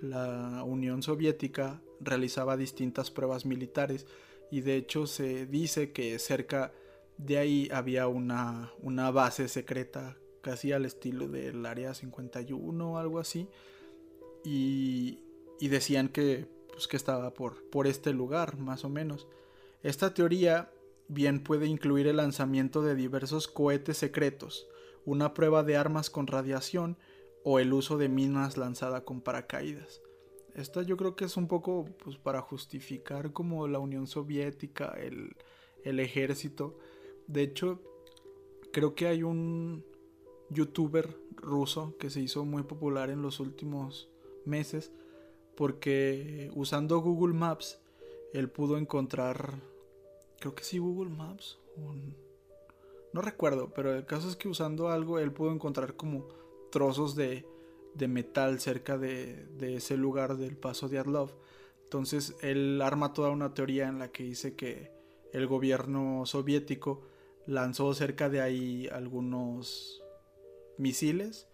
la 0.00 0.64
Unión 0.64 1.02
Soviética 1.02 1.82
realizaba 2.00 2.56
distintas 2.56 3.10
pruebas 3.10 3.44
militares 3.44 4.06
y 4.50 4.62
de 4.62 4.76
hecho 4.76 5.06
se 5.06 5.44
dice 5.44 5.92
que 5.92 6.18
cerca 6.18 6.72
de 7.18 7.36
ahí 7.36 7.68
había 7.74 8.08
una, 8.08 8.72
una 8.80 9.10
base 9.10 9.48
secreta 9.48 10.16
casi 10.48 10.72
al 10.72 10.86
estilo 10.86 11.28
del 11.28 11.66
Área 11.66 11.92
51 11.92 12.92
o 12.92 12.96
algo 12.96 13.18
así 13.18 13.50
y, 14.42 15.18
y 15.60 15.68
decían 15.68 16.08
que, 16.08 16.48
pues, 16.72 16.88
que 16.88 16.96
estaba 16.96 17.34
por, 17.34 17.68
por 17.68 17.86
este 17.86 18.14
lugar 18.14 18.56
más 18.56 18.82
o 18.86 18.88
menos. 18.88 19.26
Esta 19.82 20.14
teoría 20.14 20.72
bien 21.06 21.44
puede 21.44 21.66
incluir 21.66 22.06
el 22.06 22.16
lanzamiento 22.16 22.80
de 22.80 22.94
diversos 22.94 23.46
cohetes 23.46 23.98
secretos, 23.98 24.66
una 25.04 25.34
prueba 25.34 25.64
de 25.64 25.76
armas 25.76 26.08
con 26.08 26.26
radiación 26.26 26.96
o 27.44 27.58
el 27.58 27.74
uso 27.74 27.98
de 27.98 28.08
minas 28.08 28.56
lanzada 28.56 29.04
con 29.04 29.20
paracaídas. 29.20 30.00
Esta 30.54 30.80
yo 30.80 30.96
creo 30.96 31.14
que 31.14 31.26
es 31.26 31.36
un 31.36 31.46
poco 31.46 31.84
pues, 32.02 32.16
para 32.16 32.40
justificar 32.40 33.34
como 33.34 33.68
la 33.68 33.80
Unión 33.80 34.06
Soviética, 34.06 34.96
el, 34.98 35.36
el 35.84 36.00
ejército. 36.00 36.78
De 37.26 37.42
hecho, 37.42 37.82
creo 38.72 38.94
que 38.94 39.08
hay 39.08 39.22
un 39.22 39.84
youtuber 40.50 41.16
ruso 41.36 41.94
que 41.98 42.10
se 42.10 42.20
hizo 42.20 42.44
muy 42.44 42.62
popular 42.62 43.10
en 43.10 43.22
los 43.22 43.40
últimos 43.40 44.08
meses 44.44 44.90
porque 45.56 46.50
usando 46.54 47.00
Google 47.00 47.34
Maps 47.34 47.80
él 48.32 48.48
pudo 48.48 48.78
encontrar 48.78 49.60
creo 50.38 50.54
que 50.54 50.64
sí 50.64 50.78
Google 50.78 51.10
Maps. 51.10 51.58
No 53.12 53.22
recuerdo, 53.22 53.70
pero 53.74 53.94
el 53.94 54.04
caso 54.04 54.28
es 54.28 54.36
que 54.36 54.48
usando 54.48 54.88
algo 54.88 55.18
él 55.18 55.32
pudo 55.32 55.52
encontrar 55.52 55.94
como 55.94 56.26
trozos 56.70 57.14
de, 57.14 57.46
de 57.94 58.08
metal 58.08 58.60
cerca 58.60 58.98
de, 58.98 59.46
de, 59.56 59.76
ese 59.76 59.96
lugar 59.96 60.36
del 60.36 60.56
paso 60.56 60.88
de 60.88 60.98
Adlov. 60.98 61.30
Entonces 61.84 62.36
él 62.42 62.80
arma 62.82 63.14
toda 63.14 63.30
una 63.30 63.54
teoría 63.54 63.88
en 63.88 63.98
la 63.98 64.08
que 64.08 64.24
dice 64.24 64.54
que 64.54 64.90
el 65.32 65.46
gobierno 65.46 66.26
soviético 66.26 67.02
lanzó 67.46 67.94
cerca 67.94 68.28
de 68.28 68.42
ahí 68.42 68.88
algunos 68.88 70.02
misiles 70.78 71.48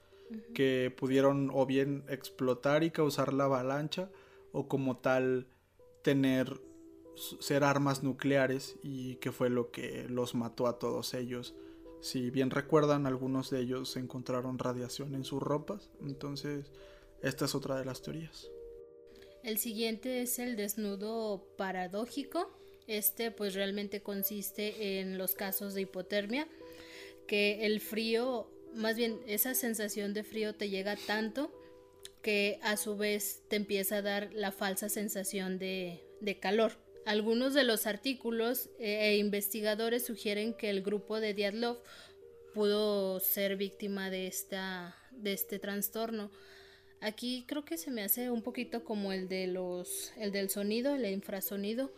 que 0.54 0.92
pudieron 0.96 1.50
o 1.52 1.66
bien 1.66 2.04
explotar 2.08 2.82
y 2.82 2.90
causar 2.90 3.32
la 3.32 3.44
avalancha 3.44 4.10
o 4.52 4.68
como 4.68 4.96
tal 4.96 5.46
tener 6.02 6.60
ser 7.40 7.64
armas 7.64 8.02
nucleares 8.02 8.76
y 8.82 9.16
que 9.16 9.32
fue 9.32 9.50
lo 9.50 9.70
que 9.70 10.06
los 10.08 10.34
mató 10.34 10.66
a 10.66 10.78
todos 10.78 11.14
ellos. 11.14 11.54
Si 12.00 12.30
bien 12.30 12.50
recuerdan, 12.50 13.06
algunos 13.06 13.50
de 13.50 13.60
ellos 13.60 13.96
encontraron 13.96 14.58
radiación 14.58 15.14
en 15.14 15.24
sus 15.24 15.42
ropas, 15.42 15.90
entonces 16.02 16.70
esta 17.22 17.46
es 17.46 17.54
otra 17.54 17.78
de 17.78 17.84
las 17.84 18.02
teorías. 18.02 18.50
El 19.42 19.58
siguiente 19.58 20.22
es 20.22 20.38
el 20.38 20.56
desnudo 20.56 21.46
paradójico. 21.56 22.50
Este 22.86 23.30
pues 23.30 23.54
realmente 23.54 24.02
consiste 24.02 25.00
en 25.00 25.16
los 25.16 25.34
casos 25.34 25.74
de 25.74 25.82
hipotermia, 25.82 26.46
que 27.26 27.64
el 27.64 27.80
frío, 27.80 28.50
más 28.74 28.96
bien 28.96 29.20
esa 29.26 29.54
sensación 29.54 30.14
de 30.14 30.24
frío 30.24 30.54
te 30.54 30.68
llega 30.68 30.96
tanto 31.06 31.52
que 32.22 32.58
a 32.62 32.76
su 32.76 32.96
vez 32.96 33.42
te 33.48 33.56
empieza 33.56 33.98
a 33.98 34.02
dar 34.02 34.32
la 34.32 34.50
falsa 34.50 34.88
sensación 34.88 35.58
de, 35.58 36.00
calor. 36.40 36.72
Algunos 37.04 37.52
de 37.52 37.64
los 37.64 37.86
artículos 37.86 38.70
eh, 38.78 39.10
e 39.10 39.16
investigadores 39.18 40.06
sugieren 40.06 40.54
que 40.54 40.70
el 40.70 40.82
grupo 40.82 41.20
de 41.20 41.34
Diatlov 41.34 41.82
pudo 42.54 43.20
ser 43.20 43.56
víctima 43.56 44.08
de, 44.08 44.26
esta, 44.26 44.96
de 45.12 45.34
este 45.34 45.58
trastorno. 45.58 46.30
Aquí 47.00 47.44
creo 47.46 47.66
que 47.66 47.76
se 47.76 47.90
me 47.90 48.02
hace 48.02 48.30
un 48.30 48.40
poquito 48.40 48.84
como 48.84 49.12
el 49.12 49.28
de 49.28 49.46
los 49.46 50.12
el 50.16 50.32
del 50.32 50.48
sonido, 50.48 50.94
el 50.94 51.04
infrasonido. 51.04 51.92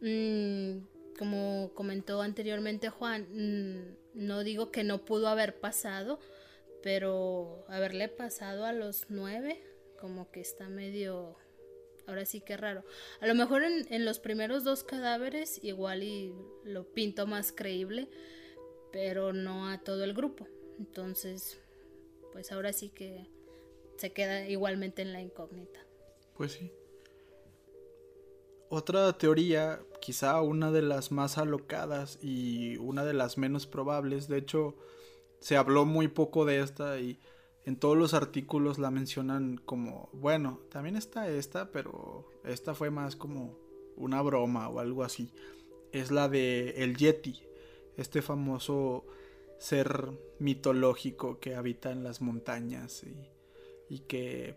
Mm, 0.00 0.78
como 1.18 1.72
comentó 1.74 2.22
anteriormente 2.22 2.90
Juan, 2.90 3.26
mm, 3.32 3.96
no 4.14 4.44
digo 4.44 4.70
que 4.70 4.84
no 4.84 5.04
pudo 5.04 5.28
haber 5.28 5.58
pasado, 5.58 6.18
pero 6.82 7.64
haberle 7.68 8.08
pasado 8.08 8.64
a 8.64 8.72
los 8.72 9.06
nueve, 9.08 9.62
como 10.00 10.30
que 10.30 10.40
está 10.40 10.68
medio, 10.68 11.36
ahora 12.06 12.24
sí 12.24 12.40
que 12.40 12.56
raro. 12.56 12.84
A 13.20 13.26
lo 13.26 13.34
mejor 13.34 13.62
en, 13.64 14.04
los 14.04 14.18
primeros 14.18 14.64
dos 14.64 14.84
cadáveres 14.84 15.62
igual 15.62 16.02
y 16.02 16.34
lo 16.64 16.84
pinto 16.92 17.26
más 17.26 17.52
creíble, 17.52 18.08
pero 18.92 19.32
no 19.32 19.68
a 19.68 19.78
todo 19.78 20.04
el 20.04 20.14
grupo. 20.14 20.46
Entonces, 20.78 21.58
pues 22.32 22.52
ahora 22.52 22.72
sí 22.72 22.90
que 22.90 23.26
se 23.96 24.12
queda 24.12 24.46
igualmente 24.48 25.02
en 25.02 25.12
la 25.12 25.20
incógnita. 25.20 25.80
Pues 26.36 26.52
sí. 26.52 26.70
Otra 28.68 29.16
teoría, 29.16 29.80
quizá 30.00 30.40
una 30.40 30.72
de 30.72 30.82
las 30.82 31.12
más 31.12 31.38
alocadas 31.38 32.18
y 32.20 32.76
una 32.78 33.04
de 33.04 33.14
las 33.14 33.38
menos 33.38 33.66
probables, 33.66 34.26
de 34.26 34.38
hecho, 34.38 34.74
se 35.38 35.56
habló 35.56 35.84
muy 35.84 36.08
poco 36.08 36.44
de 36.44 36.60
esta 36.60 36.98
y 36.98 37.20
en 37.64 37.76
todos 37.76 37.96
los 37.96 38.12
artículos 38.12 38.78
la 38.78 38.90
mencionan 38.90 39.56
como, 39.56 40.08
bueno, 40.12 40.60
también 40.70 40.96
está 40.96 41.28
esta, 41.28 41.70
pero 41.70 42.28
esta 42.44 42.74
fue 42.74 42.90
más 42.90 43.14
como 43.14 43.56
una 43.96 44.20
broma 44.22 44.68
o 44.68 44.80
algo 44.80 45.04
así. 45.04 45.32
Es 45.92 46.10
la 46.10 46.28
de 46.28 46.70
el 46.82 46.96
Yeti, 46.96 47.42
este 47.96 48.20
famoso 48.20 49.04
ser 49.58 50.10
mitológico 50.38 51.38
que 51.38 51.54
habita 51.54 51.92
en 51.92 52.02
las 52.02 52.20
montañas 52.20 53.04
y, 53.04 53.94
y 53.94 54.00
que, 54.00 54.56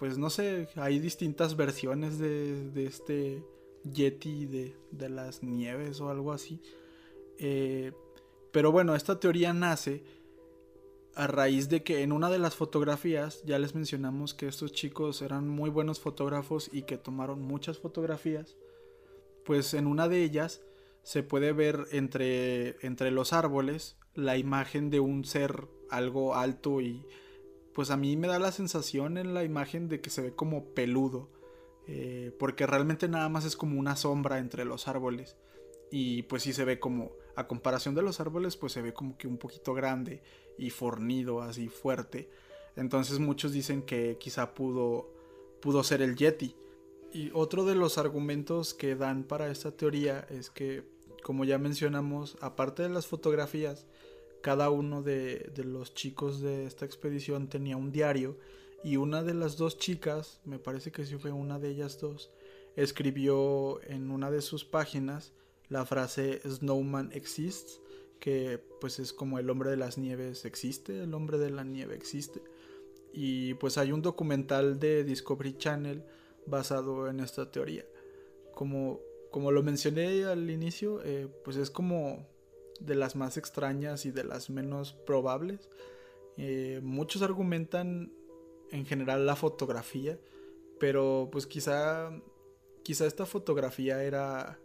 pues 0.00 0.16
no 0.16 0.30
sé, 0.30 0.66
hay 0.76 0.98
distintas 0.98 1.56
versiones 1.56 2.18
de, 2.18 2.70
de 2.70 2.86
este 2.86 3.44
Yeti 3.84 4.46
de, 4.46 4.74
de, 4.92 5.10
las 5.10 5.42
nieves 5.42 6.00
o 6.00 6.08
algo 6.08 6.32
así. 6.32 6.62
Eh, 7.36 7.92
pero 8.50 8.72
bueno, 8.72 8.94
esta 8.94 9.20
teoría 9.20 9.52
nace 9.52 10.02
a 11.14 11.26
raíz 11.26 11.68
de 11.68 11.82
que 11.82 12.02
en 12.02 12.12
una 12.12 12.30
de 12.30 12.38
las 12.38 12.54
fotografías 12.54 13.42
ya 13.44 13.58
les 13.58 13.74
mencionamos 13.74 14.32
que 14.32 14.48
estos 14.48 14.72
chicos 14.72 15.20
eran 15.20 15.46
muy 15.46 15.68
buenos 15.68 16.00
fotógrafos 16.00 16.70
y 16.72 16.84
que 16.84 16.96
tomaron 16.96 17.42
muchas 17.42 17.76
fotografías, 17.76 18.56
pues 19.44 19.74
en 19.74 19.86
una 19.86 20.08
de 20.08 20.22
ellas 20.22 20.62
se 21.02 21.22
puede 21.22 21.52
ver 21.52 21.88
entre, 21.90 22.76
entre 22.86 23.10
los 23.10 23.34
árboles 23.34 23.98
la 24.14 24.38
imagen 24.38 24.88
de 24.88 25.00
un 25.00 25.26
ser 25.26 25.68
algo 25.90 26.36
alto 26.36 26.80
y 26.80 27.04
pues 27.74 27.90
a 27.90 27.96
mí 27.96 28.16
me 28.16 28.28
da 28.28 28.38
la 28.38 28.52
sensación 28.52 29.16
en 29.18 29.34
la 29.34 29.44
imagen 29.44 29.88
de 29.88 30.00
que 30.00 30.10
se 30.10 30.22
ve 30.22 30.34
como 30.34 30.64
peludo, 30.74 31.28
eh, 31.86 32.34
porque 32.38 32.66
realmente 32.66 33.08
nada 33.08 33.28
más 33.28 33.44
es 33.44 33.56
como 33.56 33.78
una 33.78 33.96
sombra 33.96 34.38
entre 34.38 34.64
los 34.64 34.88
árboles. 34.88 35.36
Y 35.90 36.22
pues 36.24 36.42
sí 36.42 36.52
se 36.52 36.64
ve 36.64 36.78
como 36.78 37.12
a 37.36 37.46
comparación 37.46 37.94
de 37.94 38.02
los 38.02 38.20
árboles 38.20 38.56
pues 38.56 38.72
se 38.72 38.82
ve 38.82 38.92
como 38.92 39.16
que 39.16 39.26
un 39.26 39.38
poquito 39.38 39.74
grande 39.74 40.22
y 40.58 40.70
fornido 40.70 41.42
así 41.42 41.68
fuerte. 41.68 42.30
Entonces 42.76 43.18
muchos 43.18 43.52
dicen 43.52 43.82
que 43.82 44.16
quizá 44.18 44.54
pudo 44.54 45.12
pudo 45.60 45.82
ser 45.82 46.02
el 46.02 46.16
yeti. 46.16 46.56
Y 47.12 47.30
otro 47.34 47.64
de 47.64 47.74
los 47.74 47.98
argumentos 47.98 48.72
que 48.72 48.94
dan 48.94 49.24
para 49.24 49.50
esta 49.50 49.72
teoría 49.72 50.26
es 50.30 50.50
que 50.50 50.84
como 51.22 51.44
ya 51.44 51.58
mencionamos 51.58 52.36
aparte 52.40 52.82
de 52.82 52.88
las 52.88 53.06
fotografías 53.06 53.86
cada 54.42 54.70
uno 54.70 55.02
de, 55.02 55.52
los 55.64 55.94
chicos 55.94 56.40
de 56.40 56.66
esta 56.66 56.84
expedición 56.84 57.48
tenía 57.48 57.76
un 57.76 57.92
diario 57.92 58.36
y 58.82 58.96
una 58.96 59.22
de 59.22 59.34
las 59.34 59.56
dos 59.56 59.78
chicas 59.78 60.40
me 60.44 60.58
parece 60.58 60.90
que 60.90 61.04
sí 61.04 61.16
fue 61.16 61.32
una 61.32 61.58
de 61.58 61.68
ellas 61.68 62.00
dos 62.00 62.30
escribió 62.76 63.82
en 63.82 64.10
una 64.10 64.30
de 64.30 64.42
sus 64.42 64.64
páginas 64.64 65.32
la 65.68 65.84
frase 65.84 66.40
Snowman 66.48 67.10
exists, 67.12 67.80
que 68.18 68.60
pues 68.80 68.98
es 68.98 69.12
como 69.12 69.38
el 69.38 69.48
hombre 69.50 69.70
de 69.70 69.76
las 69.76 69.98
nieves 69.98 70.44
existe, 70.44 71.02
el 71.02 71.14
hombre 71.14 71.38
de 71.38 71.50
la 71.50 71.64
nieve 71.64 71.94
existe. 71.94 72.42
Y 73.12 73.54
pues 73.54 73.78
hay 73.78 73.92
un 73.92 74.02
documental 74.02 74.78
de 74.78 75.04
Discovery 75.04 75.56
Channel 75.56 76.04
basado 76.46 77.08
en 77.08 77.20
esta 77.20 77.50
teoría. 77.50 77.84
Como, 78.54 79.00
como 79.30 79.52
lo 79.52 79.62
mencioné 79.62 80.24
al 80.24 80.50
inicio, 80.50 81.00
eh, 81.04 81.28
pues 81.44 81.56
es 81.56 81.70
como 81.70 82.26
de 82.80 82.94
las 82.94 83.16
más 83.16 83.36
extrañas 83.36 84.06
y 84.06 84.10
de 84.10 84.24
las 84.24 84.50
menos 84.50 84.92
probables. 84.92 85.70
Eh, 86.36 86.80
muchos 86.82 87.22
argumentan 87.22 88.12
en 88.70 88.86
general 88.86 89.26
la 89.26 89.36
fotografía, 89.36 90.18
pero 90.78 91.28
pues 91.30 91.46
quizá, 91.46 92.10
quizá 92.82 93.06
esta 93.06 93.26
fotografía 93.26 94.02
era 94.02 94.58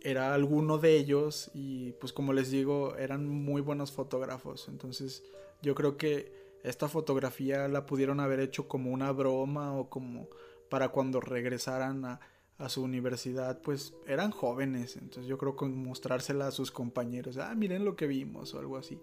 era 0.00 0.32
alguno 0.32 0.78
de 0.78 0.96
ellos 0.96 1.50
y 1.54 1.92
pues 1.92 2.12
como 2.12 2.32
les 2.32 2.50
digo 2.50 2.94
eran 2.96 3.26
muy 3.26 3.60
buenos 3.60 3.90
fotógrafos 3.90 4.68
entonces 4.68 5.24
yo 5.60 5.74
creo 5.74 5.96
que 5.96 6.32
esta 6.62 6.88
fotografía 6.88 7.68
la 7.68 7.86
pudieron 7.86 8.20
haber 8.20 8.40
hecho 8.40 8.68
como 8.68 8.90
una 8.92 9.10
broma 9.12 9.76
o 9.76 9.88
como 9.88 10.28
para 10.68 10.90
cuando 10.90 11.20
regresaran 11.20 12.04
a, 12.04 12.20
a 12.58 12.68
su 12.68 12.82
universidad 12.82 13.62
pues 13.62 13.94
eran 14.06 14.30
jóvenes 14.30 14.96
entonces 14.96 15.26
yo 15.26 15.38
creo 15.38 15.56
que 15.56 15.64
mostrársela 15.66 16.48
a 16.48 16.50
sus 16.50 16.70
compañeros 16.70 17.38
ah 17.38 17.54
miren 17.54 17.84
lo 17.84 17.96
que 17.96 18.06
vimos 18.06 18.54
o 18.54 18.58
algo 18.58 18.76
así. 18.76 18.98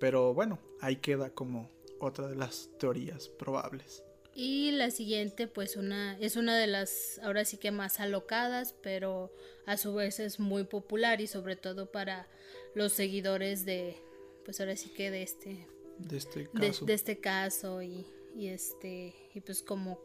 Pero 0.00 0.34
bueno 0.34 0.58
ahí 0.80 0.96
queda 0.96 1.30
como 1.30 1.70
otra 2.00 2.28
de 2.28 2.36
las 2.36 2.70
teorías 2.78 3.28
probables. 3.28 4.04
Y 4.40 4.70
la 4.70 4.92
siguiente, 4.92 5.48
pues 5.48 5.76
una, 5.76 6.16
es 6.20 6.36
una 6.36 6.56
de 6.56 6.68
las 6.68 7.18
ahora 7.24 7.44
sí 7.44 7.56
que 7.56 7.72
más 7.72 7.98
alocadas, 7.98 8.72
pero 8.82 9.32
a 9.66 9.76
su 9.76 9.94
vez 9.94 10.20
es 10.20 10.38
muy 10.38 10.62
popular 10.62 11.20
y 11.20 11.26
sobre 11.26 11.56
todo 11.56 11.90
para 11.90 12.28
los 12.74 12.92
seguidores 12.92 13.64
de, 13.64 13.96
pues 14.44 14.60
ahora 14.60 14.76
sí 14.76 14.90
que 14.90 15.10
de 15.10 15.22
este, 15.22 15.66
de 15.98 16.16
este 16.16 16.46
caso, 16.46 16.84
de, 16.86 16.94
este 16.94 17.18
caso 17.18 17.82
y, 17.82 18.06
y 18.36 18.46
este, 18.46 19.12
y 19.34 19.40
pues 19.40 19.64
como 19.64 19.98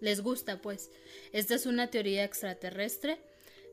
les 0.00 0.20
gusta, 0.20 0.60
pues. 0.60 0.90
Esta 1.32 1.54
es 1.54 1.66
una 1.66 1.88
teoría 1.90 2.24
extraterrestre. 2.24 3.18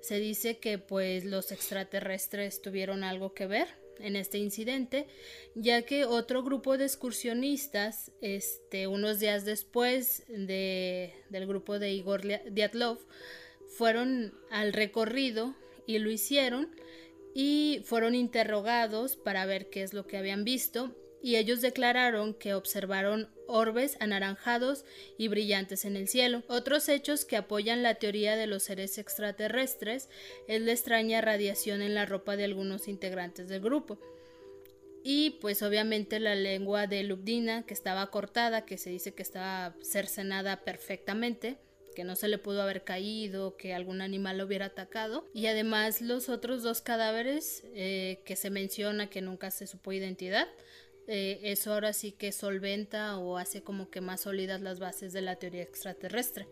Se 0.02 0.20
dice 0.20 0.58
que 0.58 0.78
pues 0.78 1.26
los 1.26 1.52
extraterrestres 1.52 2.62
tuvieron 2.62 3.04
algo 3.04 3.34
que 3.34 3.48
ver 3.48 3.68
en 4.00 4.16
este 4.16 4.38
incidente, 4.38 5.08
ya 5.56 5.82
que 5.82 6.06
otro 6.06 6.44
grupo 6.44 6.78
de 6.78 6.86
excursionistas, 6.86 8.12
este, 8.22 8.86
unos 8.86 9.20
días 9.20 9.44
después 9.44 10.24
de, 10.28 11.13
del 11.30 11.48
grupo 11.48 11.80
de 11.80 11.94
Igor 11.94 12.22
Diatlov, 12.52 13.00
fueron 13.75 14.34
al 14.52 14.73
recorrido 14.73 15.56
y 15.88 15.98
lo 15.98 16.12
hicieron 16.12 16.69
y 17.34 17.82
fueron 17.86 18.15
interrogados 18.15 19.15
para 19.15 19.46
ver 19.46 19.69
qué 19.69 19.84
es 19.84 19.94
lo 19.94 20.06
que 20.06 20.17
habían 20.17 20.44
visto 20.44 20.96
y 21.22 21.36
ellos 21.36 21.62
declararon 21.62 22.34
que 22.34 22.54
observaron 22.54 23.30
orbes 23.48 23.98
anaranjados 24.00 24.86
y 25.18 25.28
brillantes 25.28 25.86
en 25.86 25.96
el 25.96 26.08
cielo. 26.08 26.44
Otros 26.48 26.90
hechos 26.90 27.26
que 27.26 27.38
apoyan 27.38 27.84
la 27.84 27.96
teoría 27.96 28.36
de 28.36 28.48
los 28.48 28.63
seres 28.63 28.98
extraterrestres 28.98 30.10
es 30.48 30.62
la 30.62 30.72
extraña 30.72 31.22
radiación 31.22 31.82
en 31.82 31.96
la 31.96 32.06
ropa 32.06 32.36
de 32.36 32.44
algunos 32.44 32.88
integrantes 32.88 33.48
del 33.48 33.62
grupo. 33.62 34.00
Y 35.04 35.32
pues 35.42 35.63
obviamente 35.63 36.20
la 36.20 36.36
lengua 36.36 36.86
de 36.86 37.04
Lubdina 37.04 37.65
que 37.65 37.74
estaba 37.74 38.12
cortada, 38.12 38.65
que 38.65 38.78
se 38.78 38.90
dice 38.90 39.13
que 39.13 39.24
estaba 39.24 39.76
cercenada 39.82 40.65
perfectamente, 40.65 41.58
que 41.96 42.04
no 42.04 42.15
se 42.15 42.28
le 42.28 42.38
pudo 42.38 42.62
haber 42.62 42.84
caído, 42.84 43.58
que 43.58 43.74
algún 43.74 44.02
animal 44.02 44.38
lo 44.38 44.46
hubiera 44.46 44.65
atacado. 44.65 45.26
Y 45.34 45.48
además 45.48 46.02
los 46.02 46.30
otros 46.30 46.62
dos 46.62 46.82
cadáveres 46.82 47.63
eh, 47.74 48.22
que 48.26 48.36
se 48.36 48.50
menciona 48.50 49.10
que 49.10 49.22
nunca 49.22 49.50
se 49.50 49.65
supo 49.65 49.94
identidad, 49.94 50.48
eh, 51.08 51.39
eso 51.43 51.73
ahora 51.73 51.93
sí 51.93 52.12
que 52.12 52.31
solventa 52.31 53.17
o 53.17 53.37
hace 53.37 53.62
como 53.62 53.89
que 53.89 54.01
más 54.01 54.21
sólidas 54.21 54.62
las 54.62 54.79
bases 54.79 55.13
de 55.13 55.21
la 55.21 55.37
teoría 55.37 55.63
extraterrestre. 55.63 56.47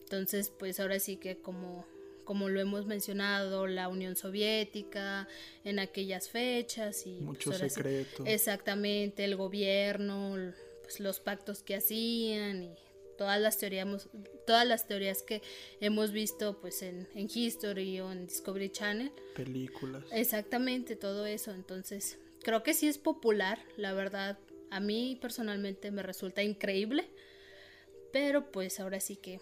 Entonces, 0.00 0.50
pues 0.56 0.78
ahora 0.80 0.98
sí 1.00 1.16
que 1.16 1.36
como, 1.38 1.86
como 2.24 2.48
lo 2.48 2.60
hemos 2.60 2.86
mencionado, 2.86 3.66
la 3.66 3.88
Unión 3.88 4.16
Soviética 4.16 5.26
en 5.64 5.78
aquellas 5.78 6.28
fechas 6.28 7.06
y... 7.06 7.20
Mucho 7.20 7.50
pues, 7.50 7.62
sí- 7.62 7.70
secreto. 7.70 8.24
exactamente, 8.26 9.24
el 9.24 9.36
gobierno, 9.36 10.52
pues 10.82 11.00
los 11.00 11.18
pactos 11.20 11.62
que 11.62 11.74
hacían 11.74 12.62
y 12.62 12.70
todas 13.18 13.40
las 13.40 13.58
teorías, 13.58 14.08
todas 14.46 14.66
las 14.66 14.86
teorías 14.86 15.22
que 15.22 15.42
hemos 15.80 16.12
visto 16.12 16.60
pues 16.60 16.82
en, 16.82 17.08
en 17.14 17.28
History 17.32 17.98
o 18.00 18.12
en 18.12 18.26
Discovery 18.26 18.70
Channel. 18.70 19.10
Películas. 19.34 20.04
Exactamente, 20.12 20.94
todo 20.94 21.26
eso. 21.26 21.50
Entonces, 21.50 22.18
creo 22.46 22.62
que 22.62 22.74
sí 22.74 22.86
es 22.86 22.96
popular, 22.96 23.58
la 23.76 23.92
verdad. 23.92 24.38
A 24.70 24.78
mí 24.78 25.18
personalmente 25.20 25.90
me 25.90 26.04
resulta 26.04 26.44
increíble. 26.44 27.10
Pero 28.12 28.52
pues 28.52 28.78
ahora 28.78 29.00
sí 29.00 29.16
que... 29.16 29.40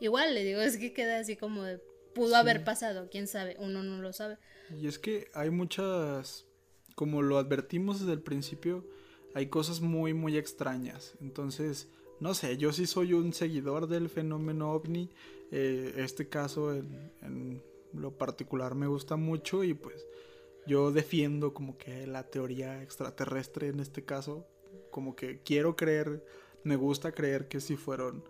Igual 0.00 0.34
le 0.34 0.42
digo, 0.42 0.60
es 0.60 0.78
que 0.78 0.92
queda 0.92 1.20
así 1.20 1.36
como 1.36 1.62
de... 1.62 1.80
Pudo 2.16 2.34
haber 2.34 2.64
pasado, 2.64 3.08
quién 3.08 3.28
sabe, 3.28 3.54
uno 3.60 3.84
no 3.84 4.02
lo 4.02 4.12
sabe. 4.12 4.36
Y 4.76 4.88
es 4.88 4.98
que 4.98 5.28
hay 5.32 5.50
muchas, 5.50 6.46
como 6.96 7.22
lo 7.22 7.38
advertimos 7.38 8.00
desde 8.00 8.14
el 8.14 8.22
principio, 8.22 8.84
hay 9.34 9.46
cosas 9.46 9.80
muy, 9.80 10.12
muy 10.12 10.36
extrañas. 10.36 11.14
Entonces, 11.20 11.86
no 12.18 12.34
sé, 12.34 12.56
yo 12.56 12.72
sí 12.72 12.86
soy 12.86 13.12
un 13.12 13.32
seguidor 13.32 13.86
del 13.86 14.08
fenómeno 14.08 14.72
ovni. 14.72 15.10
Eh, 15.52 15.94
este 15.98 16.28
caso 16.28 16.74
en, 16.74 17.12
en 17.22 17.62
lo 17.92 18.18
particular 18.18 18.74
me 18.74 18.88
gusta 18.88 19.14
mucho 19.14 19.62
y 19.62 19.74
pues 19.74 20.04
yo 20.68 20.92
defiendo 20.92 21.54
como 21.54 21.78
que 21.78 22.06
la 22.06 22.24
teoría 22.24 22.82
extraterrestre 22.82 23.68
en 23.68 23.80
este 23.80 24.04
caso. 24.04 24.46
Como 24.90 25.16
que 25.16 25.40
quiero 25.42 25.74
creer, 25.74 26.24
me 26.62 26.76
gusta 26.76 27.12
creer 27.12 27.48
que 27.48 27.60
si 27.60 27.76
fueron 27.76 28.22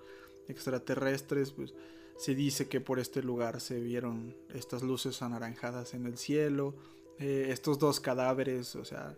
extraterrestres, 0.47 1.53
pues 1.53 1.75
se 2.17 2.35
dice 2.35 2.69
que 2.69 2.81
por 2.81 2.99
este 2.99 3.23
lugar 3.23 3.61
se 3.61 3.81
vieron 3.81 4.37
estas 4.55 4.83
luces 4.83 5.21
anaranjadas 5.21 5.95
en 5.95 6.07
el 6.07 6.17
cielo, 6.17 6.75
eh, 7.19 7.49
estos 7.51 7.79
dos 7.79 8.01
cadáveres, 8.01 8.77
o 8.77 8.85
sea, 8.85 9.17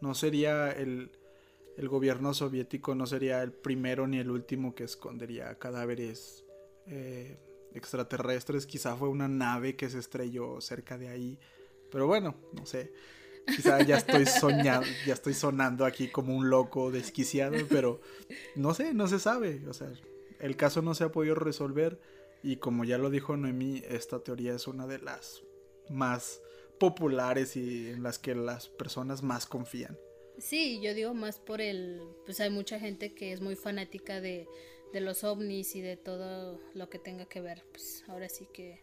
no 0.00 0.14
sería 0.14 0.70
el, 0.70 1.10
el 1.76 1.88
gobierno 1.88 2.34
soviético, 2.34 2.94
no 2.94 3.06
sería 3.06 3.42
el 3.42 3.52
primero 3.52 4.06
ni 4.06 4.18
el 4.18 4.30
último 4.30 4.74
que 4.74 4.84
escondería 4.84 5.58
cadáveres 5.58 6.44
eh, 6.86 7.38
extraterrestres, 7.74 8.66
quizá 8.66 8.96
fue 8.96 9.08
una 9.08 9.28
nave 9.28 9.76
que 9.76 9.88
se 9.88 9.98
estrelló 9.98 10.60
cerca 10.60 10.98
de 10.98 11.08
ahí, 11.08 11.38
pero 11.92 12.06
bueno, 12.06 12.34
no 12.52 12.66
sé. 12.66 12.92
Quizá 13.46 13.82
ya 13.82 13.98
estoy 13.98 14.24
soñando, 14.26 14.86
ya 15.06 15.14
estoy 15.14 15.34
sonando 15.34 15.84
aquí 15.84 16.08
como 16.08 16.34
un 16.34 16.48
loco 16.48 16.90
desquiciado, 16.90 17.56
pero 17.68 18.00
no 18.56 18.72
sé, 18.72 18.94
no 18.94 19.06
se 19.06 19.18
sabe. 19.18 19.60
O 19.68 19.74
sea, 19.74 19.92
el 20.40 20.56
caso 20.56 20.80
no 20.80 20.94
se 20.94 21.04
ha 21.04 21.12
podido 21.12 21.34
resolver 21.34 22.00
y 22.42 22.56
como 22.56 22.84
ya 22.84 22.98
lo 22.98 23.10
dijo 23.10 23.36
Noemí, 23.36 23.82
esta 23.88 24.20
teoría 24.20 24.54
es 24.54 24.66
una 24.66 24.86
de 24.86 24.98
las 24.98 25.42
más 25.90 26.40
populares 26.78 27.56
y 27.56 27.90
en 27.90 28.02
las 28.02 28.18
que 28.18 28.34
las 28.34 28.68
personas 28.68 29.22
más 29.22 29.46
confían. 29.46 29.98
Sí, 30.38 30.80
yo 30.80 30.94
digo 30.94 31.14
más 31.14 31.38
por 31.38 31.60
el, 31.60 32.00
pues 32.24 32.40
hay 32.40 32.50
mucha 32.50 32.80
gente 32.80 33.14
que 33.14 33.32
es 33.32 33.40
muy 33.40 33.54
fanática 33.54 34.20
de, 34.20 34.48
de 34.92 35.00
los 35.00 35.24
ovnis 35.24 35.76
y 35.76 35.80
de 35.82 35.96
todo 35.96 36.60
lo 36.74 36.88
que 36.88 36.98
tenga 36.98 37.26
que 37.26 37.40
ver, 37.40 37.64
pues 37.70 38.04
ahora 38.08 38.28
sí 38.28 38.48
que 38.52 38.82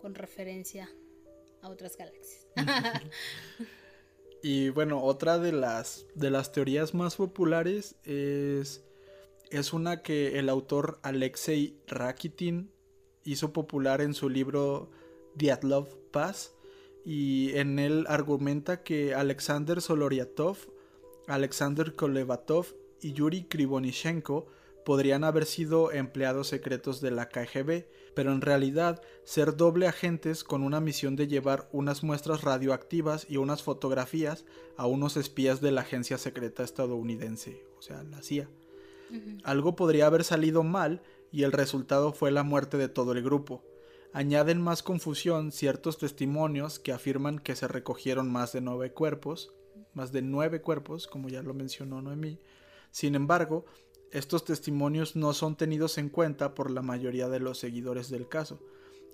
con 0.00 0.14
referencia 0.14 0.88
a 1.64 1.70
otras 1.70 1.96
galaxias. 1.96 2.46
Y 4.46 4.68
bueno, 4.68 5.02
otra 5.02 5.38
de 5.38 5.52
las, 5.52 6.04
de 6.14 6.28
las 6.28 6.52
teorías 6.52 6.92
más 6.92 7.16
populares 7.16 7.96
es, 8.04 8.84
es 9.48 9.72
una 9.72 10.02
que 10.02 10.38
el 10.38 10.50
autor 10.50 10.98
Alexei 11.00 11.80
Rakitin 11.86 12.70
hizo 13.22 13.54
popular 13.54 14.02
en 14.02 14.12
su 14.12 14.28
libro 14.28 14.90
Dyatlov 15.34 15.88
Pass 16.10 16.52
y 17.06 17.56
en 17.56 17.78
él 17.78 18.04
argumenta 18.06 18.82
que 18.82 19.14
Alexander 19.14 19.80
Soloryatov, 19.80 20.58
Alexander 21.26 21.94
Kolevatov 21.94 22.66
y 23.00 23.14
Yuri 23.14 23.44
Krivonishenko 23.44 24.44
podrían 24.84 25.24
haber 25.24 25.46
sido 25.46 25.92
empleados 25.92 26.48
secretos 26.48 27.00
de 27.00 27.10
la 27.10 27.28
KGB, 27.28 27.86
pero 28.14 28.32
en 28.32 28.40
realidad 28.40 29.02
ser 29.24 29.56
doble 29.56 29.86
agentes 29.86 30.44
con 30.44 30.62
una 30.62 30.80
misión 30.80 31.16
de 31.16 31.26
llevar 31.26 31.68
unas 31.72 32.02
muestras 32.02 32.42
radioactivas 32.42 33.26
y 33.28 33.38
unas 33.38 33.62
fotografías 33.62 34.44
a 34.76 34.86
unos 34.86 35.16
espías 35.16 35.60
de 35.60 35.72
la 35.72 35.82
agencia 35.82 36.18
secreta 36.18 36.62
estadounidense, 36.62 37.64
o 37.78 37.82
sea, 37.82 38.02
la 38.04 38.22
CIA. 38.22 38.48
Algo 39.44 39.76
podría 39.76 40.06
haber 40.06 40.24
salido 40.24 40.62
mal 40.62 41.02
y 41.30 41.42
el 41.42 41.52
resultado 41.52 42.12
fue 42.12 42.30
la 42.30 42.42
muerte 42.42 42.78
de 42.78 42.88
todo 42.88 43.12
el 43.12 43.22
grupo. 43.22 43.62
Añaden 44.12 44.60
más 44.60 44.82
confusión 44.82 45.50
ciertos 45.52 45.98
testimonios 45.98 46.78
que 46.78 46.92
afirman 46.92 47.38
que 47.38 47.56
se 47.56 47.68
recogieron 47.68 48.30
más 48.30 48.52
de 48.52 48.60
nueve 48.60 48.92
cuerpos, 48.92 49.52
más 49.92 50.12
de 50.12 50.22
nueve 50.22 50.62
cuerpos, 50.62 51.06
como 51.06 51.28
ya 51.28 51.42
lo 51.42 51.54
mencionó 51.54 52.00
Noemí. 52.00 52.38
Sin 52.90 53.16
embargo, 53.16 53.66
estos 54.14 54.44
testimonios 54.44 55.16
no 55.16 55.32
son 55.32 55.56
tenidos 55.56 55.98
en 55.98 56.08
cuenta 56.08 56.54
por 56.54 56.70
la 56.70 56.82
mayoría 56.82 57.28
de 57.28 57.40
los 57.40 57.58
seguidores 57.58 58.10
del 58.10 58.28
caso. 58.28 58.60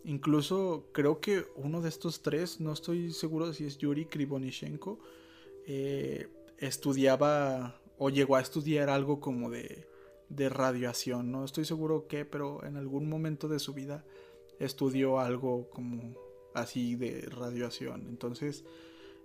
Incluso 0.05 0.85
creo 0.93 1.21
que 1.21 1.47
uno 1.57 1.81
de 1.81 1.89
estos 1.89 2.21
tres, 2.21 2.61
no 2.61 2.73
estoy 2.73 3.11
seguro 3.13 3.53
si 3.55 3.65
es 3.65 3.79
Yuri 3.79 4.05
Krivonishenko, 4.05 4.99
eh, 5.67 6.29
estudiaba 6.59 7.81
o 7.97 8.11
llegó 8.11 8.37
a 8.37 8.43
estudiar 8.43 8.91
algo 8.91 9.21
como 9.21 9.49
de, 9.49 9.87
de 10.29 10.51
radiación. 10.51 11.33
No 11.33 11.47
estoy 11.47 11.65
seguro 11.65 12.07
qué, 12.07 12.27
pero 12.27 12.63
en 12.65 12.77
algún 12.77 13.09
momento 13.09 13.49
de 13.49 13.59
su 13.59 13.73
vida 13.73 14.05
estudió 14.59 15.19
algo 15.19 15.71
como 15.71 16.15
así 16.53 16.95
de 16.97 17.23
radiación. 17.23 18.07
Entonces, 18.07 18.65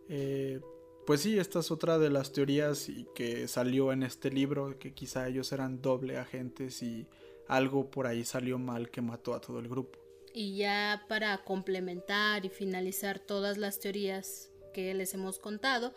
eh, 0.07 0.61
pues 1.05 1.21
sí, 1.21 1.37
esta 1.37 1.59
es 1.59 1.71
otra 1.71 1.97
de 1.99 2.09
las 2.09 2.31
teorías 2.31 2.89
y 2.89 3.07
que 3.15 3.47
salió 3.47 3.91
en 3.91 4.03
este 4.03 4.31
libro, 4.31 4.77
que 4.79 4.93
quizá 4.93 5.27
ellos 5.27 5.51
eran 5.51 5.81
doble 5.81 6.17
agentes 6.17 6.81
y 6.81 7.07
algo 7.47 7.91
por 7.91 8.07
ahí 8.07 8.23
salió 8.25 8.57
mal 8.57 8.89
que 8.89 9.01
mató 9.01 9.33
a 9.33 9.41
todo 9.41 9.59
el 9.59 9.67
grupo. 9.67 9.99
Y 10.33 10.57
ya 10.57 11.05
para 11.07 11.43
complementar 11.43 12.45
y 12.45 12.49
finalizar 12.49 13.19
todas 13.19 13.57
las 13.57 13.79
teorías 13.79 14.49
que 14.73 14.93
les 14.93 15.13
hemos 15.13 15.39
contado, 15.39 15.93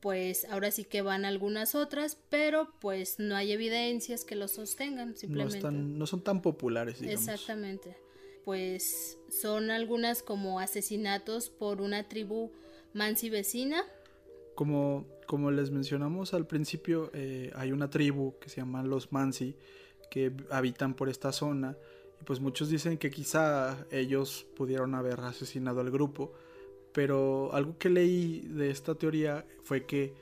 pues 0.00 0.46
ahora 0.46 0.70
sí 0.70 0.84
que 0.84 1.02
van 1.02 1.24
algunas 1.24 1.74
otras, 1.74 2.18
pero 2.28 2.72
pues 2.80 3.18
no 3.18 3.36
hay 3.36 3.52
evidencias 3.52 4.24
que 4.24 4.34
lo 4.34 4.48
sostengan, 4.48 5.10
No, 5.10 5.16
simplemente. 5.16 5.58
están, 5.58 5.98
no 5.98 6.06
son 6.06 6.22
tan 6.22 6.42
populares, 6.42 7.00
digamos. 7.00 7.22
Exactamente. 7.22 7.96
Pues 8.44 9.18
son 9.30 9.70
algunas 9.70 10.22
como 10.22 10.60
asesinatos 10.60 11.50
por 11.50 11.80
una 11.80 12.08
tribu 12.08 12.50
mansi 12.94 13.30
vecina. 13.30 13.84
Como, 14.60 15.06
como 15.26 15.50
les 15.50 15.70
mencionamos 15.70 16.34
al 16.34 16.46
principio, 16.46 17.10
eh, 17.14 17.50
hay 17.54 17.72
una 17.72 17.88
tribu 17.88 18.38
que 18.38 18.50
se 18.50 18.56
llama 18.56 18.82
los 18.82 19.10
Mansi 19.10 19.56
que 20.10 20.34
habitan 20.50 20.92
por 20.92 21.08
esta 21.08 21.32
zona. 21.32 21.78
Y 22.20 22.24
pues 22.24 22.40
muchos 22.40 22.68
dicen 22.68 22.98
que 22.98 23.10
quizá 23.10 23.86
ellos 23.90 24.46
pudieron 24.58 24.94
haber 24.94 25.18
asesinado 25.20 25.80
al 25.80 25.90
grupo. 25.90 26.34
Pero 26.92 27.48
algo 27.54 27.78
que 27.78 27.88
leí 27.88 28.40
de 28.48 28.68
esta 28.68 28.94
teoría 28.96 29.46
fue 29.62 29.86
que 29.86 30.12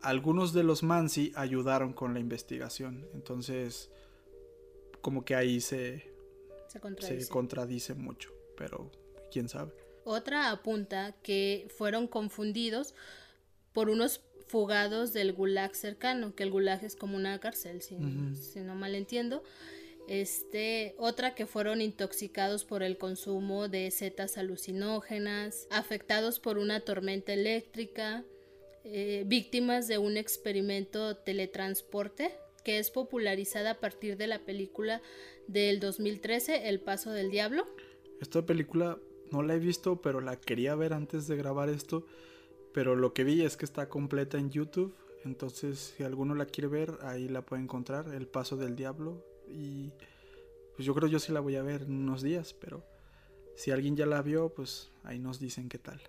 algunos 0.00 0.54
de 0.54 0.62
los 0.62 0.82
Mansi 0.82 1.30
ayudaron 1.36 1.92
con 1.92 2.14
la 2.14 2.20
investigación. 2.20 3.06
Entonces, 3.12 3.90
como 5.02 5.22
que 5.22 5.34
ahí 5.34 5.60
se, 5.60 6.10
Se 6.68 6.80
contradice. 6.80 7.20
se 7.26 7.30
contradice 7.30 7.92
mucho. 7.92 8.32
Pero 8.56 8.90
quién 9.30 9.50
sabe. 9.50 9.74
Otra 10.04 10.50
apunta 10.50 11.14
que 11.22 11.68
fueron 11.76 12.06
confundidos 12.06 12.94
por 13.72 13.90
unos 13.90 14.20
fugados 14.46 15.12
del 15.12 15.32
gulag 15.32 15.74
cercano, 15.76 16.34
que 16.34 16.42
el 16.42 16.50
gulag 16.50 16.84
es 16.84 16.96
como 16.96 17.16
una 17.16 17.38
cárcel, 17.38 17.82
si, 17.82 17.96
no 17.96 18.74
mal 18.74 18.94
entiendo. 18.94 19.42
Este, 20.08 20.96
otra 20.98 21.36
que 21.36 21.46
fueron 21.46 21.80
intoxicados 21.80 22.64
por 22.64 22.82
el 22.82 22.98
consumo 22.98 23.68
de 23.68 23.90
setas 23.92 24.38
alucinógenas, 24.38 25.68
afectados 25.70 26.40
por 26.40 26.58
una 26.58 26.80
tormenta 26.80 27.32
eléctrica, 27.32 28.24
eh, 28.82 29.22
víctimas 29.26 29.86
de 29.86 29.98
un 29.98 30.16
experimento 30.16 31.16
teletransporte 31.16 32.32
que 32.64 32.78
es 32.78 32.90
popularizada 32.90 33.72
a 33.72 33.80
partir 33.80 34.16
de 34.16 34.26
la 34.26 34.40
película 34.40 35.00
del 35.46 35.80
2013, 35.80 36.68
El 36.68 36.80
Paso 36.80 37.12
del 37.12 37.30
Diablo. 37.30 37.66
Esta 38.20 38.44
película 38.44 38.98
no 39.30 39.42
la 39.42 39.54
he 39.54 39.58
visto, 39.58 40.00
pero 40.02 40.20
la 40.20 40.36
quería 40.36 40.74
ver 40.74 40.92
antes 40.92 41.26
de 41.26 41.36
grabar 41.36 41.68
esto. 41.68 42.04
Pero 42.72 42.96
lo 42.96 43.12
que 43.12 43.24
vi 43.24 43.42
es 43.42 43.56
que 43.56 43.64
está 43.64 43.88
completa 43.88 44.38
en 44.38 44.50
YouTube. 44.50 44.94
Entonces, 45.24 45.94
si 45.96 46.02
alguno 46.02 46.34
la 46.34 46.46
quiere 46.46 46.68
ver, 46.68 46.98
ahí 47.02 47.28
la 47.28 47.44
puede 47.44 47.62
encontrar. 47.62 48.14
El 48.14 48.26
Paso 48.26 48.56
del 48.56 48.76
Diablo. 48.76 49.24
Y 49.48 49.90
pues 50.76 50.86
yo 50.86 50.94
creo 50.94 51.08
yo 51.08 51.18
sí 51.18 51.32
la 51.32 51.40
voy 51.40 51.56
a 51.56 51.62
ver 51.62 51.82
en 51.82 51.92
unos 51.92 52.22
días. 52.22 52.54
Pero 52.54 52.84
si 53.54 53.70
alguien 53.70 53.96
ya 53.96 54.06
la 54.06 54.22
vio, 54.22 54.50
pues 54.50 54.90
ahí 55.02 55.18
nos 55.18 55.40
dicen 55.40 55.68
qué 55.68 55.78
tal. 55.78 56.00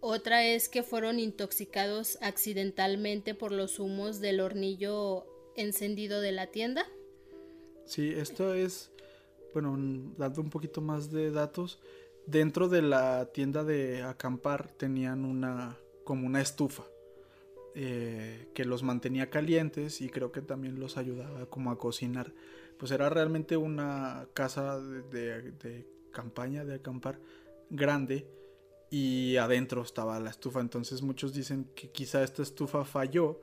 Otra 0.00 0.46
es 0.46 0.68
que 0.68 0.82
fueron 0.84 1.18
intoxicados 1.18 2.18
accidentalmente 2.20 3.34
por 3.34 3.50
los 3.50 3.80
humos 3.80 4.20
del 4.20 4.40
hornillo 4.40 5.26
encendido 5.56 6.20
de 6.20 6.32
la 6.32 6.46
tienda. 6.46 6.86
Sí, 7.84 8.10
esto 8.10 8.54
es, 8.54 8.92
bueno, 9.52 9.76
dando 10.16 10.40
un 10.40 10.50
poquito 10.50 10.80
más 10.80 11.10
de 11.10 11.32
datos, 11.32 11.80
dentro 12.28 12.68
de 12.68 12.82
la 12.82 13.26
tienda 13.32 13.64
de 13.64 14.02
acampar 14.02 14.70
tenían 14.70 15.24
una, 15.24 15.76
como 16.04 16.26
una 16.26 16.40
estufa. 16.40 16.84
Eh, 17.80 18.48
que 18.54 18.64
los 18.64 18.82
mantenía 18.82 19.30
calientes 19.30 20.00
y 20.00 20.08
creo 20.08 20.32
que 20.32 20.42
también 20.42 20.80
los 20.80 20.96
ayudaba 20.96 21.46
como 21.46 21.70
a 21.70 21.78
cocinar. 21.78 22.32
Pues 22.76 22.90
era 22.90 23.08
realmente 23.08 23.56
una 23.56 24.26
casa 24.34 24.80
de 24.80 25.86
campaña, 26.10 26.64
de 26.64 26.76
acampar 26.76 27.20
grande 27.70 28.26
y 28.90 29.36
adentro 29.36 29.82
estaba 29.82 30.18
la 30.18 30.30
estufa. 30.30 30.60
Entonces 30.60 31.02
muchos 31.02 31.32
dicen 31.34 31.70
que 31.74 31.90
quizá 31.90 32.24
esta 32.24 32.42
estufa 32.42 32.84
falló 32.84 33.40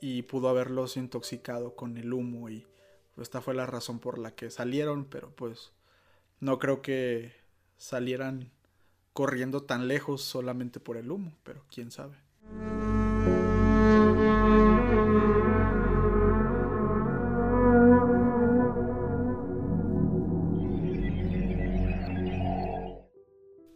y 0.00 0.22
pudo 0.22 0.48
haberlos 0.48 0.96
intoxicado 0.96 1.74
con 1.74 1.96
el 1.96 2.12
humo 2.12 2.50
y 2.50 2.66
esta 3.16 3.40
fue 3.40 3.54
la 3.54 3.66
razón 3.66 4.00
por 4.00 4.18
la 4.18 4.34
que 4.34 4.50
salieron, 4.50 5.04
pero 5.06 5.30
pues 5.34 5.72
no 6.40 6.58
creo 6.58 6.82
que 6.82 7.41
salieran 7.76 8.50
corriendo 9.12 9.62
tan 9.62 9.88
lejos 9.88 10.22
solamente 10.22 10.80
por 10.80 10.96
el 10.96 11.10
humo, 11.10 11.32
pero 11.42 11.64
quién 11.70 11.90
sabe. 11.90 12.16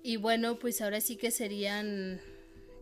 Y 0.03 0.18
bueno, 0.18 0.59
pues 0.59 0.80
ahora 0.80 1.01
sí 1.01 1.16
que 1.16 1.30
serían 1.30 2.20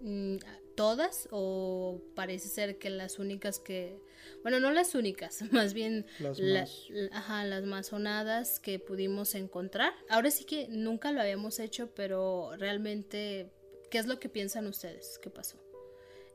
mm, 0.02 0.36
todas 0.74 1.28
o 1.30 2.00
parece 2.14 2.48
ser 2.48 2.78
que 2.78 2.90
las 2.90 3.18
únicas 3.18 3.58
que, 3.58 3.98
bueno, 4.42 4.60
no 4.60 4.70
las 4.72 4.94
únicas, 4.94 5.42
más 5.52 5.74
bien 5.74 6.06
las, 6.18 6.40
más. 6.40 6.88
ajá, 7.12 7.44
las 7.44 7.64
más 7.64 7.88
sonadas 7.88 8.60
que 8.60 8.78
pudimos 8.78 9.34
encontrar. 9.34 9.92
Ahora 10.08 10.30
sí 10.30 10.44
que 10.44 10.68
nunca 10.68 11.12
lo 11.12 11.20
habíamos 11.20 11.58
hecho, 11.58 11.90
pero 11.94 12.52
realmente, 12.56 13.50
¿qué 13.90 13.98
es 13.98 14.06
lo 14.06 14.18
que 14.18 14.28
piensan 14.28 14.66
ustedes? 14.66 15.18
¿Qué 15.22 15.30
pasó 15.30 15.58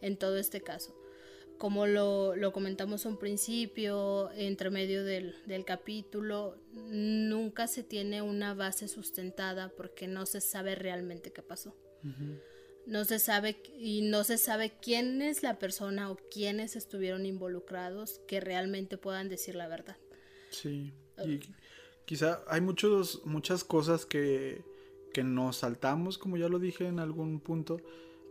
en 0.01 0.17
todo 0.17 0.37
este 0.37 0.61
caso? 0.61 0.95
como 1.59 1.85
lo, 1.87 2.37
lo, 2.37 2.53
comentamos 2.53 3.05
un 3.05 3.17
principio, 3.17 4.31
entre 4.31 4.69
medio 4.69 5.03
del, 5.03 5.35
del, 5.45 5.65
capítulo, 5.65 6.55
nunca 6.71 7.67
se 7.67 7.83
tiene 7.83 8.21
una 8.21 8.53
base 8.53 8.87
sustentada 8.87 9.67
porque 9.67 10.07
no 10.07 10.25
se 10.25 10.39
sabe 10.39 10.75
realmente 10.75 11.33
qué 11.33 11.43
pasó. 11.43 11.75
No 12.85 13.05
se 13.05 13.19
sabe 13.19 13.61
y 13.77 14.01
no 14.01 14.23
se 14.23 14.37
sabe 14.37 14.73
quién 14.81 15.21
es 15.21 15.43
la 15.43 15.59
persona 15.59 16.09
o 16.09 16.17
quiénes 16.31 16.75
estuvieron 16.75 17.25
involucrados 17.25 18.21
que 18.27 18.39
realmente 18.39 18.97
puedan 18.97 19.29
decir 19.29 19.55
la 19.55 19.67
verdad. 19.67 19.97
Sí, 20.49 20.91
y 21.23 21.39
quizá 22.05 22.43
hay 22.47 22.61
muchos, 22.61 23.21
muchas 23.25 23.63
cosas 23.63 24.05
que, 24.05 24.63
que 25.13 25.23
nos 25.23 25.57
saltamos, 25.57 26.17
como 26.17 26.37
ya 26.37 26.49
lo 26.49 26.57
dije 26.59 26.87
en 26.87 26.99
algún 26.99 27.39
punto, 27.39 27.81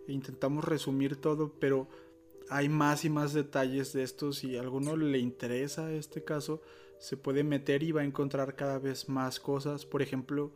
e 0.08 0.12
intentamos 0.12 0.64
resumir 0.64 1.16
todo, 1.16 1.52
pero 1.60 1.88
hay 2.50 2.68
más 2.68 3.04
y 3.04 3.10
más 3.10 3.32
detalles 3.32 3.92
de 3.92 4.02
esto. 4.02 4.32
Si 4.32 4.56
a 4.56 4.60
alguno 4.60 4.96
le 4.96 5.18
interesa 5.18 5.92
este 5.92 6.24
caso, 6.24 6.62
se 6.98 7.16
puede 7.16 7.44
meter 7.44 7.82
y 7.82 7.92
va 7.92 8.00
a 8.00 8.04
encontrar 8.04 8.56
cada 8.56 8.78
vez 8.78 9.08
más 9.08 9.38
cosas. 9.38 9.86
Por 9.86 10.02
ejemplo, 10.02 10.52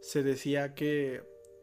se 0.00 0.22
decía 0.22 0.74
que 0.74 1.22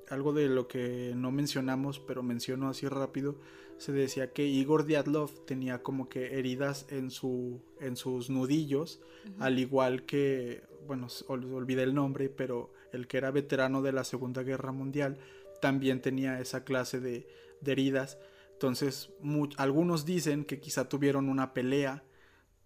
algo 0.09 0.33
de 0.33 0.47
lo 0.47 0.67
que 0.67 1.13
no 1.15 1.31
mencionamos, 1.31 1.99
pero 1.99 2.23
menciono 2.23 2.69
así 2.69 2.87
rápido, 2.87 3.35
se 3.77 3.91
decía 3.91 4.31
que 4.31 4.45
Igor 4.45 4.85
Diatlov 4.85 5.45
tenía 5.45 5.83
como 5.83 6.09
que 6.09 6.37
heridas 6.37 6.85
en, 6.89 7.11
su, 7.11 7.61
en 7.79 7.95
sus 7.95 8.29
nudillos, 8.29 9.01
al 9.39 9.59
igual 9.59 10.03
que, 10.03 10.63
bueno, 10.87 11.07
olvidé 11.27 11.83
el 11.83 11.93
nombre, 11.93 12.29
pero 12.29 12.71
el 12.91 13.07
que 13.07 13.17
era 13.17 13.31
veterano 13.31 13.81
de 13.81 13.91
la 13.91 14.03
Segunda 14.03 14.43
Guerra 14.43 14.71
Mundial 14.71 15.17
también 15.61 16.01
tenía 16.01 16.39
esa 16.39 16.63
clase 16.63 16.99
de, 16.99 17.27
de 17.61 17.71
heridas. 17.71 18.17
Entonces, 18.53 19.09
algunos 19.57 20.05
dicen 20.05 20.45
que 20.45 20.59
quizá 20.59 20.87
tuvieron 20.87 21.29
una 21.29 21.53
pelea 21.53 22.03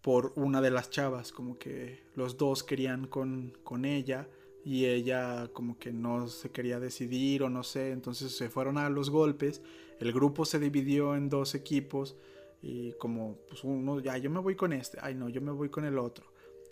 por 0.01 0.33
una 0.35 0.61
de 0.61 0.71
las 0.71 0.89
chavas, 0.89 1.31
como 1.31 1.57
que 1.57 2.03
los 2.15 2.37
dos 2.37 2.63
querían 2.63 3.07
con, 3.07 3.57
con 3.63 3.85
ella 3.85 4.27
y 4.67 4.85
ella 4.85 5.49
como 5.53 5.79
que 5.79 5.93
no 5.93 6.27
se 6.27 6.51
quería 6.51 6.77
decidir 6.77 7.41
o 7.41 7.49
no 7.49 7.63
sé, 7.63 7.91
entonces 7.91 8.35
se 8.35 8.49
fueron 8.49 8.77
a 8.77 8.89
los 8.89 9.09
golpes, 9.09 9.61
el 10.01 10.11
grupo 10.11 10.43
se 10.43 10.59
dividió 10.59 11.15
en 11.15 11.29
dos 11.29 11.55
equipos 11.55 12.17
y 12.61 12.91
como 12.99 13.37
pues 13.47 13.63
uno, 13.63 14.01
ya 14.01 14.17
yo 14.17 14.29
me 14.29 14.41
voy 14.41 14.57
con 14.57 14.73
este, 14.73 14.97
ay 15.01 15.15
no, 15.15 15.29
yo 15.29 15.39
me 15.39 15.53
voy 15.53 15.69
con 15.69 15.85
el 15.85 15.97
otro 15.97 16.25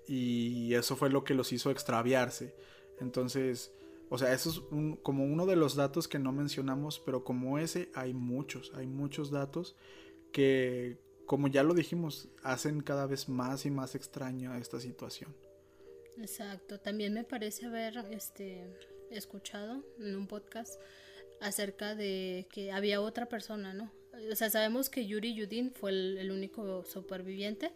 y 0.09 0.73
eso 0.73 0.97
fue 0.97 1.09
lo 1.09 1.23
que 1.23 1.35
los 1.35 1.53
hizo 1.53 1.71
extraviarse, 1.71 2.53
entonces 2.99 3.71
o 4.09 4.17
sea, 4.17 4.33
eso 4.33 4.49
es 4.49 4.61
como 5.01 5.23
uno 5.23 5.45
de 5.45 5.55
los 5.55 5.75
datos 5.75 6.09
que 6.09 6.19
no 6.19 6.33
mencionamos, 6.33 6.99
pero 6.99 7.23
como 7.23 7.59
ese 7.59 7.91
hay 7.95 8.13
muchos, 8.13 8.73
hay 8.75 8.87
muchos 8.87 9.31
datos 9.31 9.77
que, 10.33 10.99
como 11.25 11.47
ya 11.47 11.63
lo 11.63 11.73
dijimos, 11.73 12.27
hacen 12.43 12.81
cada 12.81 13.07
vez 13.07 13.29
más 13.29 13.65
y 13.65 13.71
más 13.71 13.95
extraña 13.95 14.57
esta 14.57 14.81
situación. 14.81 15.33
Exacto, 16.17 16.79
también 16.79 17.13
me 17.13 17.23
parece 17.23 17.65
haber 17.65 17.97
este, 18.11 18.65
escuchado 19.09 19.83
en 19.99 20.15
un 20.15 20.27
podcast 20.27 20.79
acerca 21.41 21.95
de 21.95 22.47
que 22.51 22.71
había 22.71 23.01
otra 23.01 23.27
persona, 23.27 23.73
¿no? 23.73 23.91
O 24.31 24.35
sea, 24.35 24.49
sabemos 24.49 24.89
que 24.89 25.05
Yuri 25.05 25.33
Yudin 25.33 25.73
fue 25.73 25.91
el 25.91 26.31
único 26.31 26.85
superviviente, 26.85 27.73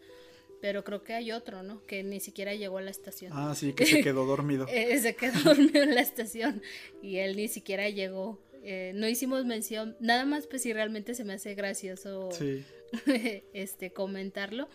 pero 0.62 0.84
creo 0.84 1.04
que 1.04 1.14
hay 1.14 1.32
otro, 1.32 1.64
¿no? 1.64 1.86
Que 1.86 2.04
ni 2.04 2.20
siquiera 2.20 2.54
llegó 2.54 2.78
a 2.78 2.82
la 2.82 2.92
estación. 2.92 3.32
Ah, 3.34 3.56
sí, 3.56 3.74
que 3.74 3.86
se 3.86 4.02
quedó 4.04 4.26
dormido. 4.26 4.68
Eh, 4.70 4.98
se 5.00 5.16
quedó 5.16 5.40
dormido 5.44 5.84
en 5.84 5.96
la 5.96 6.02
estación 6.02 6.62
y 7.02 7.18
él 7.18 7.36
ni 7.36 7.48
siquiera 7.48 7.90
llegó. 7.90 8.40
Eh, 8.64 8.92
no 8.94 9.08
hicimos 9.08 9.46
mención, 9.46 9.96
nada 10.02 10.26
más 10.26 10.48
pues 10.48 10.62
si 10.62 10.74
realmente 10.74 11.16
se 11.16 11.24
me 11.24 11.34
hace 11.34 11.56
gracioso 11.56 12.30
este 13.54 13.94
comentarlo. 13.94 14.68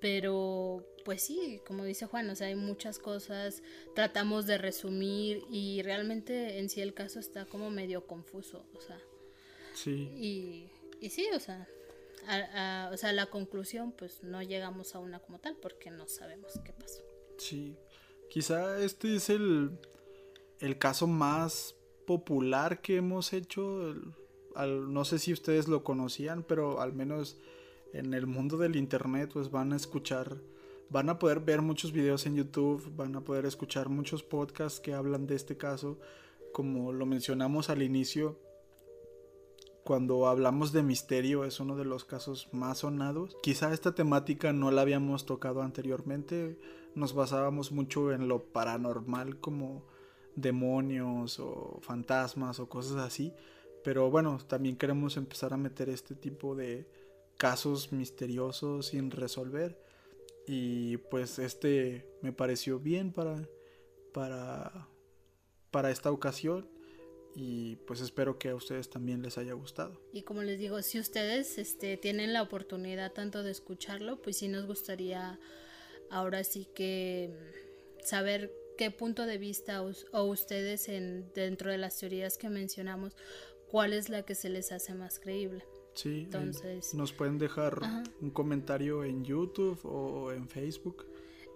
Pero 0.00 0.84
pues 1.04 1.22
sí, 1.22 1.60
como 1.66 1.84
dice 1.84 2.06
Juan, 2.06 2.28
o 2.30 2.36
sea, 2.36 2.48
hay 2.48 2.54
muchas 2.54 2.98
cosas, 2.98 3.62
tratamos 3.94 4.46
de 4.46 4.58
resumir 4.58 5.42
y 5.50 5.82
realmente 5.82 6.58
en 6.58 6.68
sí 6.68 6.80
el 6.80 6.94
caso 6.94 7.18
está 7.18 7.46
como 7.46 7.70
medio 7.70 8.06
confuso, 8.06 8.66
o 8.74 8.80
sea. 8.80 9.00
Sí. 9.74 10.10
Y, 10.14 10.70
y 11.00 11.10
sí, 11.10 11.26
o 11.34 11.40
sea, 11.40 11.66
o 12.92 12.96
sea, 12.96 13.12
la 13.12 13.26
conclusión, 13.26 13.92
pues 13.92 14.22
no 14.22 14.42
llegamos 14.42 14.94
a 14.94 14.98
una 14.98 15.18
como 15.20 15.38
tal 15.38 15.56
porque 15.56 15.90
no 15.90 16.06
sabemos 16.08 16.52
qué 16.64 16.72
pasó. 16.72 17.02
Sí, 17.38 17.76
quizá 18.28 18.78
este 18.82 19.16
es 19.16 19.30
el, 19.30 19.78
el 20.60 20.78
caso 20.78 21.06
más 21.06 21.74
popular 22.06 22.82
que 22.82 22.96
hemos 22.96 23.32
hecho. 23.32 23.94
no 24.56 25.04
sé 25.04 25.18
si 25.18 25.32
ustedes 25.32 25.68
lo 25.68 25.84
conocían, 25.84 26.42
pero 26.42 26.80
al 26.80 26.92
menos 26.92 27.38
en 27.92 28.14
el 28.14 28.26
mundo 28.26 28.56
del 28.56 28.76
internet, 28.76 29.30
pues 29.32 29.50
van 29.50 29.72
a 29.72 29.76
escuchar, 29.76 30.38
van 30.90 31.08
a 31.08 31.18
poder 31.18 31.40
ver 31.40 31.62
muchos 31.62 31.92
videos 31.92 32.26
en 32.26 32.36
YouTube, 32.36 32.92
van 32.96 33.16
a 33.16 33.20
poder 33.22 33.46
escuchar 33.46 33.88
muchos 33.88 34.22
podcasts 34.22 34.80
que 34.80 34.94
hablan 34.94 35.26
de 35.26 35.34
este 35.34 35.56
caso. 35.56 35.98
Como 36.52 36.92
lo 36.92 37.06
mencionamos 37.06 37.70
al 37.70 37.82
inicio, 37.82 38.38
cuando 39.84 40.26
hablamos 40.26 40.72
de 40.72 40.82
misterio 40.82 41.44
es 41.44 41.60
uno 41.60 41.74
de 41.74 41.86
los 41.86 42.04
casos 42.04 42.48
más 42.52 42.78
sonados. 42.78 43.36
Quizá 43.42 43.72
esta 43.72 43.94
temática 43.94 44.52
no 44.52 44.70
la 44.70 44.82
habíamos 44.82 45.24
tocado 45.24 45.62
anteriormente, 45.62 46.58
nos 46.94 47.14
basábamos 47.14 47.72
mucho 47.72 48.12
en 48.12 48.28
lo 48.28 48.44
paranormal 48.44 49.40
como 49.40 49.86
demonios 50.36 51.40
o 51.40 51.78
fantasmas 51.80 52.60
o 52.60 52.68
cosas 52.68 52.98
así, 52.98 53.32
pero 53.82 54.10
bueno, 54.10 54.38
también 54.46 54.76
queremos 54.76 55.16
empezar 55.16 55.54
a 55.54 55.56
meter 55.56 55.88
este 55.88 56.14
tipo 56.14 56.54
de 56.54 56.86
casos 57.38 57.92
misteriosos 57.92 58.88
sin 58.88 59.10
resolver 59.10 59.82
y 60.46 60.98
pues 60.98 61.38
este 61.38 62.06
me 62.20 62.32
pareció 62.32 62.78
bien 62.78 63.12
para 63.12 63.48
para 64.12 64.88
para 65.70 65.90
esta 65.90 66.10
ocasión 66.10 66.68
y 67.34 67.76
pues 67.86 68.00
espero 68.00 68.38
que 68.38 68.48
a 68.48 68.54
ustedes 68.54 68.90
también 68.90 69.22
les 69.22 69.38
haya 69.38 69.52
gustado. 69.52 70.00
Y 70.12 70.22
como 70.22 70.42
les 70.42 70.58
digo, 70.58 70.82
si 70.82 70.98
ustedes 70.98 71.58
este, 71.58 71.96
tienen 71.96 72.32
la 72.32 72.42
oportunidad 72.42 73.12
tanto 73.12 73.44
de 73.44 73.52
escucharlo, 73.52 74.20
pues 74.20 74.38
sí 74.38 74.48
nos 74.48 74.66
gustaría 74.66 75.38
ahora 76.10 76.42
sí 76.42 76.66
que 76.74 77.30
saber 78.02 78.52
qué 78.76 78.90
punto 78.90 79.26
de 79.26 79.38
vista 79.38 79.82
o, 79.82 80.24
ustedes 80.24 80.88
en, 80.88 81.32
dentro 81.34 81.70
de 81.70 81.78
las 81.78 81.98
teorías 81.98 82.38
que 82.38 82.48
mencionamos, 82.48 83.14
cuál 83.70 83.92
es 83.92 84.08
la 84.08 84.22
que 84.22 84.34
se 84.34 84.48
les 84.48 84.72
hace 84.72 84.94
más 84.94 85.20
creíble. 85.20 85.64
Sí, 85.98 86.20
entonces 86.26 86.94
nos 86.94 87.12
pueden 87.12 87.38
dejar 87.38 87.80
un 88.20 88.30
comentario 88.30 89.02
en 89.02 89.24
YouTube 89.24 89.80
o 89.82 90.30
en 90.30 90.48
Facebook. 90.48 91.04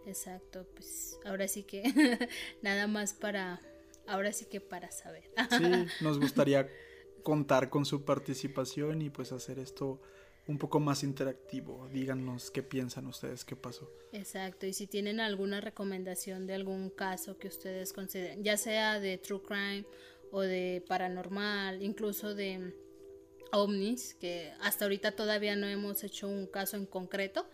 Exacto, 0.05 0.67
pues 0.75 1.17
ahora 1.25 1.47
sí 1.47 1.63
que 1.63 1.85
nada 2.61 2.89
más 2.89 3.15
para 3.15 3.61
ahora 4.05 4.33
sí 4.33 4.47
que 4.47 4.61
para 4.61 4.91
saber. 4.91 5.31
Sí, 5.57 5.65
nos 6.03 6.19
gustaría 6.19 6.69
contar 7.23 7.71
con 7.71 7.85
su 7.85 8.05
participación 8.05 9.01
y 9.03 9.11
pues 9.11 9.31
hacer 9.31 9.61
esto 9.61 10.03
un 10.49 10.59
poco 10.59 10.81
más 10.81 11.05
interactivo. 11.05 11.89
Díganos 11.93 12.51
qué 12.51 12.65
piensan 12.65 13.07
ustedes, 13.07 13.45
qué 13.45 13.55
pasó. 13.55 13.89
Exacto, 14.11 14.67
y 14.67 14.73
si 14.73 14.89
tienen 14.89 15.21
alguna 15.21 15.61
recomendación 15.61 16.49
de 16.49 16.55
algún 16.55 16.91
caso 16.91 17.39
que 17.39 17.47
ustedes 17.47 17.93
consideren, 17.93 18.43
ya 18.43 18.57
sea 18.57 18.99
de 18.99 19.19
true 19.19 19.41
crime 19.41 19.87
o 20.33 20.41
de 20.41 20.85
paranormal, 20.89 21.81
incluso 21.81 22.35
de 22.35 22.75
ovnis, 23.53 24.15
que 24.15 24.53
hasta 24.61 24.85
ahorita 24.85 25.13
todavía 25.13 25.57
no 25.57 25.67
hemos 25.67 26.03
hecho 26.05 26.29
un 26.29 26.47
caso 26.47 26.77
en 26.77 26.87
concreto, 26.87 27.47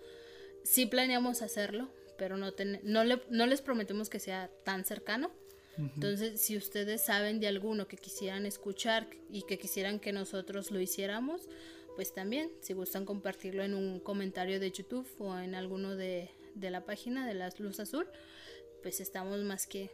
sí 0.64 0.86
planeamos 0.86 1.42
hacerlo, 1.42 1.88
pero 2.16 2.36
no, 2.36 2.52
no, 2.82 3.04
no 3.30 3.46
les 3.46 3.62
prometemos 3.62 4.08
que 4.08 4.20
sea 4.20 4.50
tan 4.64 4.84
cercano. 4.84 5.30
Entonces, 5.78 6.40
si 6.40 6.56
ustedes 6.56 7.02
saben 7.02 7.38
de 7.38 7.46
alguno 7.46 7.86
que 7.86 7.96
quisieran 7.96 8.46
escuchar 8.46 9.06
y 9.30 9.42
que 9.42 9.60
quisieran 9.60 10.00
que 10.00 10.12
nosotros 10.12 10.72
lo 10.72 10.80
hiciéramos, 10.80 11.48
pues 11.94 12.12
también, 12.12 12.50
si 12.60 12.74
gustan 12.74 13.04
compartirlo 13.04 13.62
en 13.62 13.74
un 13.74 14.00
comentario 14.00 14.58
de 14.58 14.72
YouTube 14.72 15.06
o 15.18 15.38
en 15.38 15.54
alguno 15.54 15.94
de, 15.94 16.30
la 16.60 16.84
página 16.84 17.26
de 17.26 17.34
la 17.34 17.50
Luz 17.58 17.78
Azul, 17.78 18.06
pues 18.82 19.00
estamos 19.00 19.40
más 19.40 19.68
que 19.68 19.90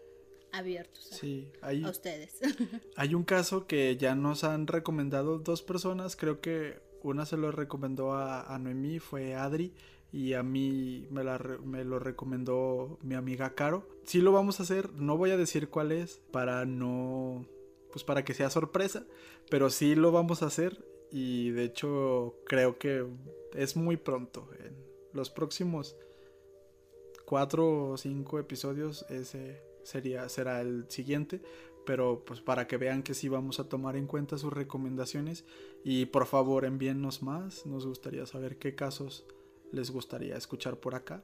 abiertos 0.57 1.21
a, 1.63 1.91
ustedes. 1.91 2.41
hay 2.97 3.15
un 3.15 3.25
caso 3.25 3.67
que 3.67 3.97
ya 3.97 4.15
nos 4.15 4.45
han 4.45 4.67
recomendado 4.67 5.39
dos 5.39 5.63
personas, 5.63 6.17
creo 6.17 6.41
que 6.41 6.81
una 7.03 7.27
se 7.27 7.37
lo 7.37 7.53
recomendó 7.53 8.13
a, 8.13 8.43
a 8.43 8.59
Noemí, 8.59 8.99
fue 8.99 9.35
Adri, 9.35 9.73
y 10.15 10.35
a 10.35 10.43
mí 10.45 11.09
me, 11.11 11.25
me, 11.65 11.85
lo 11.85 11.99
recomendó 11.99 12.99
mi 13.03 13.17
amiga 13.17 13.55
Caro. 13.57 13.85
Sí 14.05 14.21
lo 14.21 14.31
vamos 14.31 14.61
a 14.61 14.63
hacer, 14.63 14.93
no 14.93 15.17
voy 15.17 15.33
a 15.33 15.37
decir 15.37 15.69
cuál 15.71 15.91
es 15.91 16.21
para 16.31 16.65
no, 16.65 17.45
pues 17.91 18.05
para 18.05 18.25
que 18.25 18.33
sea 18.33 18.49
sorpresa, 18.49 19.05
pero 19.51 19.71
sí 19.71 19.97
lo 19.97 20.13
vamos 20.13 20.43
a 20.43 20.47
hacer 20.47 20.85
y 21.11 21.51
de 21.51 21.65
hecho 21.65 22.37
creo 22.47 22.79
que 22.79 23.05
es 23.55 23.77
muy 23.77 23.97
pronto. 23.97 24.49
En 24.65 24.77
los 25.13 25.31
próximos 25.31 25.97
cuatro 27.25 27.91
o 27.91 27.97
cinco 27.97 28.39
episodios 28.39 29.05
ese 29.11 29.63
sería, 29.85 30.29
será 30.29 30.61
el 30.61 30.87
siguiente. 30.89 31.41
Pero 31.87 32.25
pues 32.25 32.41
para 32.41 32.67
que 32.67 32.79
vean 32.79 33.03
que 33.03 33.15
sí 33.15 33.29
vamos 33.29 33.61
a 33.61 33.69
tomar 33.69 33.97
en 33.97 34.07
cuenta 34.07 34.39
sus 34.39 34.53
recomendaciones. 34.53 35.45
Y 35.85 36.07
por 36.07 36.27
favor 36.27 36.65
envíennos 36.65 37.23
más. 37.23 37.67
Nos 37.67 37.87
gustaría 37.87 38.27
saber 38.27 38.59
qué 38.59 38.75
casos 38.75 39.27
les 39.71 39.91
gustaría 39.91 40.37
escuchar 40.37 40.79
por 40.79 40.95
acá. 40.95 41.23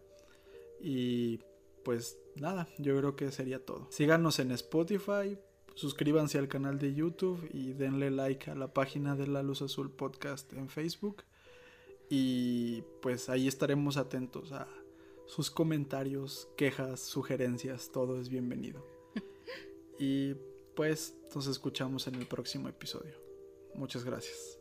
Y 0.81 1.41
pues 1.85 2.19
nada, 2.37 2.69
yo 2.79 2.97
creo 2.99 3.17
que 3.17 3.31
sería 3.33 3.65
todo. 3.65 3.87
Síganos 3.91 4.39
en 4.39 4.51
Spotify, 4.53 5.39
suscríbanse 5.75 6.39
al 6.39 6.49
canal 6.49 6.79
de 6.79 6.95
YouTube 6.95 7.49
y 7.53 7.73
denle 7.73 8.11
like 8.11 8.51
a 8.51 8.55
la 8.55 8.73
página 8.73 9.17
de 9.17 9.27
La 9.27 9.43
Luz 9.43 9.63
Azul 9.63 9.91
Podcast 9.91 10.53
en 10.53 10.69
Facebook. 10.69 11.25
Y 12.09 12.83
pues 13.01 13.29
ahí 13.29 13.47
estaremos 13.47 13.97
atentos 13.97 14.53
a 14.53 14.67
sus 15.31 15.49
comentarios, 15.49 16.49
quejas, 16.57 16.99
sugerencias, 16.99 17.93
todo 17.93 18.21
es 18.21 18.29
bienvenido. 18.29 18.85
Y 19.99 20.35
pues 20.75 21.15
nos 21.35 21.47
escuchamos 21.47 22.07
en 22.07 22.15
el 22.17 22.27
próximo 22.27 22.69
episodio. 22.69 23.15
Muchas 23.75 24.03
gracias. 24.03 24.60